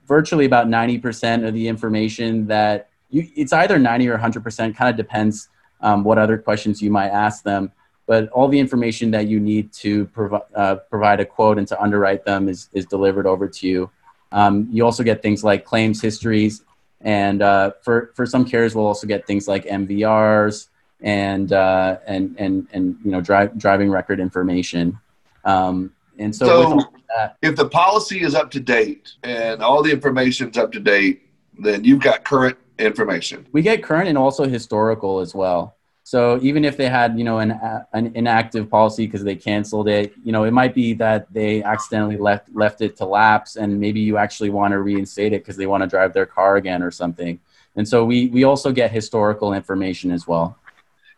virtually 0.07 0.45
about 0.45 0.67
90% 0.67 1.47
of 1.47 1.55
the 1.55 1.67
information 1.67 2.47
that 2.47 2.89
you, 3.13 3.29
it's 3.37 3.53
either 3.53 3.79
90 3.79 4.09
or 4.09 4.19
100%, 4.19 4.77
kind 4.77 4.91
of 4.91 4.97
depends 4.97 5.49
um, 5.81 6.03
what 6.03 6.19
other 6.19 6.39
questions 6.39 6.83
you 6.83 6.91
might 6.91 7.11
ask 7.11 7.45
them. 7.45 7.71
But 8.07 8.29
all 8.31 8.49
the 8.49 8.59
information 8.59 9.11
that 9.13 9.29
you 9.29 9.39
need 9.39 9.73
to 9.75 10.07
provi- 10.07 10.45
uh, 10.55 10.77
provide 10.91 11.21
a 11.21 11.25
quote 11.25 11.59
and 11.59 11.69
to 11.69 11.81
underwrite 11.81 12.25
them 12.25 12.49
is, 12.49 12.69
is 12.73 12.87
delivered 12.87 13.27
over 13.27 13.49
to 13.49 13.69
you. 13.69 13.91
Um, 14.33 14.67
you 14.73 14.85
also 14.85 15.03
get 15.03 15.23
things 15.23 15.45
like 15.45 15.65
claims 15.65 16.01
histories, 16.01 16.65
and 17.03 17.43
uh, 17.43 17.73
for, 17.83 18.13
for 18.15 18.25
some 18.25 18.45
carriers, 18.45 18.75
we'll 18.75 18.87
also 18.87 19.07
get 19.07 19.27
things 19.27 19.47
like 19.47 19.67
MVRs 19.67 20.69
and 21.03 21.53
uh, 21.53 21.99
and 22.07 22.35
and 22.39 22.67
and 22.73 22.97
you 23.05 23.11
know 23.11 23.21
drive, 23.21 23.59
driving 23.59 23.91
record 23.91 24.21
information. 24.21 24.99
Um, 25.45 25.93
and 26.19 26.35
so, 26.35 26.47
so 26.47 26.91
that, 27.17 27.37
if 27.43 27.57
the 27.57 27.69
policy 27.69 28.23
is 28.23 28.35
up 28.35 28.51
to 28.53 28.61
date 28.61 29.13
and 29.23 29.63
all 29.63 29.83
the 29.83 29.91
information 29.91 30.49
is 30.49 30.57
up 30.57 30.73
to 30.73 30.81
date, 30.81 31.29
then 31.59 31.85
you've 31.85 32.01
got 32.01 32.25
current 32.25 32.57
information. 32.79 33.47
We 33.53 33.63
get 33.63 33.83
current 33.83 34.09
and 34.09 34.19
also 34.19 34.47
historical 34.47 35.21
as 35.21 35.35
well. 35.35 35.77
So 36.05 36.41
even 36.43 36.65
if 36.65 36.77
they 36.77 36.89
had, 36.89 37.17
you 37.17 37.25
know, 37.25 37.39
an, 37.39 37.59
an 37.93 38.13
inactive 38.17 38.69
policy 38.69 39.07
because 39.07 39.23
they 39.23 39.37
canceled 39.37 39.89
it, 39.89 40.13
you 40.25 40.33
know, 40.33 40.45
it 40.45 40.51
might 40.51 40.75
be 40.75 40.95
that 40.95 41.33
they 41.33 41.63
accidentally 41.63 42.17
left 42.17 42.53
left 42.55 42.81
it 42.81 42.97
to 42.97 43.05
lapse, 43.05 43.57
and 43.57 43.79
maybe 43.79 44.01
you 44.01 44.17
actually 44.17 44.51
want 44.51 44.73
to 44.73 44.81
reinstate 44.81 45.33
it 45.33 45.43
because 45.43 45.57
they 45.57 45.67
want 45.67 45.83
to 45.83 45.87
drive 45.87 46.13
their 46.13 46.27
car 46.27 46.57
again 46.57 46.83
or 46.83 46.91
something. 46.91 47.39
And 47.77 47.87
so 47.87 48.05
we 48.05 48.27
we 48.29 48.43
also 48.45 48.73
get 48.73 48.91
historical 48.91 49.53
information 49.53 50.11
as 50.11 50.27
well. 50.27 50.59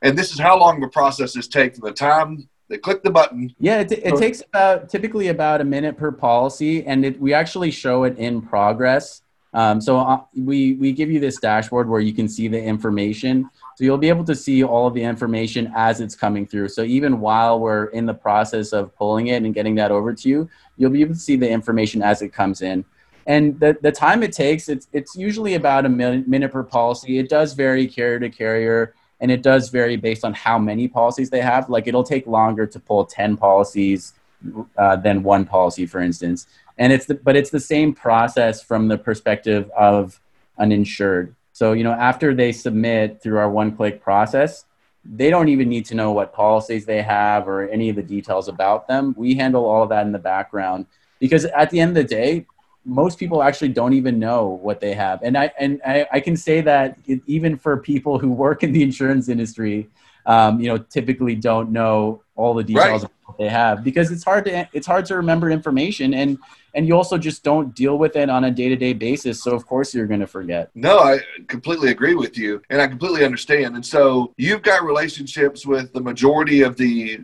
And 0.03 0.19
this 0.19 0.33
is 0.33 0.38
how 0.38 0.59
long 0.59 0.81
the 0.81 0.88
processes 0.88 1.49
take 1.49 1.77
from 1.77 1.88
the 1.88 1.95
time 1.95 2.47
they 2.69 2.79
click 2.79 3.03
the 3.03 3.11
button. 3.11 3.55
Yeah, 3.59 3.81
it, 3.81 3.93
it 3.93 4.17
takes 4.17 4.43
about 4.43 4.88
typically 4.88 5.29
about 5.29 5.61
a 5.61 5.64
minute 5.64 5.97
per 5.97 6.12
policy, 6.12 6.85
and 6.85 7.05
it, 7.05 7.21
we 7.21 7.33
actually 7.33 7.71
show 7.71 8.05
it 8.05 8.17
in 8.19 8.43
progress. 8.43 9.23
Um, 9.55 9.81
so 9.81 9.99
uh, 9.99 10.21
we 10.37 10.75
we 10.75 10.93
give 10.93 11.11
you 11.11 11.21
this 11.21 11.38
dashboard 11.38 11.88
where 11.88 12.01
you 12.01 12.12
can 12.12 12.29
see 12.29 12.49
the 12.49 12.61
information. 12.61 13.49
So 13.77 13.85
you'll 13.85 13.99
be 13.99 14.09
able 14.09 14.25
to 14.25 14.35
see 14.35 14.64
all 14.64 14.88
of 14.88 14.95
the 14.95 15.03
information 15.03 15.73
as 15.77 16.01
it's 16.01 16.17
coming 16.17 16.45
through. 16.47 16.69
So 16.69 16.83
even 16.83 17.21
while 17.21 17.61
we're 17.61 17.87
in 17.87 18.05
the 18.05 18.14
process 18.14 18.73
of 18.73 18.95
pulling 18.97 19.29
it 19.29 19.43
and 19.45 19.55
getting 19.55 19.77
that 19.77 19.93
over 19.93 20.12
to 20.12 20.29
you, 20.29 20.49
you'll 20.77 20.90
be 20.90 21.01
able 21.01 21.14
to 21.14 21.21
see 21.21 21.37
the 21.37 21.49
information 21.49 22.03
as 22.03 22.21
it 22.21 22.33
comes 22.33 22.62
in. 22.62 22.85
And 23.27 23.59
the, 23.59 23.77
the 23.81 23.90
time 23.90 24.23
it 24.23 24.33
takes, 24.33 24.69
it's, 24.69 24.87
it's 24.93 25.17
usually 25.17 25.55
about 25.55 25.87
a 25.87 25.88
minute, 25.88 26.29
minute 26.29 26.53
per 26.53 26.62
policy. 26.62 27.19
It 27.19 27.29
does 27.29 27.55
vary 27.55 27.87
carrier 27.87 28.21
to 28.21 28.29
carrier, 28.29 28.95
and 29.21 29.31
it 29.31 29.43
does 29.43 29.71
vary 29.71 29.97
based 29.97 30.25
on 30.25 30.35
how 30.35 30.59
many 30.59 30.87
policies 30.87 31.31
they 31.31 31.40
have. 31.40 31.71
Like 31.71 31.87
it'll 31.87 32.05
take 32.05 32.27
longer 32.27 32.67
to 32.67 32.79
pull 32.79 33.07
10 33.07 33.37
policies 33.37 34.12
uh, 34.77 34.97
than 34.97 35.23
one 35.23 35.47
policy, 35.47 35.87
for 35.87 36.01
instance 36.01 36.47
and 36.79 36.93
it's 36.93 37.07
the, 37.07 37.15
but 37.15 37.37
it's 37.37 37.51
the 37.51 37.61
same 37.61 37.95
process 37.95 38.63
from 38.63 38.89
the 38.89 38.99
perspective 38.99 39.71
of 39.77 40.21
an 40.59 40.73
insured. 40.73 41.35
So 41.53 41.73
you 41.73 41.85
know 41.85 41.93
after 41.93 42.35
they 42.35 42.53
submit 42.53 43.23
through 43.23 43.39
our 43.39 43.51
one 43.51 43.77
click 43.77 44.03
process 44.03 44.65
they 45.05 45.31
don't 45.31 45.49
even 45.49 45.69
need 45.69 45.85
to 45.85 45.95
know 45.95 46.13
what 46.13 46.33
policies 46.33 46.87
they 46.87 47.03
have 47.03 47.47
or 47.47 47.69
any 47.69 47.91
of 47.91 47.97
the 47.97 48.03
details 48.03 48.49
about 48.49 48.89
them. 48.89 49.15
We 49.19 49.35
handle 49.35 49.67
all 49.67 49.83
of 49.83 49.91
that 49.91 50.07
in 50.07 50.13
the 50.13 50.19
background 50.19 50.87
because 51.19 51.45
at 51.45 51.71
the 51.71 51.81
end 51.81 51.91
of 51.91 51.95
the 51.97 52.05
day 52.05 52.47
most 52.87 53.19
people 53.19 53.43
actually 53.43 53.69
don't 53.69 53.95
even 53.95 54.19
know 54.19 54.47
what 54.47 54.81
they 54.81 54.95
have. 54.95 55.23
And 55.23 55.37
i 55.37 55.51
and 55.59 55.81
i, 55.87 56.07
I 56.13 56.21
can 56.21 56.37
say 56.37 56.61
that 56.63 56.99
it, 57.07 57.21
even 57.27 57.57
for 57.57 57.77
people 57.77 58.19
who 58.19 58.31
work 58.31 58.63
in 58.63 58.73
the 58.73 58.83
insurance 58.83 59.29
industry 59.29 59.89
um, 60.27 60.59
you 60.59 60.69
know 60.69 60.79
typically 60.79 61.35
don't 61.35 61.71
know 61.71 62.23
all 62.35 62.55
the 62.55 62.65
details 62.65 63.03
right. 63.03 63.05
of 63.05 63.11
what 63.27 63.39
they 63.39 63.49
have 63.49 63.85
because 63.85 64.11
it's 64.11 64.25
hard 64.25 64.45
to 64.47 64.69
it's 64.73 64.87
hard 64.87 65.05
to 65.07 65.17
remember 65.17 65.51
information. 65.51 66.15
And 66.15 66.39
and 66.75 66.87
you 66.87 66.97
also 66.97 67.17
just 67.17 67.43
don't 67.43 67.75
deal 67.75 67.99
with 67.99 68.17
it 68.17 68.29
on 68.29 68.45
a 68.45 68.51
day-to-day 68.51 68.93
basis 68.93 69.43
so 69.43 69.55
of 69.55 69.67
course 69.67 69.95
you're 69.95 70.07
going 70.07 70.21
to 70.21 70.27
forget 70.27 70.71
no 70.75 70.99
i 70.99 71.19
completely 71.49 71.91
agree 71.91 72.15
with 72.15 72.37
you 72.37 72.61
and 72.71 72.81
i 72.81 72.87
completely 72.87 73.25
understand 73.25 73.75
and 73.75 73.85
so 73.85 74.33
you've 74.37 74.63
got 74.63 74.85
relationships 74.85 75.67
with 75.67 75.93
the 75.93 76.01
majority 76.01 76.63
of 76.63 76.77
the 76.77 77.19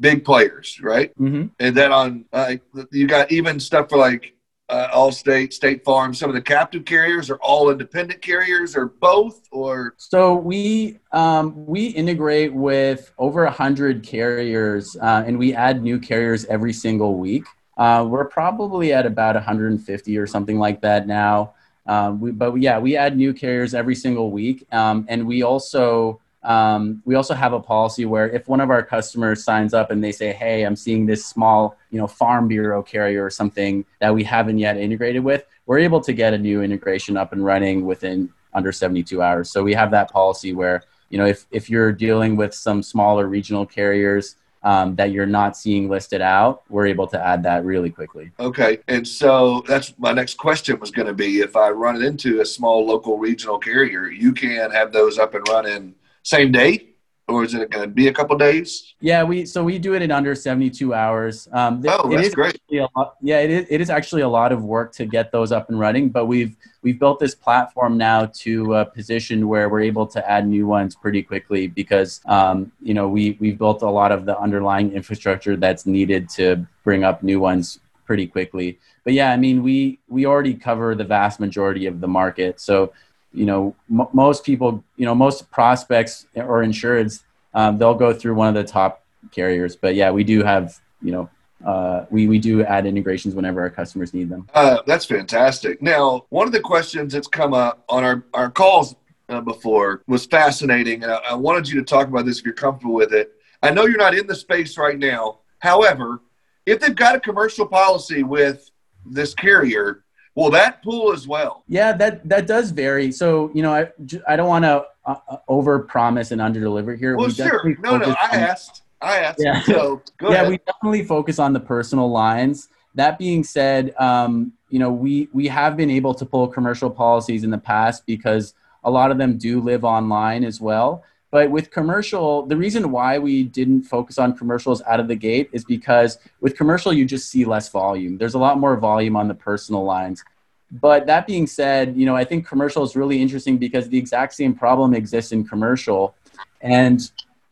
big 0.00 0.24
players 0.24 0.80
right 0.82 1.16
mm-hmm. 1.18 1.46
and 1.58 1.76
then 1.76 1.92
on 1.92 2.24
uh, 2.32 2.54
you 2.90 3.06
got 3.06 3.30
even 3.30 3.60
stuff 3.60 3.88
for 3.88 3.98
like 3.98 4.34
uh, 4.72 4.88
Allstate, 4.88 5.52
State 5.52 5.84
Farm, 5.84 6.14
some 6.14 6.30
of 6.30 6.34
the 6.34 6.40
captive 6.40 6.86
carriers 6.86 7.28
are 7.28 7.36
all 7.42 7.70
independent 7.70 8.22
carriers, 8.22 8.74
or 8.74 8.86
both, 8.86 9.46
or 9.52 9.94
so 9.98 10.34
we 10.34 10.98
um, 11.12 11.66
we 11.66 11.88
integrate 11.88 12.54
with 12.54 13.12
over 13.18 13.44
a 13.44 13.50
hundred 13.50 14.02
carriers, 14.02 14.96
uh, 15.02 15.24
and 15.26 15.38
we 15.38 15.54
add 15.54 15.82
new 15.82 15.98
carriers 15.98 16.46
every 16.46 16.72
single 16.72 17.18
week. 17.18 17.44
Uh, 17.76 18.06
we're 18.08 18.24
probably 18.24 18.92
at 18.92 19.06
about 19.06 19.34
150 19.34 20.18
or 20.18 20.26
something 20.26 20.58
like 20.58 20.80
that 20.82 21.06
now. 21.06 21.54
Um, 21.86 22.20
we, 22.20 22.30
but 22.30 22.54
yeah, 22.56 22.78
we 22.78 22.96
add 22.96 23.16
new 23.16 23.32
carriers 23.32 23.74
every 23.74 23.94
single 23.94 24.30
week, 24.30 24.66
um, 24.72 25.04
and 25.08 25.26
we 25.26 25.42
also 25.42 26.20
um, 26.44 27.02
we 27.04 27.14
also 27.14 27.34
have 27.34 27.52
a 27.52 27.60
policy 27.60 28.04
where 28.04 28.28
if 28.28 28.48
one 28.48 28.60
of 28.60 28.70
our 28.70 28.82
customers 28.82 29.44
signs 29.44 29.74
up 29.74 29.90
and 29.90 30.02
they 30.02 30.12
say, 30.12 30.32
"Hey, 30.32 30.64
I'm 30.64 30.76
seeing 30.76 31.06
this 31.06 31.24
small, 31.24 31.76
you 31.90 31.98
know, 31.98 32.06
farm 32.06 32.48
bureau 32.48 32.82
carrier 32.82 33.24
or 33.24 33.30
something 33.30 33.84
that 34.00 34.14
we 34.14 34.24
haven't 34.24 34.58
yet 34.58 34.76
integrated 34.76 35.24
with," 35.24 35.44
we're 35.66 35.78
able 35.78 36.00
to 36.00 36.12
get 36.12 36.34
a 36.34 36.38
new 36.38 36.62
integration 36.62 37.16
up 37.16 37.32
and 37.32 37.44
running 37.44 37.84
within 37.84 38.30
under 38.54 38.72
72 38.72 39.22
hours. 39.22 39.50
So 39.50 39.62
we 39.62 39.74
have 39.74 39.90
that 39.92 40.10
policy 40.10 40.52
where 40.52 40.82
you 41.10 41.18
know 41.18 41.26
if 41.26 41.46
if 41.50 41.70
you're 41.70 41.92
dealing 41.92 42.36
with 42.36 42.54
some 42.54 42.82
smaller 42.82 43.26
regional 43.28 43.66
carriers 43.66 44.36
um, 44.64 44.94
that 44.96 45.10
you're 45.10 45.26
not 45.26 45.56
seeing 45.56 45.88
listed 45.88 46.20
out, 46.20 46.62
we're 46.68 46.86
able 46.86 47.06
to 47.08 47.26
add 47.26 47.42
that 47.42 47.64
really 47.64 47.90
quickly. 47.90 48.30
Okay. 48.38 48.78
And 48.88 49.06
so 49.06 49.64
that's 49.66 49.94
my 49.98 50.12
next 50.12 50.34
question 50.34 50.78
was 50.78 50.90
going 50.90 51.08
to 51.08 51.14
be 51.14 51.40
if 51.40 51.56
I 51.56 51.70
run 51.70 51.96
it 51.96 52.02
into 52.02 52.40
a 52.40 52.46
small 52.46 52.86
local 52.86 53.18
regional 53.18 53.58
carrier, 53.58 54.06
you 54.06 54.32
can 54.32 54.70
have 54.70 54.92
those 54.92 55.18
up 55.18 55.34
and 55.34 55.46
running 55.48 55.94
same 56.22 56.52
day 56.52 56.91
or 57.32 57.44
is 57.44 57.54
it 57.54 57.70
going 57.70 57.88
to 57.88 57.94
be 57.94 58.08
a 58.08 58.12
couple 58.12 58.36
days? 58.36 58.94
Yeah, 59.00 59.22
we 59.22 59.46
so 59.46 59.64
we 59.64 59.78
do 59.78 59.94
it 59.94 60.02
in 60.02 60.10
under 60.10 60.34
72 60.34 60.94
hours. 60.94 61.48
Um, 61.52 61.82
th- 61.82 61.94
oh, 61.98 62.08
that's 62.08 62.34
great. 62.34 62.60
Lot, 62.70 63.16
yeah, 63.20 63.40
it 63.40 63.50
is, 63.50 63.66
it 63.70 63.80
is 63.80 63.90
actually 63.90 64.22
a 64.22 64.28
lot 64.28 64.52
of 64.52 64.62
work 64.64 64.92
to 64.94 65.06
get 65.06 65.32
those 65.32 65.52
up 65.52 65.68
and 65.68 65.78
running, 65.78 66.10
but 66.10 66.26
we've 66.26 66.56
we've 66.82 66.98
built 66.98 67.18
this 67.18 67.34
platform 67.34 67.96
now 67.96 68.26
to 68.26 68.74
a 68.74 68.84
position 68.84 69.48
where 69.48 69.68
we're 69.68 69.80
able 69.80 70.06
to 70.06 70.30
add 70.30 70.46
new 70.46 70.66
ones 70.66 70.94
pretty 70.94 71.22
quickly 71.22 71.66
because 71.66 72.20
um, 72.26 72.70
you 72.80 72.94
know 72.94 73.08
we 73.08 73.36
we've 73.40 73.58
built 73.58 73.82
a 73.82 73.90
lot 73.90 74.12
of 74.12 74.24
the 74.24 74.38
underlying 74.38 74.92
infrastructure 74.92 75.56
that's 75.56 75.86
needed 75.86 76.28
to 76.30 76.66
bring 76.84 77.04
up 77.04 77.22
new 77.22 77.40
ones 77.40 77.80
pretty 78.04 78.26
quickly. 78.26 78.78
But 79.04 79.14
yeah, 79.14 79.32
I 79.32 79.36
mean 79.36 79.62
we 79.62 79.98
we 80.08 80.26
already 80.26 80.54
cover 80.54 80.94
the 80.94 81.04
vast 81.04 81.40
majority 81.40 81.86
of 81.86 82.00
the 82.00 82.08
market, 82.08 82.60
so 82.60 82.92
you 83.34 83.46
know, 83.46 83.74
m- 83.90 84.08
most 84.12 84.44
people, 84.44 84.84
you 84.96 85.06
know, 85.06 85.14
most 85.14 85.50
prospects 85.50 86.26
or 86.34 86.62
insureds, 86.62 87.22
um, 87.54 87.78
they'll 87.78 87.94
go 87.94 88.12
through 88.12 88.34
one 88.34 88.48
of 88.48 88.54
the 88.54 88.64
top 88.64 89.04
carriers. 89.30 89.76
But 89.76 89.94
yeah, 89.94 90.10
we 90.10 90.24
do 90.24 90.42
have, 90.42 90.80
you 91.00 91.12
know, 91.12 91.30
uh, 91.64 92.06
we, 92.10 92.26
we 92.26 92.38
do 92.38 92.64
add 92.64 92.86
integrations 92.86 93.34
whenever 93.34 93.60
our 93.60 93.70
customers 93.70 94.12
need 94.12 94.28
them. 94.28 94.48
Uh, 94.52 94.78
that's 94.86 95.04
fantastic. 95.04 95.80
Now, 95.80 96.26
one 96.30 96.46
of 96.46 96.52
the 96.52 96.60
questions 96.60 97.12
that's 97.12 97.28
come 97.28 97.54
up 97.54 97.84
on 97.88 98.02
our, 98.04 98.24
our 98.34 98.50
calls 98.50 98.96
uh, 99.28 99.40
before 99.40 100.02
was 100.08 100.26
fascinating. 100.26 101.04
And 101.04 101.12
I, 101.12 101.16
I 101.30 101.34
wanted 101.34 101.68
you 101.68 101.78
to 101.78 101.84
talk 101.84 102.08
about 102.08 102.26
this 102.26 102.40
if 102.40 102.44
you're 102.44 102.54
comfortable 102.54 102.94
with 102.94 103.12
it. 103.12 103.32
I 103.62 103.70
know 103.70 103.86
you're 103.86 103.96
not 103.96 104.14
in 104.14 104.26
the 104.26 104.34
space 104.34 104.76
right 104.76 104.98
now. 104.98 105.38
However, 105.60 106.20
if 106.66 106.80
they've 106.80 106.94
got 106.94 107.14
a 107.14 107.20
commercial 107.20 107.66
policy 107.66 108.24
with 108.24 108.70
this 109.06 109.34
carrier, 109.34 110.01
will 110.34 110.50
that 110.50 110.82
pool 110.82 111.12
as 111.12 111.26
well? 111.26 111.64
Yeah, 111.68 111.92
that 111.92 112.28
that 112.28 112.46
does 112.46 112.70
vary. 112.70 113.12
So 113.12 113.50
you 113.54 113.62
know, 113.62 113.72
I 113.72 113.88
I 114.26 114.36
don't 114.36 114.48
want 114.48 114.64
to 114.64 114.86
uh, 115.04 115.16
uh 115.28 115.36
over 115.48 115.78
promise 115.80 116.30
and 116.30 116.40
under 116.40 116.60
deliver 116.60 116.94
here. 116.94 117.16
Well, 117.16 117.28
we 117.28 117.34
sure. 117.34 117.76
No, 117.80 117.96
no, 117.96 118.14
I 118.20 118.36
asked. 118.36 118.82
I 119.00 119.18
asked. 119.18 119.40
Yeah. 119.40 119.62
So 119.62 120.02
yeah, 120.20 120.28
ahead. 120.28 120.48
we 120.48 120.58
definitely 120.58 121.04
focus 121.04 121.38
on 121.38 121.52
the 121.52 121.60
personal 121.60 122.10
lines. 122.10 122.68
That 122.94 123.18
being 123.18 123.42
said, 123.42 123.94
um, 123.98 124.52
you 124.68 124.78
know, 124.78 124.92
we 124.92 125.28
we 125.32 125.48
have 125.48 125.76
been 125.76 125.90
able 125.90 126.14
to 126.14 126.24
pull 126.24 126.46
commercial 126.48 126.90
policies 126.90 127.44
in 127.44 127.50
the 127.50 127.58
past 127.58 128.06
because 128.06 128.54
a 128.84 128.90
lot 128.90 129.10
of 129.10 129.18
them 129.18 129.38
do 129.38 129.60
live 129.60 129.84
online 129.84 130.44
as 130.44 130.60
well. 130.60 131.04
But 131.32 131.50
with 131.50 131.70
commercial, 131.70 132.44
the 132.44 132.58
reason 132.58 132.90
why 132.92 133.18
we 133.18 133.42
didn't 133.42 133.84
focus 133.84 134.18
on 134.18 134.36
commercials 134.36 134.82
out 134.82 135.00
of 135.00 135.08
the 135.08 135.16
gate 135.16 135.48
is 135.52 135.64
because 135.64 136.18
with 136.42 136.58
commercial, 136.58 136.92
you 136.92 137.06
just 137.06 137.30
see 137.30 137.46
less 137.46 137.70
volume. 137.70 138.18
There's 138.18 138.34
a 138.34 138.38
lot 138.38 138.58
more 138.58 138.76
volume 138.76 139.16
on 139.16 139.28
the 139.28 139.34
personal 139.34 139.82
lines. 139.82 140.22
But 140.70 141.06
that 141.06 141.26
being 141.26 141.46
said, 141.46 141.96
you 141.96 142.04
know, 142.04 142.14
I 142.14 142.24
think 142.24 142.46
commercial 142.46 142.82
is 142.82 142.94
really 142.94 143.20
interesting 143.20 143.56
because 143.56 143.88
the 143.88 143.96
exact 143.96 144.34
same 144.34 144.54
problem 144.54 144.92
exists 144.92 145.32
in 145.32 145.42
commercial. 145.44 146.14
And 146.60 147.00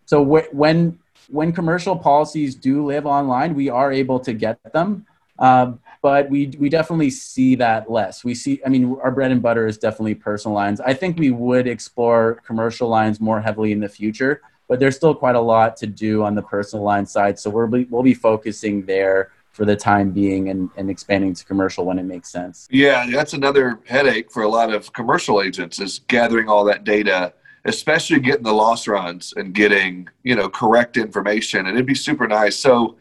so 0.05 0.25
wh- 0.25 0.55
when 0.55 0.99
when 1.29 1.53
commercial 1.53 1.97
policies 1.97 2.55
do 2.55 2.85
live 2.85 3.07
online, 3.07 3.55
we 3.55 3.71
are 3.71 3.93
able 3.93 4.21
to 4.21 4.33
get 4.35 4.59
them. 4.73 5.07
Uh, 5.39 5.73
but 6.03 6.31
we 6.31 6.53
we 6.59 6.69
definitely 6.69 7.11
see 7.11 7.55
that 7.57 7.91
less. 7.91 8.25
We 8.25 8.35
see, 8.35 8.61
I 8.65 8.69
mean, 8.69 8.97
our 9.03 9.11
bread 9.11 9.31
and 9.31 9.43
butter 9.43 9.67
is 9.67 9.79
definitely 9.79 10.15
personal 10.15 10.55
lines. 10.55 10.81
I 10.81 10.95
think 10.95 11.19
we 11.19 11.31
would 11.31 11.67
explore 11.67 12.41
commercial 12.47 12.89
lines 12.89 13.21
more 13.21 13.41
heavily 13.41 13.73
in 13.73 13.81
the 13.81 13.89
future, 13.89 14.41
but 14.69 14.81
there's 14.81 14.97
still 14.97 15.15
quite 15.15 15.37
a 15.37 15.41
lot 15.41 15.77
to 15.79 15.87
do 15.87 16.23
on 16.23 16.35
the 16.35 16.43
personal 16.43 16.85
line 16.85 17.07
side. 17.07 17.39
So 17.39 17.51
we'll 17.51 17.67
be, 17.67 17.85
we'll 17.91 18.03
be 18.03 18.15
focusing 18.15 18.87
there 18.87 19.33
for 19.53 19.65
the 19.65 19.77
time 19.77 20.11
being 20.11 20.49
and, 20.49 20.71
and 20.77 20.89
expanding 20.89 21.35
to 21.35 21.45
commercial 21.45 21.85
when 21.85 21.99
it 21.99 22.05
makes 22.05 22.31
sense. 22.31 22.69
Yeah, 22.71 23.07
that's 23.11 23.35
another 23.35 23.81
headache 23.85 24.31
for 24.31 24.45
a 24.45 24.49
lot 24.49 24.73
of 24.73 24.93
commercial 24.93 25.43
agents 25.43 25.81
is 25.81 26.01
gathering 26.09 26.49
all 26.49 26.65
that 26.65 26.85
data 26.85 27.35
especially 27.67 28.19
getting 28.21 28.43
the 28.43 28.53
loss 28.53 28.89
runs 28.89 29.35
and 29.37 29.53
getting 29.53 30.09
you 30.23 30.35
know 30.35 30.49
correct 30.49 30.97
information 30.97 31.67
and 31.67 31.77
it'd 31.77 31.85
be 31.85 31.95
super 31.95 32.27
nice 32.27 32.57
so 32.57 32.97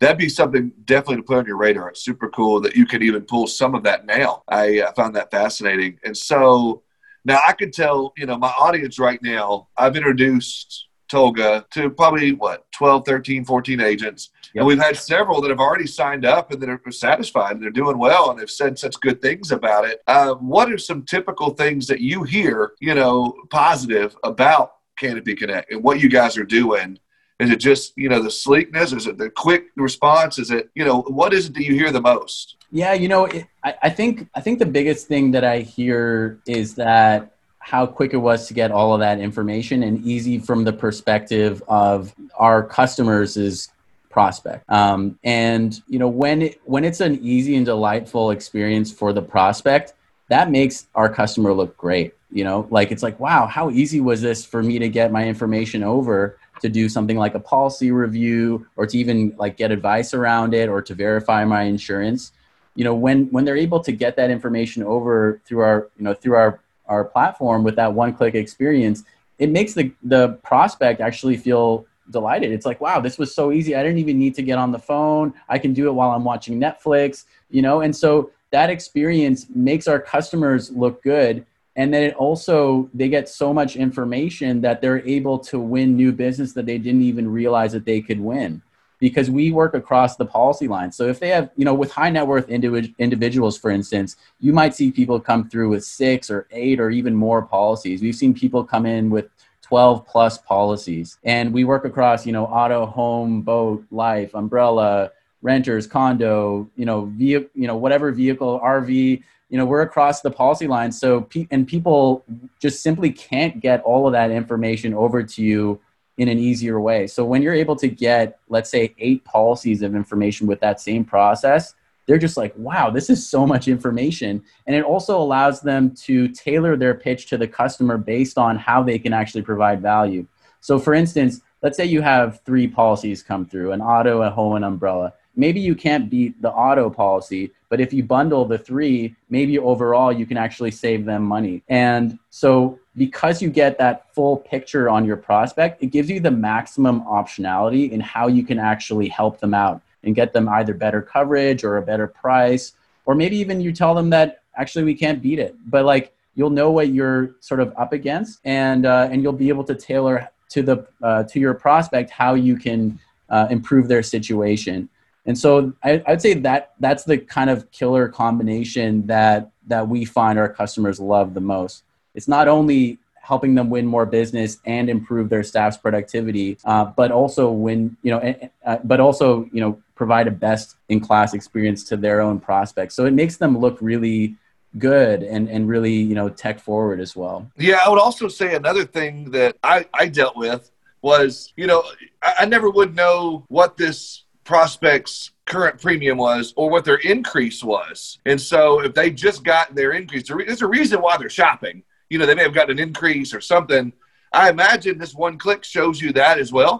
that'd 0.00 0.18
be 0.18 0.28
something 0.28 0.72
definitely 0.84 1.16
to 1.16 1.22
put 1.22 1.38
on 1.38 1.46
your 1.46 1.58
radar. 1.58 1.90
It's 1.90 2.02
super 2.02 2.28
cool 2.30 2.60
that 2.62 2.74
you 2.74 2.86
can 2.86 3.02
even 3.02 3.22
pull 3.22 3.46
some 3.46 3.74
of 3.74 3.82
that 3.84 4.06
now. 4.06 4.42
I 4.48 4.80
uh, 4.80 4.92
found 4.92 5.14
that 5.16 5.30
fascinating. 5.30 5.98
And 6.04 6.16
so 6.16 6.82
now 7.24 7.40
I 7.46 7.52
could 7.52 7.72
tell, 7.72 8.12
you 8.16 8.26
know, 8.26 8.38
my 8.38 8.48
audience 8.48 8.98
right 8.98 9.22
now, 9.22 9.68
I've 9.76 9.96
introduced 9.96 10.88
Tolga 11.10 11.66
to 11.72 11.90
probably 11.90 12.32
what 12.32 12.70
12, 12.72 13.04
13, 13.04 13.44
14 13.44 13.80
agents. 13.80 14.30
Yep. 14.54 14.60
And 14.60 14.66
we've 14.66 14.78
had 14.78 14.96
several 14.96 15.40
that 15.42 15.50
have 15.50 15.58
already 15.58 15.86
signed 15.86 16.24
up 16.24 16.50
and 16.50 16.62
that 16.62 16.70
are 16.70 16.80
satisfied 16.90 17.52
and 17.52 17.62
they're 17.62 17.70
doing 17.70 17.98
well 17.98 18.30
and 18.30 18.40
they've 18.40 18.50
said 18.50 18.78
such 18.78 18.98
good 19.00 19.20
things 19.20 19.52
about 19.52 19.84
it. 19.84 20.00
Uh, 20.06 20.34
what 20.34 20.72
are 20.72 20.78
some 20.78 21.04
typical 21.04 21.50
things 21.50 21.86
that 21.88 22.00
you 22.00 22.22
hear, 22.22 22.72
you 22.80 22.94
know, 22.94 23.34
positive 23.50 24.16
about 24.24 24.72
Canopy 24.98 25.34
Connect 25.34 25.70
and 25.70 25.82
what 25.82 26.00
you 26.00 26.08
guys 26.08 26.38
are 26.38 26.44
doing 26.44 26.98
is 27.40 27.50
it 27.50 27.56
just 27.56 27.96
you 27.96 28.08
know 28.08 28.22
the 28.22 28.30
sleekness? 28.30 28.92
Is 28.92 29.06
it 29.06 29.18
the 29.18 29.30
quick 29.30 29.66
response? 29.76 30.38
Is 30.38 30.50
it 30.50 30.70
you 30.74 30.84
know 30.84 31.00
what 31.02 31.32
is 31.32 31.46
it 31.46 31.54
that 31.54 31.64
you 31.64 31.74
hear 31.74 31.90
the 31.90 32.00
most? 32.00 32.56
Yeah, 32.70 32.92
you 32.92 33.08
know, 33.08 33.24
it, 33.24 33.46
I, 33.64 33.74
I 33.82 33.90
think 33.90 34.28
I 34.34 34.40
think 34.40 34.58
the 34.58 34.66
biggest 34.66 35.08
thing 35.08 35.30
that 35.32 35.42
I 35.42 35.60
hear 35.60 36.38
is 36.46 36.74
that 36.76 37.32
how 37.58 37.86
quick 37.86 38.12
it 38.14 38.18
was 38.18 38.46
to 38.48 38.54
get 38.54 38.70
all 38.70 38.94
of 38.94 39.00
that 39.00 39.20
information 39.20 39.82
and 39.82 40.04
easy 40.04 40.38
from 40.38 40.64
the 40.64 40.72
perspective 40.72 41.62
of 41.68 42.14
our 42.36 42.62
customers 42.62 43.36
is 43.36 43.70
prospect 44.08 44.68
um, 44.68 45.16
and 45.22 45.82
you 45.86 45.98
know 45.98 46.08
when 46.08 46.42
it, 46.42 46.60
when 46.64 46.84
it's 46.84 47.00
an 47.00 47.16
easy 47.22 47.54
and 47.54 47.64
delightful 47.64 48.32
experience 48.32 48.90
for 48.90 49.12
the 49.12 49.22
prospect 49.22 49.94
that 50.28 50.50
makes 50.50 50.88
our 50.96 51.08
customer 51.08 51.52
look 51.52 51.76
great 51.76 52.14
you 52.32 52.42
know 52.42 52.66
like 52.70 52.90
it's 52.90 53.04
like 53.04 53.20
wow 53.20 53.46
how 53.46 53.70
easy 53.70 54.00
was 54.00 54.20
this 54.20 54.44
for 54.44 54.64
me 54.64 54.80
to 54.80 54.88
get 54.88 55.12
my 55.12 55.28
information 55.28 55.84
over 55.84 56.39
to 56.60 56.68
do 56.68 56.88
something 56.88 57.16
like 57.16 57.34
a 57.34 57.40
policy 57.40 57.90
review 57.90 58.66
or 58.76 58.86
to 58.86 58.98
even 58.98 59.34
like 59.36 59.56
get 59.56 59.70
advice 59.70 60.14
around 60.14 60.54
it 60.54 60.68
or 60.68 60.82
to 60.82 60.94
verify 60.94 61.44
my 61.44 61.62
insurance. 61.62 62.32
You 62.74 62.84
know 62.84 62.94
when 62.94 63.26
when 63.26 63.44
they're 63.44 63.56
able 63.56 63.80
to 63.80 63.92
get 63.92 64.16
that 64.16 64.30
information 64.30 64.82
over 64.82 65.40
through 65.44 65.60
our 65.60 65.88
you 65.96 66.04
know 66.04 66.14
through 66.14 66.36
our 66.36 66.60
our 66.86 67.04
platform 67.04 67.62
with 67.64 67.76
that 67.76 67.92
one 67.92 68.12
click 68.12 68.34
experience 68.34 69.04
it 69.38 69.50
makes 69.50 69.74
the 69.74 69.92
the 70.02 70.30
prospect 70.44 71.00
actually 71.00 71.36
feel 71.36 71.86
delighted. 72.10 72.52
It's 72.52 72.66
like 72.66 72.80
wow 72.80 73.00
this 73.00 73.18
was 73.18 73.34
so 73.34 73.52
easy. 73.52 73.74
I 73.74 73.82
didn't 73.82 73.98
even 73.98 74.18
need 74.18 74.34
to 74.36 74.42
get 74.42 74.58
on 74.58 74.72
the 74.72 74.78
phone. 74.78 75.34
I 75.48 75.58
can 75.58 75.72
do 75.72 75.88
it 75.88 75.92
while 75.92 76.10
i'm 76.10 76.24
watching 76.24 76.60
netflix 76.60 77.24
you 77.50 77.62
know? 77.62 77.80
And 77.80 77.94
so 77.94 78.30
that 78.50 78.70
experience 78.70 79.46
makes 79.54 79.86
our 79.86 80.00
customers 80.00 80.70
look 80.70 81.02
good 81.02 81.44
and 81.80 81.94
then 81.94 82.02
it 82.02 82.14
also 82.16 82.90
they 82.92 83.08
get 83.08 83.26
so 83.26 83.54
much 83.54 83.74
information 83.74 84.60
that 84.60 84.82
they're 84.82 85.02
able 85.08 85.38
to 85.38 85.58
win 85.58 85.96
new 85.96 86.12
business 86.12 86.52
that 86.52 86.66
they 86.66 86.76
didn't 86.76 87.00
even 87.00 87.26
realize 87.26 87.72
that 87.72 87.86
they 87.86 88.02
could 88.02 88.20
win. 88.20 88.60
Because 88.98 89.30
we 89.30 89.50
work 89.50 89.72
across 89.72 90.16
the 90.16 90.26
policy 90.26 90.68
line. 90.68 90.92
So 90.92 91.08
if 91.08 91.18
they 91.18 91.30
have 91.30 91.48
you 91.56 91.64
know 91.64 91.72
with 91.72 91.90
high 91.90 92.10
net 92.10 92.26
worth 92.26 92.48
individ- 92.48 92.94
individuals 92.98 93.56
for 93.56 93.70
instance 93.70 94.16
you 94.40 94.52
might 94.52 94.74
see 94.74 94.90
people 94.90 95.18
come 95.18 95.48
through 95.48 95.70
with 95.70 95.82
six 95.82 96.30
or 96.30 96.46
eight 96.50 96.80
or 96.80 96.90
even 96.90 97.14
more 97.14 97.40
policies. 97.40 98.02
We've 98.02 98.14
seen 98.14 98.34
people 98.34 98.62
come 98.62 98.84
in 98.84 99.08
with 99.08 99.30
12 99.62 100.06
plus 100.06 100.36
policies. 100.36 101.16
And 101.24 101.50
we 101.50 101.64
work 101.64 101.86
across 101.86 102.26
you 102.26 102.32
know 102.34 102.44
auto 102.44 102.84
home 102.84 103.40
boat 103.40 103.86
life 103.90 104.34
umbrella 104.34 105.12
renters 105.40 105.86
condo 105.86 106.68
you 106.76 106.84
know 106.84 107.06
vehicle 107.06 107.48
you 107.54 107.66
know 107.66 107.76
whatever 107.76 108.12
vehicle 108.12 108.60
rv 108.62 109.22
you 109.50 109.58
know 109.58 109.66
we're 109.66 109.82
across 109.82 110.22
the 110.22 110.30
policy 110.30 110.66
line. 110.66 110.92
So 110.92 111.22
pe- 111.22 111.48
and 111.50 111.66
people 111.66 112.24
just 112.60 112.82
simply 112.82 113.10
can't 113.10 113.60
get 113.60 113.82
all 113.82 114.06
of 114.06 114.12
that 114.12 114.30
information 114.30 114.94
over 114.94 115.22
to 115.22 115.42
you 115.42 115.80
in 116.16 116.28
an 116.28 116.38
easier 116.38 116.80
way. 116.80 117.06
So 117.06 117.24
when 117.24 117.42
you're 117.42 117.54
able 117.54 117.76
to 117.76 117.88
get 117.88 118.38
let's 118.48 118.70
say 118.70 118.94
eight 118.98 119.24
policies 119.24 119.82
of 119.82 119.94
information 119.94 120.46
with 120.46 120.60
that 120.60 120.80
same 120.80 121.04
process 121.04 121.74
they're 122.06 122.18
just 122.18 122.36
like 122.36 122.52
wow 122.56 122.90
this 122.90 123.10
is 123.10 123.28
so 123.28 123.46
much 123.46 123.68
information. 123.68 124.42
And 124.66 124.74
it 124.74 124.84
also 124.84 125.20
allows 125.20 125.60
them 125.60 125.94
to 126.06 126.28
tailor 126.28 126.76
their 126.76 126.94
pitch 126.94 127.26
to 127.26 127.36
the 127.36 127.48
customer 127.48 127.98
based 127.98 128.38
on 128.38 128.56
how 128.56 128.82
they 128.82 128.98
can 128.98 129.12
actually 129.12 129.42
provide 129.42 129.82
value. 129.82 130.26
So 130.60 130.78
for 130.78 130.94
instance 130.94 131.40
let's 131.62 131.76
say 131.76 131.84
you 131.84 132.02
have 132.02 132.40
three 132.44 132.68
policies 132.68 133.22
come 133.22 133.46
through 133.46 133.72
an 133.72 133.80
auto 133.80 134.22
a 134.22 134.30
home 134.30 134.54
and 134.56 134.64
umbrella 134.64 135.12
maybe 135.40 135.60
you 135.68 135.74
can't 135.74 136.10
beat 136.14 136.40
the 136.42 136.52
auto 136.52 136.90
policy, 136.90 137.50
but 137.70 137.80
if 137.80 137.90
you 137.92 138.02
bundle 138.16 138.44
the 138.44 138.58
three, 138.58 139.16
maybe 139.30 139.58
overall 139.58 140.12
you 140.12 140.26
can 140.30 140.36
actually 140.36 140.70
save 140.70 141.04
them 141.04 141.22
money. 141.36 141.62
And 141.68 142.18
so 142.28 142.78
because 142.96 143.40
you 143.42 143.48
get 143.62 143.78
that 143.78 143.96
full 144.14 144.36
picture 144.36 144.90
on 144.94 145.04
your 145.08 145.16
prospect, 145.16 145.82
it 145.82 145.86
gives 145.86 146.08
you 146.10 146.20
the 146.20 146.30
maximum 146.30 146.96
optionality 147.18 147.90
in 147.90 148.00
how 148.00 148.26
you 148.36 148.44
can 148.44 148.58
actually 148.58 149.08
help 149.08 149.40
them 149.40 149.54
out 149.54 149.80
and 150.04 150.14
get 150.14 150.32
them 150.32 150.48
either 150.48 150.74
better 150.74 151.00
coverage 151.00 151.64
or 151.64 151.78
a 151.78 151.82
better 151.82 152.06
price, 152.06 152.72
or 153.06 153.14
maybe 153.14 153.36
even 153.36 153.60
you 153.60 153.72
tell 153.72 153.94
them 153.94 154.10
that 154.10 154.42
actually 154.56 154.84
we 154.84 154.94
can't 154.94 155.22
beat 155.22 155.38
it, 155.38 155.54
but 155.66 155.84
like 155.84 156.12
you'll 156.34 156.56
know 156.60 156.70
what 156.70 156.88
you're 156.88 157.34
sort 157.40 157.60
of 157.60 157.72
up 157.76 157.92
against, 157.92 158.40
and 158.44 158.86
uh, 158.86 159.08
and 159.10 159.22
you'll 159.22 159.40
be 159.46 159.48
able 159.48 159.64
to 159.64 159.74
tailor 159.74 160.28
to 160.54 160.62
the 160.62 160.86
uh, 161.02 161.22
to 161.24 161.40
your 161.44 161.54
prospect 161.54 162.10
how 162.10 162.34
you 162.34 162.56
can 162.56 162.98
uh, 163.28 163.46
improve 163.50 163.88
their 163.88 164.02
situation. 164.02 164.88
And 165.26 165.38
so 165.38 165.72
I, 165.82 166.02
would 166.08 166.22
say 166.22 166.34
that 166.34 166.72
that's 166.80 167.04
the 167.04 167.18
kind 167.18 167.50
of 167.50 167.70
killer 167.70 168.08
combination 168.08 169.06
that 169.06 169.50
that 169.66 169.88
we 169.88 170.04
find 170.04 170.38
our 170.38 170.48
customers 170.48 170.98
love 170.98 171.34
the 171.34 171.40
most. 171.40 171.84
It's 172.14 172.26
not 172.26 172.48
only 172.48 172.98
helping 173.14 173.54
them 173.54 173.70
win 173.70 173.86
more 173.86 174.06
business 174.06 174.58
and 174.64 174.90
improve 174.90 175.28
their 175.28 175.44
staff's 175.44 175.76
productivity, 175.76 176.58
uh, 176.64 176.86
but 176.86 177.12
also 177.12 177.50
win, 177.50 177.96
you 178.02 178.10
know, 178.10 178.34
uh, 178.64 178.78
but 178.82 178.98
also 178.98 179.48
you 179.52 179.60
know 179.60 179.80
provide 179.94 180.26
a 180.26 180.30
best 180.30 180.76
in 180.88 180.98
class 180.98 181.34
experience 181.34 181.84
to 181.84 181.96
their 181.96 182.20
own 182.20 182.40
prospects. 182.40 182.94
So 182.94 183.04
it 183.04 183.12
makes 183.12 183.36
them 183.36 183.58
look 183.58 183.78
really 183.80 184.36
good 184.78 185.22
and 185.22 185.48
and 185.48 185.68
really 185.68 185.92
you 185.92 186.14
know 186.14 186.28
tech 186.28 186.58
forward 186.58 187.00
as 187.00 187.14
well. 187.14 187.50
Yeah, 187.56 187.80
I 187.84 187.88
would 187.88 188.00
also 188.00 188.28
say 188.28 188.54
another 188.54 188.84
thing 188.84 189.30
that 189.32 189.56
I 189.62 189.86
I 189.92 190.08
dealt 190.08 190.36
with 190.36 190.70
was 191.02 191.52
you 191.56 191.66
know 191.66 191.84
I, 192.22 192.34
I 192.40 192.44
never 192.46 192.70
would 192.70 192.96
know 192.96 193.44
what 193.48 193.76
this 193.76 194.24
prospects 194.50 195.30
current 195.46 195.80
premium 195.80 196.18
was 196.18 196.52
or 196.56 196.66
what 196.70 196.84
their 196.84 196.96
increase 197.14 197.62
was. 197.62 198.18
And 198.26 198.40
so 198.40 198.82
if 198.86 198.92
they 198.94 199.08
just 199.10 199.44
got 199.44 199.74
their 199.76 199.92
increase, 199.92 200.24
there's 200.28 200.62
a 200.62 200.66
reason 200.66 201.00
why 201.00 201.16
they're 201.16 201.30
shopping. 201.42 201.76
You 202.10 202.18
know, 202.18 202.26
they 202.26 202.34
may 202.34 202.42
have 202.42 202.52
gotten 202.60 202.78
an 202.78 202.82
increase 202.88 203.32
or 203.32 203.40
something. 203.40 203.92
I 204.32 204.50
imagine 204.50 204.98
this 204.98 205.14
one 205.14 205.38
click 205.38 205.62
shows 205.64 206.00
you 206.02 206.12
that 206.14 206.38
as 206.44 206.50
well. 206.52 206.74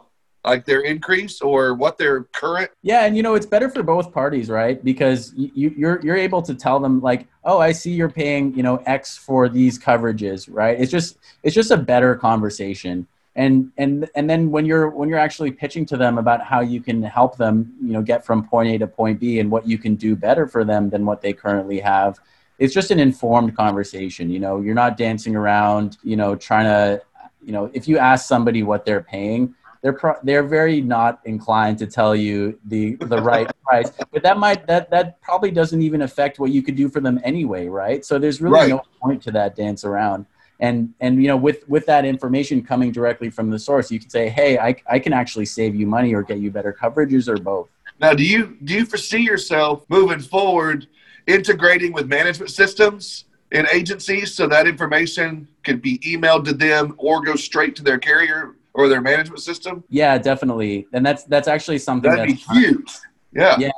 like 0.44 0.64
their 0.64 0.80
increase 0.80 1.40
or 1.50 1.74
what 1.74 1.98
their 1.98 2.24
current 2.40 2.70
yeah 2.82 3.04
and 3.04 3.12
you 3.16 3.22
know 3.22 3.34
it's 3.34 3.46
better 3.54 3.68
for 3.68 3.82
both 3.82 4.06
parties 4.20 4.48
right 4.48 4.82
because 4.90 5.34
you, 5.36 5.72
you're 5.76 6.00
you're 6.04 6.16
able 6.28 6.40
to 6.40 6.54
tell 6.54 6.78
them 6.80 6.94
like 7.10 7.26
oh 7.44 7.58
i 7.58 7.70
see 7.72 7.92
you're 7.92 8.10
paying 8.24 8.44
you 8.56 8.62
know 8.62 8.76
x 8.86 9.18
for 9.18 9.48
these 9.58 9.78
coverages 9.78 10.48
right 10.50 10.80
it's 10.80 10.90
just 10.90 11.18
it's 11.42 11.54
just 11.54 11.70
a 11.70 11.76
better 11.76 12.14
conversation 12.14 13.06
and 13.40 13.72
and 13.78 14.08
and 14.14 14.28
then 14.28 14.50
when 14.50 14.66
you're 14.66 14.90
when 14.90 15.08
you're 15.08 15.18
actually 15.18 15.50
pitching 15.50 15.86
to 15.86 15.96
them 15.96 16.18
about 16.18 16.44
how 16.44 16.60
you 16.60 16.80
can 16.80 17.02
help 17.02 17.38
them 17.38 17.72
you 17.82 17.92
know 17.94 18.02
get 18.02 18.24
from 18.24 18.46
point 18.46 18.68
a 18.68 18.78
to 18.78 18.86
point 18.86 19.18
b 19.18 19.40
and 19.40 19.50
what 19.50 19.66
you 19.66 19.78
can 19.78 19.94
do 19.94 20.14
better 20.14 20.46
for 20.46 20.62
them 20.62 20.90
than 20.90 21.06
what 21.06 21.22
they 21.22 21.32
currently 21.32 21.80
have 21.80 22.20
it's 22.58 22.74
just 22.74 22.90
an 22.90 23.00
informed 23.00 23.56
conversation 23.56 24.28
you 24.28 24.38
know. 24.38 24.60
You're 24.60 24.74
not 24.74 24.98
dancing 24.98 25.34
around 25.34 25.96
you 26.04 26.16
know 26.16 26.36
trying 26.36 26.66
to 26.66 27.02
you 27.42 27.52
know 27.52 27.70
if 27.72 27.88
you 27.88 27.96
ask 27.96 28.28
somebody 28.28 28.62
what 28.62 28.84
they're 28.84 29.02
paying 29.02 29.54
they're 29.82 29.94
pro- 29.94 30.20
they're 30.22 30.42
very 30.42 30.82
not 30.82 31.20
inclined 31.24 31.78
to 31.78 31.86
tell 31.86 32.14
you 32.14 32.58
the 32.66 32.96
the 32.96 33.22
right 33.22 33.50
price. 33.64 33.90
But 34.12 34.22
that 34.22 34.36
might 34.36 34.66
that 34.66 34.90
that 34.90 35.22
probably 35.22 35.50
doesn't 35.50 35.80
even 35.80 36.02
affect 36.02 36.38
what 36.38 36.50
you 36.50 36.62
could 36.62 36.76
do 36.76 36.90
for 36.90 37.00
them 37.00 37.18
anyway 37.24 37.68
right? 37.68 38.04
So 38.04 38.18
there's 38.18 38.42
really 38.42 38.60
right. 38.60 38.68
no 38.68 38.82
point 39.00 39.22
to 39.22 39.30
that 39.32 39.56
dance 39.56 39.84
around 39.86 40.26
and 40.60 40.94
and 41.00 41.20
you 41.20 41.28
know 41.28 41.36
with 41.36 41.68
with 41.68 41.84
that 41.86 42.04
information 42.04 42.62
coming 42.62 42.92
directly 42.92 43.28
from 43.30 43.50
the 43.50 43.58
source 43.58 43.90
you 43.90 43.98
can 43.98 44.10
say 44.10 44.28
hey 44.28 44.58
I, 44.58 44.76
I 44.88 44.98
can 44.98 45.12
actually 45.12 45.46
save 45.46 45.74
you 45.74 45.86
money 45.86 46.14
or 46.14 46.22
get 46.22 46.38
you 46.38 46.50
better 46.50 46.72
coverages 46.72 47.28
or 47.28 47.36
both 47.36 47.68
now 48.00 48.12
do 48.12 48.24
you 48.24 48.56
do 48.64 48.74
you 48.74 48.86
foresee 48.86 49.22
yourself 49.22 49.84
moving 49.88 50.20
forward 50.20 50.86
integrating 51.26 51.92
with 51.92 52.06
management 52.06 52.50
systems 52.50 53.24
in 53.52 53.66
agencies 53.72 54.34
so 54.34 54.46
that 54.46 54.66
information 54.66 55.48
can 55.62 55.78
be 55.78 55.98
emailed 56.00 56.44
to 56.44 56.52
them 56.52 56.94
or 56.98 57.22
go 57.22 57.34
straight 57.34 57.74
to 57.76 57.82
their 57.82 57.98
carrier 57.98 58.56
or 58.74 58.88
their 58.88 59.00
management 59.00 59.40
system? 59.40 59.82
Yeah, 59.88 60.18
definitely. 60.18 60.86
And 60.92 61.04
that's 61.04 61.24
that's 61.24 61.48
actually 61.48 61.78
something 61.78 62.10
that'd 62.10 62.30
that's 62.30 62.46
be 62.46 62.60
huge. 62.60 62.92
Yeah. 63.32 63.56
Yeah. 63.58 63.70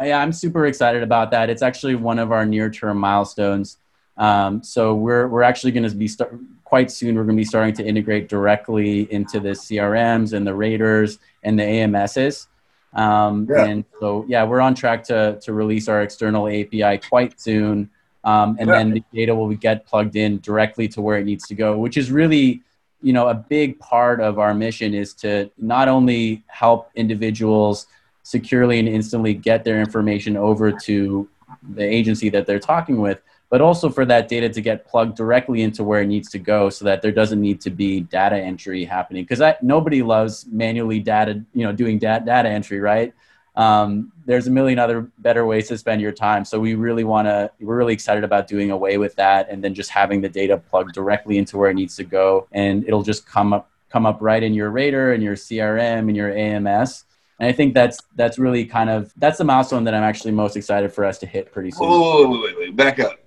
Yeah, 0.00 0.20
I'm 0.20 0.32
super 0.32 0.66
excited 0.66 1.02
about 1.02 1.32
that. 1.32 1.50
It's 1.50 1.62
actually 1.62 1.96
one 1.96 2.20
of 2.20 2.30
our 2.30 2.46
near-term 2.46 2.98
milestones. 2.98 3.78
Um, 4.18 4.62
so 4.62 4.94
we're 4.94 5.28
we're 5.28 5.42
actually 5.42 5.72
going 5.72 5.88
to 5.88 5.94
be 5.94 6.08
start, 6.08 6.34
quite 6.64 6.90
soon. 6.90 7.14
We're 7.14 7.24
going 7.24 7.36
to 7.36 7.40
be 7.40 7.44
starting 7.44 7.74
to 7.76 7.86
integrate 7.86 8.28
directly 8.28 9.10
into 9.12 9.40
the 9.40 9.50
CRMs 9.50 10.32
and 10.32 10.46
the 10.46 10.54
raters 10.54 11.18
and 11.44 11.58
the 11.58 11.62
AMSs. 11.62 12.48
Um, 12.94 13.46
yeah. 13.48 13.64
And 13.64 13.84
so 14.00 14.24
yeah, 14.28 14.44
we're 14.44 14.60
on 14.60 14.74
track 14.74 15.04
to 15.04 15.38
to 15.42 15.52
release 15.52 15.88
our 15.88 16.02
external 16.02 16.48
API 16.48 16.98
quite 16.98 17.40
soon. 17.40 17.90
Um, 18.24 18.56
and 18.58 18.68
yeah. 18.68 18.78
then 18.78 18.90
the 18.90 19.04
data 19.12 19.34
will 19.34 19.48
get 19.54 19.86
plugged 19.86 20.16
in 20.16 20.40
directly 20.40 20.88
to 20.88 21.00
where 21.00 21.18
it 21.18 21.24
needs 21.24 21.46
to 21.46 21.54
go, 21.54 21.78
which 21.78 21.96
is 21.96 22.10
really 22.10 22.62
you 23.00 23.12
know 23.12 23.28
a 23.28 23.34
big 23.34 23.78
part 23.78 24.20
of 24.20 24.40
our 24.40 24.52
mission 24.52 24.94
is 24.94 25.14
to 25.14 25.50
not 25.56 25.86
only 25.86 26.42
help 26.48 26.90
individuals 26.96 27.86
securely 28.24 28.78
and 28.80 28.88
instantly 28.88 29.32
get 29.32 29.64
their 29.64 29.80
information 29.80 30.36
over 30.36 30.72
to 30.72 31.28
the 31.74 31.82
agency 31.84 32.28
that 32.28 32.46
they're 32.46 32.58
talking 32.58 33.00
with 33.00 33.20
but 33.50 33.60
also 33.60 33.88
for 33.88 34.04
that 34.04 34.28
data 34.28 34.48
to 34.48 34.60
get 34.60 34.86
plugged 34.86 35.16
directly 35.16 35.62
into 35.62 35.82
where 35.82 36.02
it 36.02 36.06
needs 36.06 36.28
to 36.30 36.38
go 36.38 36.68
so 36.68 36.84
that 36.84 37.00
there 37.02 37.12
doesn't 37.12 37.40
need 37.40 37.60
to 37.60 37.70
be 37.70 38.00
data 38.00 38.36
entry 38.36 38.84
happening 38.84 39.24
because 39.24 39.42
nobody 39.62 40.02
loves 40.02 40.46
manually 40.50 41.00
data 41.00 41.42
you 41.54 41.64
know 41.64 41.72
doing 41.72 41.98
da- 41.98 42.18
data 42.18 42.48
entry 42.48 42.80
right 42.80 43.14
um, 43.58 44.12
there's 44.24 44.46
a 44.46 44.52
million 44.52 44.78
other 44.78 45.10
better 45.18 45.44
ways 45.44 45.66
to 45.68 45.76
spend 45.76 46.00
your 46.00 46.12
time. 46.12 46.44
So 46.44 46.60
we 46.60 46.76
really 46.76 47.02
want 47.02 47.26
to, 47.26 47.50
we're 47.58 47.76
really 47.76 47.92
excited 47.92 48.22
about 48.22 48.46
doing 48.46 48.70
away 48.70 48.98
with 48.98 49.16
that 49.16 49.50
and 49.50 49.62
then 49.64 49.74
just 49.74 49.90
having 49.90 50.20
the 50.20 50.28
data 50.28 50.56
plugged 50.56 50.94
directly 50.94 51.38
into 51.38 51.58
where 51.58 51.68
it 51.68 51.74
needs 51.74 51.96
to 51.96 52.04
go. 52.04 52.46
And 52.52 52.84
it'll 52.84 53.02
just 53.02 53.26
come 53.26 53.52
up, 53.52 53.68
come 53.90 54.06
up 54.06 54.18
right 54.20 54.44
in 54.44 54.54
your 54.54 54.70
radar 54.70 55.10
and 55.10 55.24
your 55.24 55.34
CRM 55.34 56.06
and 56.06 56.16
your 56.16 56.30
AMS. 56.32 57.04
And 57.40 57.48
I 57.48 57.52
think 57.52 57.74
that's 57.74 58.00
that's 58.14 58.38
really 58.38 58.64
kind 58.64 58.90
of 58.90 59.12
that's 59.16 59.38
the 59.38 59.44
milestone 59.44 59.84
that 59.84 59.94
I'm 59.94 60.02
actually 60.02 60.32
most 60.32 60.56
excited 60.56 60.92
for 60.92 61.04
us 61.04 61.18
to 61.18 61.26
hit 61.26 61.52
pretty 61.52 61.70
soon. 61.70 61.88
Whoa, 61.88 62.30
wait, 62.30 62.42
wait, 62.42 62.58
wait, 62.58 62.76
back 62.76 62.98
up. 62.98 63.18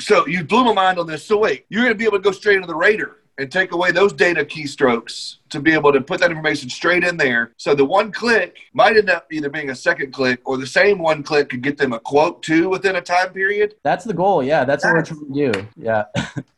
So 0.00 0.26
you 0.26 0.44
blew 0.44 0.64
my 0.64 0.72
mind 0.72 0.98
on 0.98 1.06
this. 1.06 1.24
So 1.24 1.38
wait, 1.38 1.66
you're 1.68 1.82
going 1.82 1.94
to 1.94 1.98
be 1.98 2.04
able 2.04 2.18
to 2.18 2.22
go 2.22 2.32
straight 2.32 2.56
into 2.56 2.66
the 2.66 2.74
Rater 2.74 3.18
and 3.38 3.50
take 3.50 3.72
away 3.72 3.90
those 3.90 4.12
data 4.12 4.44
keystrokes 4.44 5.36
to 5.48 5.60
be 5.60 5.72
able 5.72 5.92
to 5.92 6.00
put 6.00 6.20
that 6.20 6.30
information 6.30 6.68
straight 6.68 7.02
in 7.02 7.16
there. 7.16 7.52
So 7.56 7.74
the 7.74 7.84
one 7.84 8.12
click 8.12 8.58
might 8.74 8.96
end 8.96 9.10
up 9.10 9.26
either 9.32 9.48
being 9.48 9.70
a 9.70 9.74
second 9.74 10.12
click 10.12 10.40
or 10.44 10.58
the 10.58 10.66
same 10.66 10.98
one 10.98 11.22
click 11.22 11.48
could 11.48 11.62
get 11.62 11.78
them 11.78 11.92
a 11.92 11.98
quote 11.98 12.42
too 12.42 12.68
within 12.68 12.96
a 12.96 13.00
time 13.00 13.30
period. 13.30 13.74
That's 13.82 14.04
the 14.04 14.14
goal. 14.14 14.42
Yeah, 14.42 14.64
that's, 14.64 14.82
that's 14.82 15.08
what 15.10 15.18
we're 15.18 15.26
trying 15.26 15.52
to 15.52 15.52
do. 15.52 15.68
Yeah. 15.76 16.04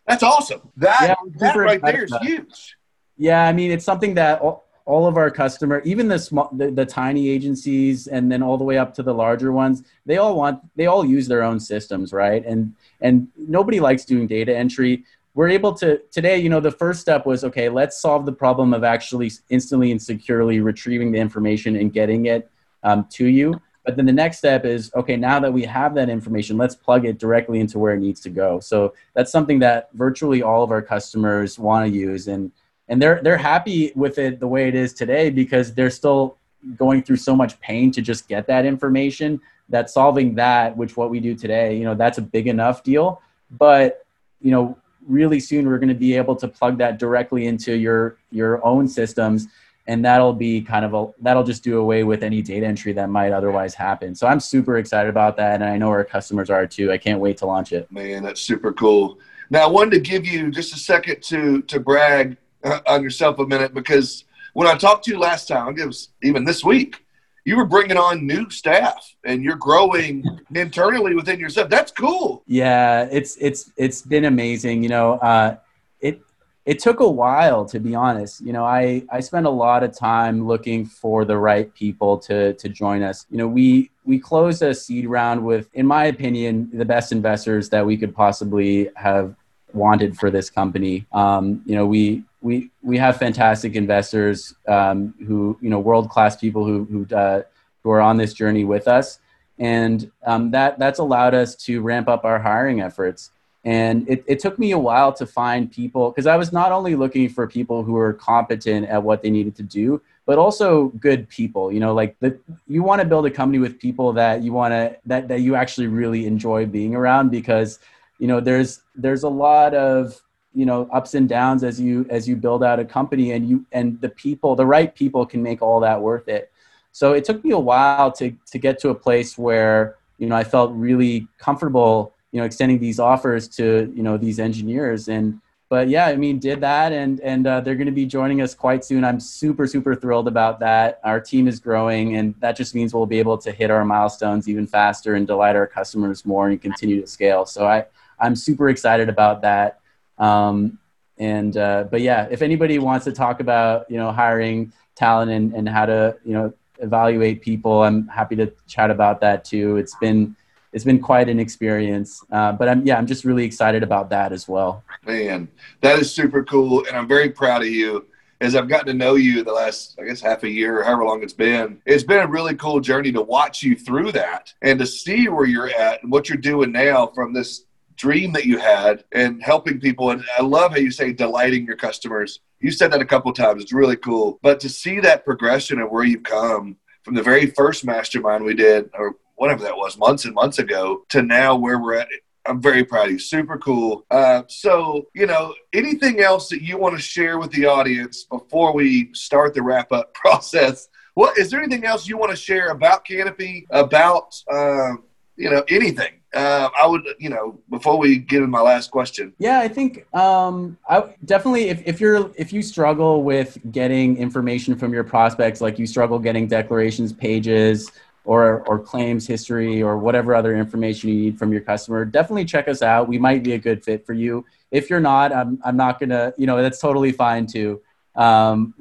that's 0.06 0.22
awesome. 0.22 0.60
That, 0.76 1.00
yeah, 1.02 1.14
that 1.38 1.56
right 1.56 1.80
there 1.82 2.04
is 2.04 2.14
huge. 2.20 2.76
Yeah, 3.16 3.46
I 3.46 3.52
mean, 3.52 3.70
it's 3.70 3.84
something 3.84 4.14
that 4.14 4.42
all, 4.86 5.06
of 5.06 5.16
our 5.16 5.30
customer, 5.30 5.80
even 5.84 6.08
the 6.08 6.18
small, 6.18 6.50
the, 6.52 6.70
the 6.70 6.84
tiny 6.84 7.28
agencies, 7.28 8.06
and 8.06 8.30
then 8.30 8.42
all 8.42 8.58
the 8.58 8.64
way 8.64 8.78
up 8.78 8.94
to 8.94 9.02
the 9.02 9.14
larger 9.14 9.52
ones, 9.52 9.82
they 10.06 10.18
all 10.18 10.36
want, 10.36 10.60
they 10.76 10.86
all 10.86 11.04
use 11.04 11.26
their 11.26 11.42
own 11.42 11.58
systems, 11.58 12.12
right? 12.12 12.44
And 12.44 12.74
and 13.00 13.28
nobody 13.36 13.80
likes 13.80 14.04
doing 14.04 14.26
data 14.26 14.56
entry. 14.56 15.04
We're 15.34 15.48
able 15.48 15.74
to 15.74 15.98
today 16.10 16.38
you 16.38 16.48
know 16.48 16.60
the 16.60 16.70
first 16.70 17.00
step 17.00 17.26
was 17.26 17.44
okay 17.44 17.68
let's 17.68 18.00
solve 18.00 18.24
the 18.24 18.32
problem 18.32 18.72
of 18.72 18.84
actually 18.84 19.32
instantly 19.50 19.90
and 19.90 20.00
securely 20.00 20.60
retrieving 20.60 21.10
the 21.10 21.18
information 21.18 21.76
and 21.76 21.92
getting 21.92 22.26
it 22.26 22.50
um, 22.82 23.06
to 23.10 23.26
you. 23.26 23.60
But 23.84 23.96
then 23.96 24.06
the 24.06 24.12
next 24.12 24.38
step 24.38 24.64
is 24.64 24.90
okay 24.94 25.16
now 25.16 25.38
that 25.40 25.52
we 25.52 25.64
have 25.64 25.94
that 25.94 26.08
information 26.08 26.56
let's 26.56 26.74
plug 26.74 27.04
it 27.04 27.18
directly 27.18 27.60
into 27.60 27.78
where 27.78 27.94
it 27.94 28.00
needs 28.00 28.20
to 28.20 28.30
go. 28.30 28.60
So 28.60 28.94
that's 29.14 29.32
something 29.32 29.58
that 29.58 29.90
virtually 29.92 30.42
all 30.42 30.62
of 30.62 30.70
our 30.70 30.82
customers 30.82 31.58
want 31.58 31.86
to 31.86 31.96
use. 31.96 32.28
And 32.28 32.50
and 32.88 33.00
they're 33.00 33.20
they're 33.22 33.36
happy 33.36 33.92
with 33.94 34.18
it 34.18 34.40
the 34.40 34.46
way 34.46 34.68
it 34.68 34.74
is 34.74 34.92
today 34.92 35.30
because 35.30 35.74
they're 35.74 35.90
still 35.90 36.36
going 36.76 37.02
through 37.02 37.16
so 37.16 37.36
much 37.36 37.58
pain 37.60 37.90
to 37.90 38.00
just 38.00 38.28
get 38.28 38.46
that 38.46 38.64
information 38.64 39.40
that 39.68 39.90
solving 39.90 40.34
that 40.34 40.76
which 40.76 40.96
what 40.96 41.10
we 41.10 41.20
do 41.20 41.34
today 41.34 41.76
you 41.76 41.84
know 41.84 41.94
that's 41.94 42.18
a 42.18 42.22
big 42.22 42.46
enough 42.46 42.82
deal. 42.82 43.20
But 43.50 44.04
you 44.40 44.50
know 44.50 44.76
really 45.06 45.40
soon 45.40 45.68
we're 45.68 45.78
going 45.78 45.88
to 45.88 45.94
be 45.94 46.16
able 46.16 46.36
to 46.36 46.48
plug 46.48 46.78
that 46.78 46.98
directly 46.98 47.46
into 47.46 47.76
your 47.76 48.18
your 48.30 48.64
own 48.64 48.88
systems. 48.88 49.46
And 49.86 50.02
that'll 50.02 50.32
be 50.32 50.62
kind 50.62 50.82
of 50.86 50.94
a 50.94 51.12
that'll 51.20 51.44
just 51.44 51.62
do 51.62 51.78
away 51.78 52.04
with 52.04 52.22
any 52.22 52.40
data 52.40 52.66
entry 52.66 52.94
that 52.94 53.10
might 53.10 53.32
otherwise 53.32 53.74
happen. 53.74 54.14
So 54.14 54.26
i'm 54.26 54.40
super 54.40 54.78
excited 54.78 55.10
about 55.10 55.36
that. 55.36 55.56
And 55.56 55.64
i 55.64 55.76
know 55.76 55.88
our 55.88 56.04
customers 56.04 56.50
are 56.50 56.66
too. 56.66 56.90
I 56.90 56.98
can't 56.98 57.20
wait 57.20 57.36
to 57.38 57.46
launch 57.46 57.72
it. 57.72 57.90
Man 57.92 58.22
that's 58.22 58.40
super 58.40 58.72
cool. 58.72 59.18
Now 59.50 59.64
i 59.64 59.66
wanted 59.66 59.90
to 59.92 60.00
give 60.00 60.26
you 60.26 60.50
just 60.50 60.74
a 60.74 60.78
second 60.78 61.22
to 61.24 61.62
to 61.62 61.80
brag 61.80 62.38
on 62.86 63.02
yourself 63.02 63.38
a 63.38 63.46
minute 63.46 63.74
because 63.74 64.24
when 64.54 64.66
i 64.66 64.74
talked 64.76 65.04
to 65.04 65.10
you 65.10 65.18
last 65.18 65.48
time 65.48 65.78
it 65.78 65.86
was 65.86 66.08
even 66.22 66.44
this 66.44 66.64
week 66.64 67.04
you 67.44 67.56
were 67.56 67.66
bringing 67.66 67.96
on 67.96 68.26
new 68.26 68.48
staff 68.50 69.14
and 69.24 69.44
you're 69.44 69.56
growing 69.56 70.24
internally 70.54 71.14
within 71.14 71.38
yourself. 71.38 71.68
That's 71.68 71.92
cool. 71.92 72.42
Yeah, 72.46 73.06
it's 73.10 73.36
it's 73.36 73.70
it's 73.76 74.02
been 74.02 74.24
amazing. 74.24 74.82
You 74.82 74.88
know, 74.88 75.12
uh, 75.14 75.56
it 76.00 76.20
it 76.64 76.78
took 76.78 77.00
a 77.00 77.08
while 77.08 77.64
to 77.66 77.78
be 77.78 77.94
honest. 77.94 78.40
You 78.40 78.52
know, 78.52 78.64
I 78.64 79.04
I 79.10 79.20
spent 79.20 79.46
a 79.46 79.50
lot 79.50 79.82
of 79.82 79.96
time 79.96 80.46
looking 80.46 80.86
for 80.86 81.24
the 81.24 81.36
right 81.36 81.72
people 81.74 82.18
to 82.20 82.54
to 82.54 82.68
join 82.68 83.02
us. 83.02 83.26
You 83.30 83.38
know, 83.38 83.48
we 83.48 83.90
we 84.04 84.18
closed 84.18 84.62
a 84.62 84.74
seed 84.74 85.06
round 85.06 85.44
with, 85.44 85.68
in 85.74 85.86
my 85.86 86.06
opinion, 86.06 86.70
the 86.72 86.84
best 86.84 87.12
investors 87.12 87.68
that 87.70 87.84
we 87.84 87.96
could 87.96 88.14
possibly 88.14 88.90
have 88.96 89.34
wanted 89.74 90.16
for 90.16 90.30
this 90.30 90.50
company. 90.50 91.06
Um, 91.12 91.62
you 91.66 91.74
know, 91.74 91.86
we 91.86 92.24
we 92.40 92.70
we 92.82 92.98
have 92.98 93.16
fantastic 93.16 93.74
investors 93.74 94.54
um, 94.68 95.14
who 95.26 95.58
you 95.60 95.70
know 95.70 95.78
world 95.78 96.10
class 96.10 96.36
people 96.36 96.64
who 96.64 96.84
who 96.84 97.14
uh, 97.14 97.42
who 97.82 97.90
are 97.90 98.00
on 98.00 98.16
this 98.16 98.32
journey 98.32 98.64
with 98.64 98.86
us, 98.86 99.18
and 99.58 100.10
um, 100.24 100.50
that 100.52 100.78
that's 100.78 100.98
allowed 100.98 101.34
us 101.34 101.54
to 101.56 101.80
ramp 101.80 102.08
up 102.08 102.24
our 102.24 102.38
hiring 102.38 102.80
efforts. 102.80 103.30
And 103.66 104.06
it, 104.10 104.22
it 104.26 104.40
took 104.40 104.58
me 104.58 104.72
a 104.72 104.78
while 104.78 105.10
to 105.14 105.24
find 105.24 105.72
people 105.72 106.10
because 106.10 106.26
I 106.26 106.36
was 106.36 106.52
not 106.52 106.70
only 106.70 106.96
looking 106.96 107.30
for 107.30 107.46
people 107.46 107.82
who 107.82 107.92
were 107.92 108.12
competent 108.12 108.86
at 108.88 109.02
what 109.02 109.22
they 109.22 109.30
needed 109.30 109.56
to 109.56 109.62
do, 109.62 110.02
but 110.26 110.36
also 110.38 110.88
good 111.00 111.26
people. 111.30 111.72
You 111.72 111.80
know, 111.80 111.94
like 111.94 112.14
the, 112.20 112.38
you 112.68 112.82
want 112.82 113.00
to 113.00 113.08
build 113.08 113.24
a 113.24 113.30
company 113.30 113.58
with 113.58 113.78
people 113.78 114.12
that 114.14 114.42
you 114.42 114.52
want 114.52 114.72
to 114.72 114.96
that 115.06 115.28
that 115.28 115.40
you 115.40 115.54
actually 115.54 115.86
really 115.86 116.26
enjoy 116.26 116.66
being 116.66 116.94
around 116.94 117.30
because 117.30 117.78
you 118.24 118.28
know 118.28 118.40
there's 118.40 118.80
there's 118.94 119.22
a 119.24 119.28
lot 119.28 119.74
of 119.74 120.18
you 120.54 120.64
know 120.64 120.88
ups 120.90 121.12
and 121.12 121.28
downs 121.28 121.62
as 121.62 121.78
you 121.78 122.06
as 122.08 122.26
you 122.26 122.36
build 122.36 122.64
out 122.64 122.80
a 122.80 122.84
company 122.98 123.32
and 123.32 123.46
you 123.46 123.66
and 123.70 124.00
the 124.00 124.08
people 124.08 124.56
the 124.56 124.64
right 124.64 124.94
people 124.94 125.26
can 125.26 125.42
make 125.42 125.60
all 125.60 125.78
that 125.80 126.00
worth 126.00 126.26
it. 126.26 126.50
So 126.90 127.12
it 127.12 127.26
took 127.26 127.44
me 127.44 127.50
a 127.50 127.58
while 127.58 128.10
to 128.12 128.34
to 128.50 128.58
get 128.58 128.78
to 128.78 128.88
a 128.88 128.94
place 128.94 129.36
where 129.36 129.96
you 130.16 130.26
know 130.26 130.36
i 130.36 130.42
felt 130.42 130.72
really 130.72 131.28
comfortable 131.36 132.14
you 132.32 132.40
know 132.40 132.46
extending 132.46 132.78
these 132.78 132.98
offers 132.98 133.46
to 133.58 133.92
you 133.94 134.02
know 134.02 134.16
these 134.16 134.38
engineers. 134.40 135.08
And 135.08 135.42
but 135.68 135.88
yeah 135.90 136.06
i 136.06 136.16
mean 136.16 136.38
did 136.38 136.62
that 136.62 136.92
and 136.92 137.20
and 137.20 137.46
uh, 137.46 137.60
they're 137.60 137.80
going 137.82 137.92
to 137.94 138.00
be 138.02 138.06
joining 138.06 138.40
us 138.40 138.54
quite 138.54 138.86
soon. 138.86 139.04
I'm 139.04 139.20
super 139.20 139.66
super 139.66 139.94
thrilled 139.94 140.28
about 140.28 140.60
that. 140.60 140.98
Our 141.04 141.20
team 141.20 141.46
is 141.46 141.60
growing 141.60 142.16
and 142.16 142.34
that 142.40 142.56
just 142.56 142.74
means 142.74 142.94
we'll 142.94 143.04
be 143.04 143.18
able 143.18 143.36
to 143.36 143.52
hit 143.52 143.70
our 143.70 143.84
milestones 143.84 144.48
even 144.48 144.66
faster 144.66 145.14
and 145.14 145.26
delight 145.26 145.56
our 145.56 145.66
customers 145.66 146.24
more 146.24 146.48
and 146.48 146.58
continue 146.62 147.02
to 147.02 147.06
scale. 147.06 147.44
So 147.44 147.66
i 147.66 147.84
i'm 148.20 148.36
super 148.36 148.68
excited 148.68 149.08
about 149.08 149.42
that 149.42 149.80
um, 150.18 150.78
and 151.18 151.56
uh, 151.56 151.84
but 151.90 152.00
yeah, 152.00 152.26
if 152.30 152.42
anybody 152.42 152.78
wants 152.78 153.04
to 153.04 153.12
talk 153.12 153.40
about 153.40 153.88
you 153.88 153.96
know 153.96 154.10
hiring, 154.10 154.72
talent 154.94 155.30
and, 155.30 155.52
and 155.54 155.68
how 155.68 155.86
to 155.86 156.16
you 156.24 156.32
know 156.32 156.52
evaluate 156.78 157.42
people. 157.42 157.82
I'm 157.82 158.08
happy 158.08 158.36
to 158.36 158.52
chat 158.66 158.90
about 158.90 159.20
that 159.20 159.44
too. 159.44 159.76
It's 159.76 159.94
been 159.96 160.36
it's 160.72 160.84
been 160.84 160.98
quite 160.98 161.28
an 161.28 161.38
experience. 161.38 162.24
Uh, 162.30 162.52
but 162.52 162.68
I'm 162.68 162.86
yeah, 162.86 162.96
I'm 162.96 163.06
just 163.06 163.24
really 163.24 163.44
excited 163.44 163.82
about 163.82 164.10
that 164.10 164.32
as 164.32 164.48
well. 164.48 164.82
Man, 165.06 165.48
that 165.80 165.98
is 165.98 166.12
super 166.12 166.44
cool, 166.44 166.84
and 166.86 166.96
I'm 166.96 167.08
very 167.08 167.30
proud 167.30 167.62
of 167.62 167.68
you. 167.68 168.06
As 168.40 168.56
I've 168.56 168.68
gotten 168.68 168.88
to 168.88 168.94
know 168.94 169.14
you 169.14 169.42
the 169.42 169.52
last, 169.52 169.96
I 169.98 170.04
guess, 170.04 170.20
half 170.20 170.42
a 170.42 170.50
year, 170.50 170.82
however 170.82 171.04
long 171.04 171.22
it's 171.22 171.32
been, 171.32 171.80
it's 171.86 172.02
been 172.02 172.20
a 172.20 172.26
really 172.26 172.54
cool 172.56 172.80
journey 172.80 173.10
to 173.12 173.22
watch 173.22 173.62
you 173.62 173.74
through 173.76 174.12
that 174.12 174.52
and 174.60 174.78
to 174.80 174.86
see 174.86 175.28
where 175.28 175.46
you're 175.46 175.70
at 175.70 176.02
and 176.02 176.12
what 176.12 176.28
you're 176.28 176.36
doing 176.36 176.72
now 176.72 177.06
from 177.06 177.32
this 177.32 177.64
dream 177.96 178.32
that 178.32 178.46
you 178.46 178.58
had 178.58 179.04
and 179.12 179.42
helping 179.42 179.80
people. 179.80 180.10
And 180.10 180.24
I 180.38 180.42
love 180.42 180.72
how 180.72 180.78
you 180.78 180.90
say 180.90 181.12
delighting 181.12 181.66
your 181.66 181.76
customers. 181.76 182.40
You 182.60 182.70
said 182.70 182.92
that 182.92 183.02
a 183.02 183.06
couple 183.06 183.32
times. 183.32 183.62
It's 183.62 183.72
really 183.72 183.96
cool. 183.96 184.38
But 184.42 184.60
to 184.60 184.68
see 184.68 185.00
that 185.00 185.24
progression 185.24 185.78
of 185.78 185.90
where 185.90 186.04
you've 186.04 186.22
come 186.22 186.76
from 187.02 187.14
the 187.14 187.22
very 187.22 187.46
first 187.46 187.84
mastermind 187.84 188.44
we 188.44 188.54
did, 188.54 188.90
or 188.94 189.16
whatever 189.36 189.62
that 189.64 189.76
was, 189.76 189.98
months 189.98 190.24
and 190.24 190.34
months 190.34 190.58
ago, 190.58 191.04
to 191.10 191.22
now 191.22 191.56
where 191.56 191.78
we're 191.78 191.96
at. 191.96 192.08
I'm 192.46 192.60
very 192.60 192.84
proud 192.84 193.06
of 193.06 193.12
you. 193.12 193.18
Super 193.18 193.56
cool. 193.56 194.04
Uh, 194.10 194.42
so, 194.48 195.06
you 195.14 195.26
know, 195.26 195.54
anything 195.72 196.20
else 196.20 196.48
that 196.50 196.62
you 196.62 196.76
want 196.76 196.94
to 196.94 197.00
share 197.00 197.38
with 197.38 197.50
the 197.52 197.66
audience 197.66 198.24
before 198.24 198.74
we 198.74 199.12
start 199.14 199.54
the 199.54 199.62
wrap 199.62 199.92
up 199.92 200.12
process? 200.14 200.88
What 201.14 201.38
is 201.38 201.50
there 201.50 201.60
anything 201.60 201.84
else 201.84 202.08
you 202.08 202.18
want 202.18 202.32
to 202.32 202.36
share 202.36 202.68
about 202.68 203.04
Canopy, 203.06 203.66
about 203.70 204.34
uh, 204.52 204.94
you 205.36 205.50
know 205.50 205.64
anything? 205.68 206.12
Uh, 206.34 206.68
I 206.80 206.86
would, 206.86 207.06
you 207.18 207.30
know, 207.30 207.58
before 207.70 207.96
we 207.96 208.18
get 208.18 208.42
in 208.42 208.50
my 208.50 208.60
last 208.60 208.90
question. 208.90 209.32
Yeah, 209.38 209.60
I 209.60 209.68
think 209.68 210.12
um, 210.14 210.76
I 210.88 211.14
definitely 211.24 211.68
if, 211.68 211.82
if 211.86 212.00
you're 212.00 212.30
if 212.36 212.52
you 212.52 212.62
struggle 212.62 213.22
with 213.22 213.56
getting 213.70 214.16
information 214.16 214.76
from 214.76 214.92
your 214.92 215.04
prospects, 215.04 215.60
like 215.60 215.78
you 215.78 215.86
struggle 215.86 216.18
getting 216.18 216.48
declarations 216.48 217.12
pages, 217.12 217.90
or, 218.24 218.66
or 218.66 218.78
claims 218.78 219.26
history 219.26 219.82
or 219.82 219.98
whatever 219.98 220.34
other 220.34 220.56
information 220.56 221.10
you 221.10 221.16
need 221.16 221.38
from 221.38 221.52
your 221.52 221.60
customer, 221.60 222.04
definitely 222.04 222.44
check 222.44 222.68
us 222.68 222.82
out. 222.82 223.06
We 223.06 223.18
might 223.18 223.42
be 223.42 223.52
a 223.52 223.58
good 223.58 223.84
fit 223.84 224.06
for 224.06 224.14
you. 224.14 224.44
If 224.70 224.88
you're 224.88 225.00
not, 225.00 225.32
I'm, 225.32 225.60
I'm 225.64 225.76
not 225.76 226.00
to, 226.00 226.34
you 226.38 226.46
know, 226.46 226.60
that's 226.60 226.80
totally 226.80 227.12
fine 227.12 227.46
too. 227.46 227.82
Um, 228.16 228.74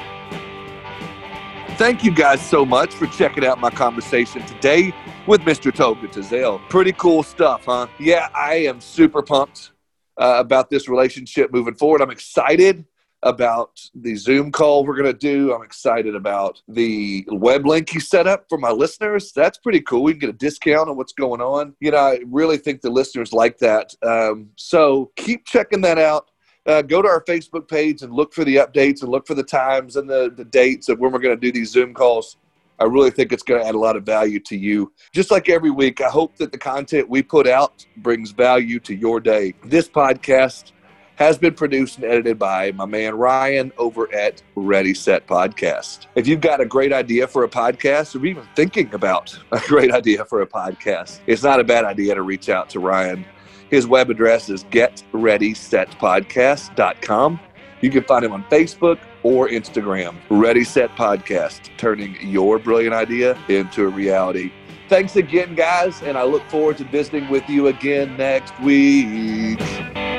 Thank 1.82 2.04
you 2.04 2.12
guys 2.12 2.48
so 2.48 2.64
much 2.64 2.94
for 2.94 3.08
checking 3.08 3.44
out 3.44 3.60
my 3.60 3.72
conversation 3.72 4.46
today 4.46 4.94
with 5.26 5.42
Mr. 5.42 5.74
Tolga 5.74 6.08
Tezel. 6.10 6.62
Pretty 6.70 6.92
cool 6.92 7.24
stuff, 7.24 7.66
huh? 7.66 7.88
Yeah, 8.00 8.30
I 8.36 8.58
am 8.58 8.80
super 8.80 9.24
pumped 9.24 9.72
uh, 10.16 10.36
about 10.38 10.70
this 10.70 10.88
relationship 10.88 11.52
moving 11.52 11.74
forward. 11.74 12.04
I'm 12.04 12.12
excited 12.12 12.86
about 13.24 13.80
the 13.96 14.16
Zoom 14.16 14.52
call 14.52 14.86
we're 14.86 14.96
going 14.96 15.12
to 15.12 15.18
do. 15.18 15.56
I'm 15.56 15.64
excited 15.64 16.16
about 16.16 16.62
the 16.68 17.26
web 17.30 17.66
link 17.66 17.96
you 17.96 18.00
set 18.00 18.28
up 18.28 18.46
for 18.48 18.60
my 18.60 18.70
listeners. 18.70 19.32
That's 19.32 19.58
pretty 19.58 19.82
cool. 19.82 20.04
We 20.04 20.14
can 20.14 20.20
get 20.20 20.30
a 20.30 20.34
discount 20.34 20.88
on 20.88 20.98
what's 20.98 21.14
going 21.14 21.42
on. 21.42 21.76
You 21.80 21.90
know, 21.92 21.98
I 21.98 22.20
really 22.28 22.58
think 22.58 22.82
the 22.82 22.92
listeners 22.92 23.34
like 23.34 23.58
that. 23.58 23.96
Um, 24.04 24.50
so 24.56 25.12
keep 25.16 25.46
checking 25.46 25.82
that 25.82 25.98
out 25.98 26.31
uh, 26.66 26.82
go 26.82 27.02
to 27.02 27.08
our 27.08 27.24
Facebook 27.24 27.68
page 27.68 28.02
and 28.02 28.14
look 28.14 28.34
for 28.34 28.44
the 28.44 28.58
updates 28.58 29.02
and 29.02 29.10
look 29.10 29.26
for 29.26 29.36
the 29.36 29.44
times 29.44 29.96
and 29.96 30.10
the, 30.10 30.32
the 30.36 30.46
dates 30.46 30.90
of 30.90 31.00
when 31.00 31.12
we're 31.12 31.20
going 31.20 31.36
to 31.36 31.40
do 31.40 31.52
these 31.52 31.72
Zoom 31.72 31.94
calls. 31.94 32.38
I 32.80 32.86
really 32.86 33.12
think 33.12 33.32
it's 33.32 33.44
going 33.44 33.62
to 33.62 33.68
add 33.68 33.76
a 33.76 33.80
lot 33.80 33.96
of 33.96 34.04
value 34.04 34.40
to 34.42 34.58
you. 34.58 34.92
Just 35.12 35.30
like 35.30 35.50
every 35.50 35.70
week, 35.70 36.02
I 36.02 36.10
hope 36.10 36.36
that 36.38 36.52
the 36.52 36.58
content 36.58 37.08
we 37.08 37.22
put 37.22 37.48
out 37.48 37.86
brings 37.98 38.32
value 38.32 38.80
to 38.80 38.96
your 38.96 39.20
day. 39.20 39.54
This 39.64 39.88
podcast 39.88 40.72
has 41.16 41.38
been 41.38 41.54
produced 41.54 41.98
and 41.98 42.06
edited 42.06 42.40
by 42.40 42.72
my 42.72 42.86
man 42.86 43.14
Ryan 43.14 43.72
over 43.78 44.12
at 44.12 44.42
Ready 44.56 44.96
Set 44.96 45.28
Podcast. 45.28 46.08
If 46.16 46.28
you've 46.28 46.42
got 46.42 46.60
a 46.60 46.66
great 46.66 46.92
idea 46.92 47.28
for 47.28 47.44
a 47.44 47.48
podcast 47.48 48.20
or 48.20 48.26
even 48.26 48.48
thinking 48.56 48.92
about 48.96 49.38
a 49.52 49.60
great 49.68 49.92
idea 49.92 50.26
for 50.26 50.42
a 50.42 50.48
podcast, 50.48 51.20
it's 51.28 51.44
not 51.44 51.60
a 51.60 51.64
bad 51.64 51.86
idea 51.86 52.16
to 52.16 52.24
reach 52.24 52.50
out 52.50 52.72
to 52.72 52.80
Ryan 52.80 53.24
his 53.72 53.88
web 53.88 54.12
address 54.12 54.50
is 54.50 54.66
getreadysetpodcast.com. 54.66 57.40
You 57.82 57.90
can 57.90 58.04
find 58.04 58.24
him 58.24 58.34
on 58.34 58.44
Facebook 58.44 59.00
or 59.24 59.50
Instagram. 59.50 60.16
Ready 60.30 60.64
Set 60.64 60.92
Podcast, 60.92 61.76
turning 61.78 62.16
your 62.22 62.60
brilliant 62.60 62.94
idea 62.94 63.36
into 63.48 63.86
a 63.86 63.90
reality. 63.90 64.52
Thanks 64.90 65.16
again, 65.16 65.56
guys, 65.56 66.04
and 66.04 66.16
I 66.18 66.24
look 66.24 66.44
forward 66.50 66.78
to 66.80 66.84
visiting 66.84 67.30
with 67.30 67.48
you 67.50 67.68
again 67.68 68.18
next 68.18 68.60
week. 68.60 70.11